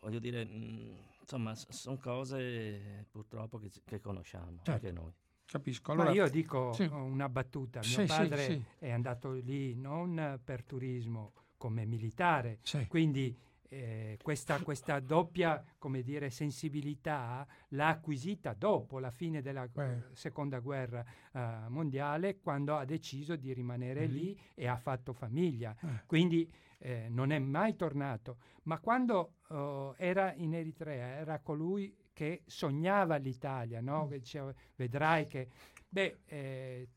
Voglio 0.00 0.18
dire, 0.18 0.44
mh, 0.44 0.96
insomma, 1.20 1.54
sono 1.54 1.96
cose 1.96 3.06
purtroppo 3.10 3.58
che, 3.58 3.70
che 3.84 4.00
conosciamo, 4.00 4.60
certo. 4.62 4.70
anche 4.70 4.92
noi. 4.92 5.12
Capisco. 5.52 5.92
Allora, 5.92 6.08
Ma 6.08 6.14
io 6.14 6.28
dico 6.30 6.72
sì. 6.72 6.84
una 6.84 7.28
battuta. 7.28 7.80
Mio 7.80 7.88
sì, 7.90 8.04
padre 8.06 8.44
sì, 8.44 8.64
è 8.78 8.90
andato 8.90 9.32
lì 9.32 9.74
non 9.74 10.40
per 10.42 10.64
turismo 10.64 11.32
come 11.58 11.84
militare, 11.84 12.60
quindi 12.88 13.36
eh, 13.68 14.18
questa, 14.22 14.58
questa, 14.60 14.98
doppia 14.98 15.62
come 15.78 16.02
dire, 16.02 16.30
sensibilità 16.30 17.46
l'ha 17.68 17.88
acquisita 17.88 18.54
dopo 18.54 18.98
la 18.98 19.10
fine 19.10 19.42
della 19.42 19.66
Beh. 19.66 20.08
seconda 20.12 20.58
guerra 20.58 21.04
uh, 21.32 21.38
mondiale 21.68 22.38
quando 22.40 22.76
ha 22.76 22.84
deciso 22.84 23.36
di 23.36 23.52
rimanere 23.52 24.00
mm-hmm. 24.00 24.12
lì 24.12 24.40
e 24.54 24.66
ha 24.66 24.76
fatto 24.76 25.12
famiglia. 25.12 25.76
Eh. 25.80 26.04
Quindi 26.06 26.50
eh, 26.78 27.08
non 27.10 27.30
è 27.30 27.38
mai 27.38 27.76
tornato. 27.76 28.38
Ma 28.64 28.78
quando 28.78 29.36
uh, 29.48 29.94
era 29.96 30.32
in 30.34 30.54
Eritrea 30.54 31.16
era 31.16 31.38
colui 31.40 31.94
che 32.12 32.42
sognava 32.46 33.16
l'Italia, 33.16 33.80
no? 33.80 34.04
Mm. 34.04 34.08
che 34.08 34.18
diceva, 34.18 34.54
vedrai 34.76 35.26
che... 35.26 35.48
Beh, 35.88 36.20
eh, 36.24 36.88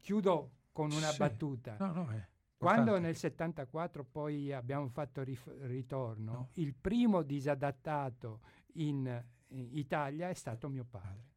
chiudo 0.00 0.50
con 0.72 0.90
una 0.90 1.08
sì. 1.08 1.18
battuta. 1.18 1.76
No, 1.78 1.92
no, 1.92 2.12
eh. 2.12 2.30
Quando 2.62 2.98
nel 2.98 3.16
74 3.16 4.04
poi 4.04 4.52
abbiamo 4.52 4.88
fatto 4.88 5.22
rif- 5.22 5.52
ritorno, 5.62 6.32
no. 6.32 6.48
il 6.54 6.74
primo 6.74 7.22
disadattato 7.22 8.40
in, 8.74 9.24
in, 9.48 9.68
Italia 9.72 10.28
è 10.28 10.34
stato 10.34 10.68
mio 10.68 10.84
padre. 10.88 11.30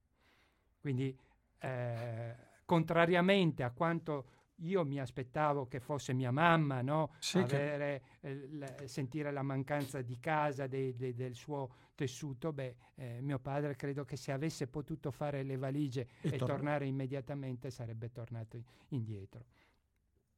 Quindi, 0.79 1.17
eh, 1.57 2.35
contrariamente 2.63 3.63
a 3.63 3.71
quanto 3.71 4.27
io 4.59 4.85
mi 4.85 4.99
aspettavo 4.99 5.67
che 5.67 5.79
fosse 5.79 6.13
mia 6.13 6.31
mamma, 6.31 6.81
no? 6.81 7.13
sì, 7.19 7.39
Avere, 7.39 8.01
che... 8.21 8.49
eh, 8.81 8.87
sentire 8.87 9.31
la 9.31 9.41
mancanza 9.41 10.01
di 10.01 10.19
casa, 10.19 10.67
de- 10.67 10.95
de- 10.95 11.13
del 11.13 11.35
suo 11.35 11.69
tessuto. 11.95 12.53
Beh, 12.53 12.75
eh, 12.95 13.19
mio 13.21 13.39
padre 13.39 13.75
credo 13.75 14.05
che 14.05 14.15
se 14.15 14.31
avesse 14.31 14.67
potuto 14.67 15.11
fare 15.11 15.43
le 15.43 15.57
valigie 15.57 16.07
e, 16.21 16.29
e 16.29 16.37
tor- 16.37 16.49
tornare 16.49 16.85
immediatamente 16.85 17.69
sarebbe 17.69 18.11
tornato 18.11 18.61
indietro. 18.89 19.45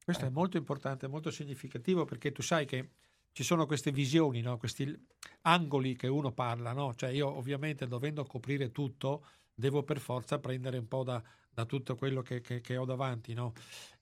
Questo 0.02 0.24
eh. 0.24 0.28
è 0.28 0.30
molto 0.30 0.56
importante, 0.56 1.06
molto 1.06 1.30
significativo 1.30 2.04
perché 2.04 2.32
tu 2.32 2.42
sai 2.42 2.64
che 2.64 2.90
ci 3.32 3.44
sono 3.44 3.66
queste 3.66 3.92
visioni, 3.92 4.40
no? 4.40 4.56
questi 4.56 5.06
angoli 5.42 5.94
che 5.94 6.08
uno 6.08 6.32
parla, 6.32 6.72
no? 6.72 6.94
cioè 6.94 7.10
io 7.10 7.28
ovviamente 7.28 7.86
dovendo 7.86 8.24
coprire 8.24 8.72
tutto 8.72 9.24
devo 9.54 9.82
per 9.82 10.00
forza 10.00 10.38
prendere 10.38 10.78
un 10.78 10.88
po' 10.88 11.02
da, 11.02 11.22
da 11.50 11.64
tutto 11.64 11.96
quello 11.96 12.22
che, 12.22 12.40
che, 12.40 12.60
che 12.60 12.76
ho 12.76 12.84
davanti. 12.84 13.34
No? 13.34 13.52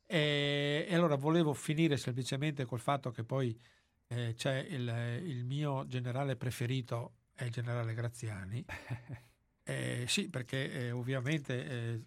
E, 0.06 0.86
e, 0.88 0.94
allora 0.94 1.16
volevo 1.16 1.52
finire 1.52 1.96
semplicemente 1.96 2.64
col 2.64 2.78
fatto 2.78 3.10
che 3.10 3.24
poi 3.24 3.58
eh, 4.08 4.34
c'è 4.36 4.58
il, 4.68 5.22
il, 5.24 5.44
mio 5.44 5.84
generale 5.86 6.36
preferito, 6.36 7.14
è 7.34 7.44
il 7.44 7.50
generale 7.50 7.92
Graziani. 7.92 8.64
eh, 9.64 10.04
sì, 10.06 10.30
perché 10.30 10.72
eh, 10.72 10.90
ovviamente 10.92 11.66
eh, 11.66 12.02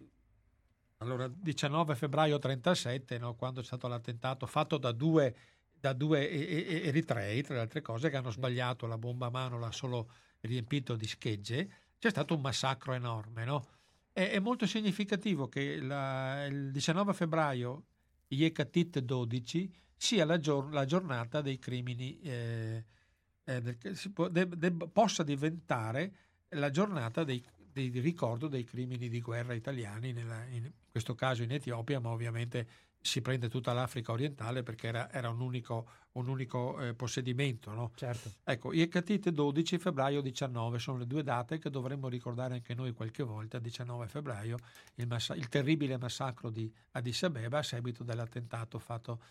allora 1.00 1.28
19 1.28 1.96
febbraio 1.96 2.40
37, 2.40 3.18
no, 3.18 3.36
quando 3.36 3.62
c'è 3.62 3.68
stato 3.68 3.88
l'attentato 3.88 4.46
fatto 4.46 4.78
da 4.78 4.92
due, 4.92 5.36
da 5.72 5.94
due 5.94 6.30
eritrei, 6.30 7.42
tra 7.42 7.56
le 7.56 7.62
altre 7.62 7.82
cose, 7.82 8.10
che 8.10 8.18
hanno 8.18 8.32
sbagliato 8.32 8.86
la 8.88 8.98
bomba 8.98 9.28
a 9.28 9.30
mano, 9.30 9.60
l'ha 9.60 9.72
solo 9.72 10.12
riempito 10.42 10.96
di 10.96 11.08
schegge, 11.08 11.70
c'è 11.98 12.10
stato 12.10 12.34
un 12.34 12.42
massacro 12.42 12.94
enorme, 12.94 13.46
no? 13.46 13.66
È, 14.12 14.30
è 14.30 14.40
molto 14.40 14.66
significativo 14.66 15.48
che 15.48 15.80
la, 15.80 16.46
il 16.46 16.72
19 16.72 17.14
febbraio, 17.14 17.86
Iekatit 18.30 19.00
12, 19.00 19.72
sia 19.96 20.26
la, 20.26 20.38
gior- 20.38 20.72
la, 20.72 20.86
giornata 20.86 21.42
dei 21.42 21.58
crimini, 21.60 22.20
eh, 22.22 22.86
eh, 23.44 23.62
del, 23.62 23.78
può, 24.14 24.28
de, 24.30 24.48
de, 24.48 24.72
possa 24.72 25.24
diventare 25.24 26.14
la 26.50 26.70
giornata 26.70 27.24
dei, 27.24 27.44
di 27.72 28.00
ricordo 28.00 28.48
dei 28.48 28.64
crimini 28.64 29.10
di 29.10 29.22
guerra 29.22 29.54
italiani, 29.54 30.14
nella, 30.14 30.46
in 30.46 30.72
questo 30.90 31.16
caso 31.16 31.44
in 31.44 31.52
Etiopia, 31.52 32.00
ma 32.00 32.10
ovviamente 32.10 32.68
si 33.02 33.22
prende 33.22 33.50
tutta 33.50 33.74
l'Africa 33.74 34.12
orientale 34.12 34.64
perché 34.64 34.88
era, 34.88 35.12
era 35.12 35.30
un 35.30 35.40
unico, 35.40 35.88
un 36.14 36.28
unico 36.28 36.80
eh, 36.80 36.94
possedimento. 36.94 37.72
No? 37.72 37.92
Certo. 37.96 38.32
Ecco, 38.44 38.74
Iecatite 38.74 39.32
12 39.32 39.78
febbraio 39.78 40.22
19 40.22 40.80
sono 40.80 40.98
le 40.98 41.08
due 41.08 41.24
date 41.24 41.60
che 41.60 41.70
dovremmo 41.70 42.08
ricordare 42.08 42.56
anche 42.56 42.74
noi 42.74 42.92
qualche 42.94 43.24
volta, 43.24 43.60
19 43.60 44.08
febbraio, 44.08 44.58
il, 44.96 45.08
massa- 45.08 45.36
il 45.36 45.48
terribile 45.48 45.98
massacro 45.98 46.50
di 46.50 46.72
Addis 46.92 47.24
Abeba 47.24 47.60
a 47.60 47.64
seguito 47.64 48.04
dell'attentato 48.04 48.80
fatto 48.80 49.22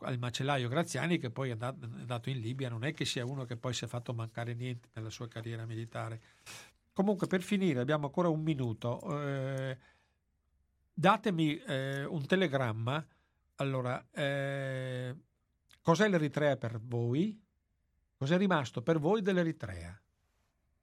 al 0.00 0.18
macellaio 0.18 0.68
Graziani 0.68 1.16
che 1.16 1.30
poi 1.30 1.50
è 1.50 1.56
andato 1.56 2.28
in 2.28 2.40
Libia, 2.40 2.68
non 2.68 2.84
è 2.84 2.92
che 2.92 3.04
sia 3.04 3.24
uno 3.24 3.44
che 3.44 3.56
poi 3.56 3.72
si 3.72 3.84
è 3.84 3.86
fatto 3.86 4.12
mancare 4.12 4.52
niente 4.54 4.88
nella 4.94 5.10
sua 5.10 5.28
carriera 5.28 5.64
militare. 5.64 6.20
Comunque 6.92 7.26
per 7.26 7.42
finire 7.42 7.78
abbiamo 7.78 8.06
ancora 8.06 8.28
un 8.28 8.42
minuto. 8.42 9.00
Eh, 9.22 9.78
datemi 10.96 11.58
eh, 11.58 12.04
un 12.04 12.26
telegramma. 12.26 13.06
Allora, 13.56 14.04
eh, 14.10 15.14
cos'è 15.82 16.08
l'Eritrea 16.08 16.56
per 16.56 16.80
voi? 16.80 17.38
Cos'è 18.16 18.38
rimasto 18.38 18.82
per 18.82 18.98
voi 18.98 19.20
dell'Eritrea? 19.20 20.00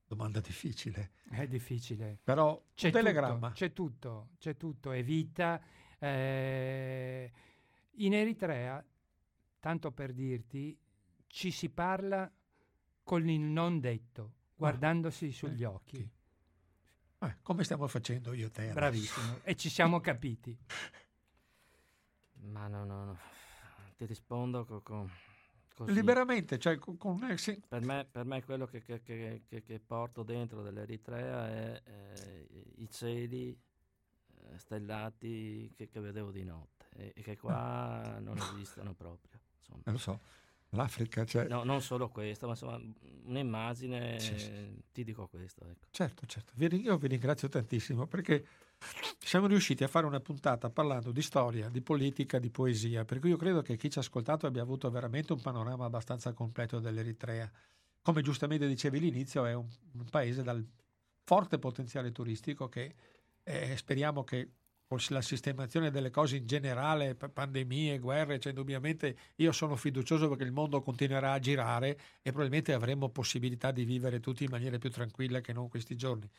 Domanda 0.05 0.39
difficile. 0.39 1.13
È 1.29 1.47
difficile. 1.47 2.19
Però 2.23 2.61
c'è 2.75 2.87
un 2.87 2.93
telegramma. 2.93 3.47
Tutto, 3.47 3.53
c'è 3.53 3.73
tutto, 3.73 4.29
c'è 4.37 4.57
tutto, 4.57 4.91
è 4.91 5.03
vita. 5.03 5.59
Eh, 5.97 7.31
in 7.97 8.13
Eritrea 8.13 8.83
tanto 9.59 9.91
per 9.91 10.11
dirti, 10.11 10.77
ci 11.27 11.49
si 11.49 11.69
parla 11.69 12.29
con 13.01 13.29
il 13.29 13.39
non 13.39 13.79
detto, 13.79 14.33
guardandosi 14.55 15.27
ah, 15.27 15.31
sugli 15.31 15.63
occhi. 15.63 16.07
Eh, 17.25 17.37
come 17.41 17.63
stiamo 17.63 17.87
facendo 17.87 18.33
io 18.33 18.47
e 18.47 18.51
te? 18.51 18.71
Bravissimo, 18.71 19.39
e 19.43 19.55
ci 19.55 19.69
siamo 19.69 19.99
capiti. 19.99 20.57
Ma 22.41 22.67
no, 22.67 22.83
no, 22.83 23.05
no. 23.05 23.17
Ti 23.95 24.05
rispondo 24.05 24.65
con... 24.65 24.81
con 24.83 25.11
così. 25.75 25.93
Liberamente, 25.93 26.59
cioè 26.59 26.77
con... 26.77 26.97
con 26.97 27.23
eh, 27.29 27.37
sì. 27.37 27.61
per, 27.67 27.81
me, 27.81 28.05
per, 28.09 28.25
me, 28.25 28.43
quello 28.43 28.65
che, 28.65 28.81
che, 28.81 29.01
che, 29.03 29.43
che, 29.47 29.79
porto 29.79 30.23
dentro 30.23 30.61
dell'Eritrea 30.61 31.47
è 31.49 31.81
eh, 31.83 32.47
i 32.77 32.89
cieli 32.89 33.49
eh, 33.49 34.57
stellati 34.57 35.73
che, 35.75 35.99
vedevo 35.99 36.31
di 36.31 36.43
notte 36.43 36.87
e, 36.95 37.13
e 37.15 37.21
che 37.21 37.37
qua 37.37 38.19
non 38.19 38.37
esistono 38.37 38.93
proprio 38.93 39.39
insomma. 39.57 39.81
Lo 39.85 39.97
so, 39.97 40.19
l'Africa 40.75 41.25
cioè... 41.25 41.47
No, 41.47 41.63
non 41.63 41.81
solo 41.81 42.09
questo, 42.09 42.45
ma 42.45 42.51
insomma 42.53 42.81
un'immagine, 43.25 44.19
sì, 44.19 44.37
sì. 44.37 44.83
ti 44.91 45.03
dico 45.03 45.27
questo. 45.27 45.65
Ecco. 45.65 45.87
Certo, 45.91 46.25
certo. 46.25 46.53
Io 46.57 46.97
vi 46.97 47.07
ringrazio 47.07 47.47
tantissimo 47.49 48.05
perché 48.05 48.45
siamo 49.19 49.47
riusciti 49.47 49.83
a 49.83 49.87
fare 49.87 50.05
una 50.05 50.19
puntata 50.19 50.69
parlando 50.69 51.11
di 51.11 51.21
storia, 51.21 51.69
di 51.69 51.81
politica, 51.81 52.39
di 52.39 52.49
poesia, 52.49 53.05
per 53.05 53.19
cui 53.19 53.29
io 53.29 53.37
credo 53.37 53.61
che 53.61 53.77
chi 53.77 53.89
ci 53.89 53.97
ha 53.97 54.01
ascoltato 54.01 54.45
abbia 54.45 54.61
avuto 54.61 54.89
veramente 54.89 55.33
un 55.33 55.41
panorama 55.41 55.85
abbastanza 55.85 56.33
completo 56.33 56.79
dell'Eritrea. 56.79 57.49
Come 58.01 58.21
giustamente 58.21 58.67
dicevi 58.67 58.97
all'inizio, 58.97 59.45
è 59.45 59.53
un, 59.53 59.67
un 59.93 60.05
paese 60.09 60.43
dal 60.43 60.65
forte 61.23 61.57
potenziale 61.57 62.11
turistico 62.11 62.67
che 62.67 62.93
eh, 63.43 63.77
speriamo 63.77 64.23
che 64.23 64.49
la 65.09 65.21
sistemazione 65.21 65.89
delle 65.89 66.11
cose 66.11 66.37
in 66.37 66.45
generale, 66.45 67.15
pandemie, 67.15 67.97
guerre, 67.97 68.39
cioè 68.39 68.51
indubbiamente 68.51 69.15
io 69.37 69.51
sono 69.51 69.75
fiducioso 69.75 70.29
perché 70.29 70.43
il 70.43 70.51
mondo 70.51 70.81
continuerà 70.81 71.31
a 71.31 71.39
girare 71.39 71.97
e 72.21 72.29
probabilmente 72.29 72.73
avremo 72.73 73.09
possibilità 73.09 73.71
di 73.71 73.85
vivere 73.85 74.19
tutti 74.19 74.43
in 74.43 74.51
maniera 74.51 74.77
più 74.77 74.91
tranquilla 74.91 75.41
che 75.41 75.53
non 75.53 75.67
questi 75.67 75.95
giorni. 75.95 76.29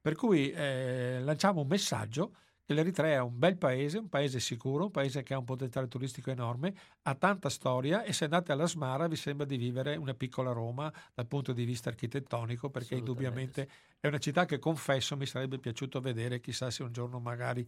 Per 0.00 0.14
cui 0.14 0.50
eh, 0.50 1.20
lanciamo 1.22 1.60
un 1.60 1.68
messaggio 1.68 2.34
che 2.70 2.76
l'Eritrea 2.76 3.16
è 3.16 3.20
un 3.20 3.36
bel 3.36 3.56
paese, 3.56 3.98
un 3.98 4.08
paese 4.08 4.38
sicuro, 4.38 4.84
un 4.84 4.90
paese 4.92 5.24
che 5.24 5.34
ha 5.34 5.38
un 5.38 5.44
potenziale 5.44 5.88
turistico 5.88 6.30
enorme, 6.30 6.72
ha 7.02 7.14
tanta 7.16 7.48
storia 7.48 8.04
e 8.04 8.12
se 8.12 8.24
andate 8.24 8.52
alla 8.52 8.66
Smara 8.66 9.08
vi 9.08 9.16
sembra 9.16 9.44
di 9.44 9.56
vivere 9.56 9.96
una 9.96 10.14
piccola 10.14 10.52
Roma 10.52 10.92
dal 11.12 11.26
punto 11.26 11.52
di 11.52 11.64
vista 11.64 11.88
architettonico 11.88 12.70
perché 12.70 12.94
indubbiamente 12.94 13.68
è 14.00 14.06
una 14.06 14.18
città 14.18 14.46
che 14.46 14.58
confesso 14.58 15.14
mi 15.14 15.26
sarebbe 15.26 15.58
piaciuto 15.58 16.00
vedere, 16.00 16.40
chissà 16.40 16.70
se 16.70 16.82
un 16.82 16.90
giorno 16.90 17.20
magari 17.20 17.66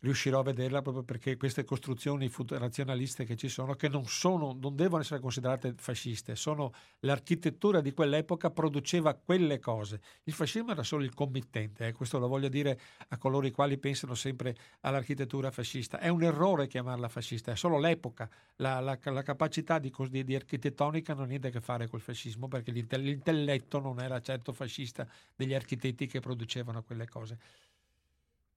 riuscirò 0.00 0.38
a 0.38 0.42
vederla 0.44 0.80
proprio 0.80 1.02
perché 1.02 1.36
queste 1.36 1.64
costruzioni 1.64 2.30
razionaliste 2.50 3.24
che 3.24 3.34
ci 3.34 3.48
sono, 3.48 3.74
che 3.74 3.88
non, 3.88 4.04
sono, 4.06 4.56
non 4.60 4.76
devono 4.76 5.02
essere 5.02 5.18
considerate 5.18 5.74
fasciste, 5.76 6.36
sono 6.36 6.72
l'architettura 7.00 7.80
di 7.80 7.92
quell'epoca 7.92 8.50
produceva 8.50 9.14
quelle 9.14 9.58
cose. 9.58 10.00
Il 10.22 10.34
fascismo 10.34 10.70
era 10.70 10.84
solo 10.84 11.02
il 11.02 11.14
committente, 11.14 11.88
eh, 11.88 11.92
questo 11.92 12.20
lo 12.20 12.28
voglio 12.28 12.48
dire 12.48 12.78
a 13.08 13.18
coloro 13.18 13.44
i 13.44 13.50
quali 13.50 13.76
pensano 13.76 14.14
sempre 14.14 14.56
all'architettura 14.82 15.50
fascista. 15.50 15.98
È 15.98 16.06
un 16.06 16.22
errore 16.22 16.68
chiamarla 16.68 17.08
fascista, 17.08 17.50
è 17.50 17.56
solo 17.56 17.80
l'epoca, 17.80 18.30
la, 18.56 18.78
la, 18.78 18.96
la 19.02 19.22
capacità 19.22 19.80
di, 19.80 19.92
di, 20.10 20.22
di, 20.22 20.34
architettonica 20.36 21.12
non 21.12 21.24
ha 21.24 21.26
niente 21.26 21.48
a 21.48 21.50
che 21.50 21.60
fare 21.60 21.88
col 21.88 22.00
fascismo 22.00 22.46
perché 22.46 22.70
l'intelletto 22.70 23.80
non 23.80 23.98
era 23.98 24.20
certo 24.20 24.52
fascista 24.52 25.04
degli 25.34 25.54
architetti 25.56 26.06
che 26.06 26.20
producevano 26.20 26.82
quelle 26.82 27.08
cose. 27.08 27.38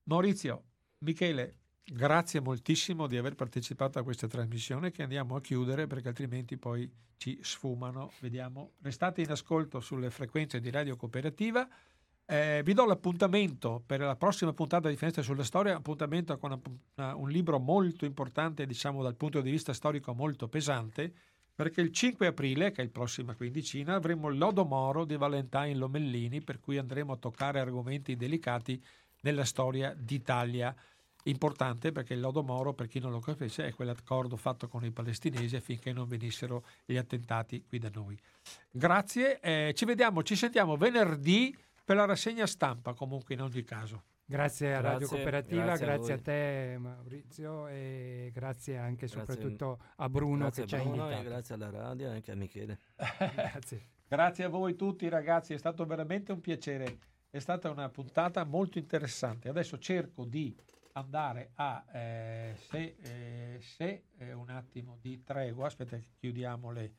Maurizio, 0.04 0.64
Michele, 1.00 1.56
grazie 1.84 2.40
moltissimo 2.40 3.08
di 3.08 3.18
aver 3.18 3.36
partecipato 3.36 4.00
a 4.00 4.04
questa 4.04 4.28
trasmissione 4.28 4.92
che 4.92 5.04
andiamo 5.04 5.36
a 5.36 5.42
chiudere 5.42 5.88
perché 5.88 6.10
altrimenti 6.10 6.58
poi 6.58 6.90
ci 7.18 7.40
sfumano. 7.42 8.12
Vediamo. 8.20 8.74
Restate 8.82 9.22
in 9.22 9.32
ascolto 9.32 9.80
sulle 9.80 10.10
frequenze 10.10 10.60
di 10.60 10.70
Radio 10.70 10.96
Cooperativa. 10.96 11.68
Eh, 12.26 12.62
vi 12.64 12.74
do 12.74 12.86
l'appuntamento 12.86 13.82
per 13.84 14.02
la 14.02 14.16
prossima 14.16 14.54
puntata 14.54 14.88
di 14.88 14.96
Finestre 14.96 15.24
sulla 15.24 15.44
Storia, 15.44 15.76
appuntamento 15.76 16.38
con 16.38 16.52
una, 16.52 16.62
una, 16.96 17.16
un 17.16 17.30
libro 17.30 17.58
molto 17.60 18.06
importante, 18.06 18.68
diciamo 18.68 19.02
dal 19.02 19.16
punto 19.16 19.42
di 19.42 19.50
vista 19.50 19.74
storico 19.74 20.14
molto 20.14 20.48
pesante, 20.48 21.14
perché 21.60 21.82
il 21.82 21.92
5 21.92 22.26
aprile, 22.26 22.72
che 22.72 22.80
è 22.80 22.86
il 22.86 22.90
prossima 22.90 23.36
quindicina, 23.36 23.96
avremo 23.96 24.30
l'Odomoro 24.30 25.04
di 25.04 25.18
Valentine 25.18 25.76
Lomellini, 25.76 26.42
per 26.42 26.62
cui 26.62 26.78
andremo 26.78 27.12
a 27.12 27.18
toccare 27.18 27.60
argomenti 27.60 28.16
delicati 28.16 28.82
nella 29.24 29.44
storia 29.44 29.94
d'Italia. 29.94 30.74
Importante 31.24 31.92
perché 31.92 32.14
il 32.14 32.22
Lodomoro, 32.22 32.72
per 32.74 32.88
chi 32.88 33.00
non 33.00 33.12
lo 33.12 33.20
capisce, 33.20 33.68
è 33.68 33.74
quell'accordo 33.74 34.38
fatto 34.38 34.70
con 34.70 34.86
i 34.86 34.92
palestinesi 34.92 35.58
affinché 35.58 35.92
non 35.92 36.08
venissero 36.08 36.64
gli 36.86 36.96
attentati 36.96 37.66
qui 37.68 37.78
da 37.78 37.90
noi. 37.94 38.18
Grazie, 38.72 39.42
eh, 39.42 39.74
ci 39.76 39.84
vediamo, 39.84 40.24
ci 40.24 40.38
sentiamo 40.38 40.78
venerdì 40.78 41.54
per 41.84 41.98
la 41.98 42.06
rassegna 42.06 42.48
stampa 42.48 42.94
comunque 42.94 43.34
in 43.34 43.42
ogni 43.42 43.66
caso. 43.66 44.04
Grazie 44.30 44.76
a 44.76 44.82
Radio 44.82 45.08
Cooperativa, 45.08 45.76
grazie, 45.76 45.86
grazie 45.88 46.14
a, 46.14 46.16
a, 46.16 46.20
te 46.20 46.78
Maurizio 46.78 47.68
e 47.68 48.30
grazie 48.32 48.78
anche 48.78 49.06
e 49.06 49.08
soprattutto 49.08 49.80
a 49.96 50.08
Bruno 50.08 50.38
grazie 50.38 50.66
che 50.66 50.76
a 50.76 50.80
ci 50.80 50.86
ha 50.86 50.88
invitato. 50.88 51.24
grazie 51.24 51.56
alla 51.56 51.70
radio 51.72 52.12
e 52.12 52.14
anche 52.14 52.32
a 52.32 52.36
Michele. 52.36 52.78
grazie. 53.34 53.88
grazie 54.08 54.44
a 54.44 54.50
voi 54.50 54.76
tutti 54.76 55.10
ragazzi, 55.10 55.56
è 55.56 55.58
stato 55.58 55.84
veramente 55.88 56.32
un 56.32 56.42
piacere. 56.42 57.00
È 57.28 57.40
stata 57.40 57.72
una 57.72 57.90
puntata 57.90 58.44
molto 58.44 58.78
interessante. 58.78 59.50
Adesso 59.50 59.80
cerco 59.80 60.26
di 60.26 60.56
andare 60.92 61.50
a 61.56 61.84
eh, 61.92 62.54
se, 62.56 62.98
eh, 63.02 63.58
se 63.60 64.04
eh, 64.16 64.34
un 64.34 64.52
attimo 64.52 65.00
di 65.02 65.24
tregua, 65.24 65.66
aspetta 65.66 65.98
che 65.98 66.10
chiudiamo 66.20 66.70
le 66.70 66.94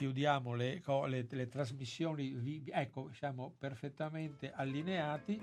chiudiamo 0.00 0.54
le, 0.54 0.80
le, 1.08 1.26
le 1.28 1.48
trasmissioni, 1.50 2.64
ecco, 2.72 3.10
siamo 3.12 3.52
perfettamente 3.58 4.50
allineati. 4.50 5.38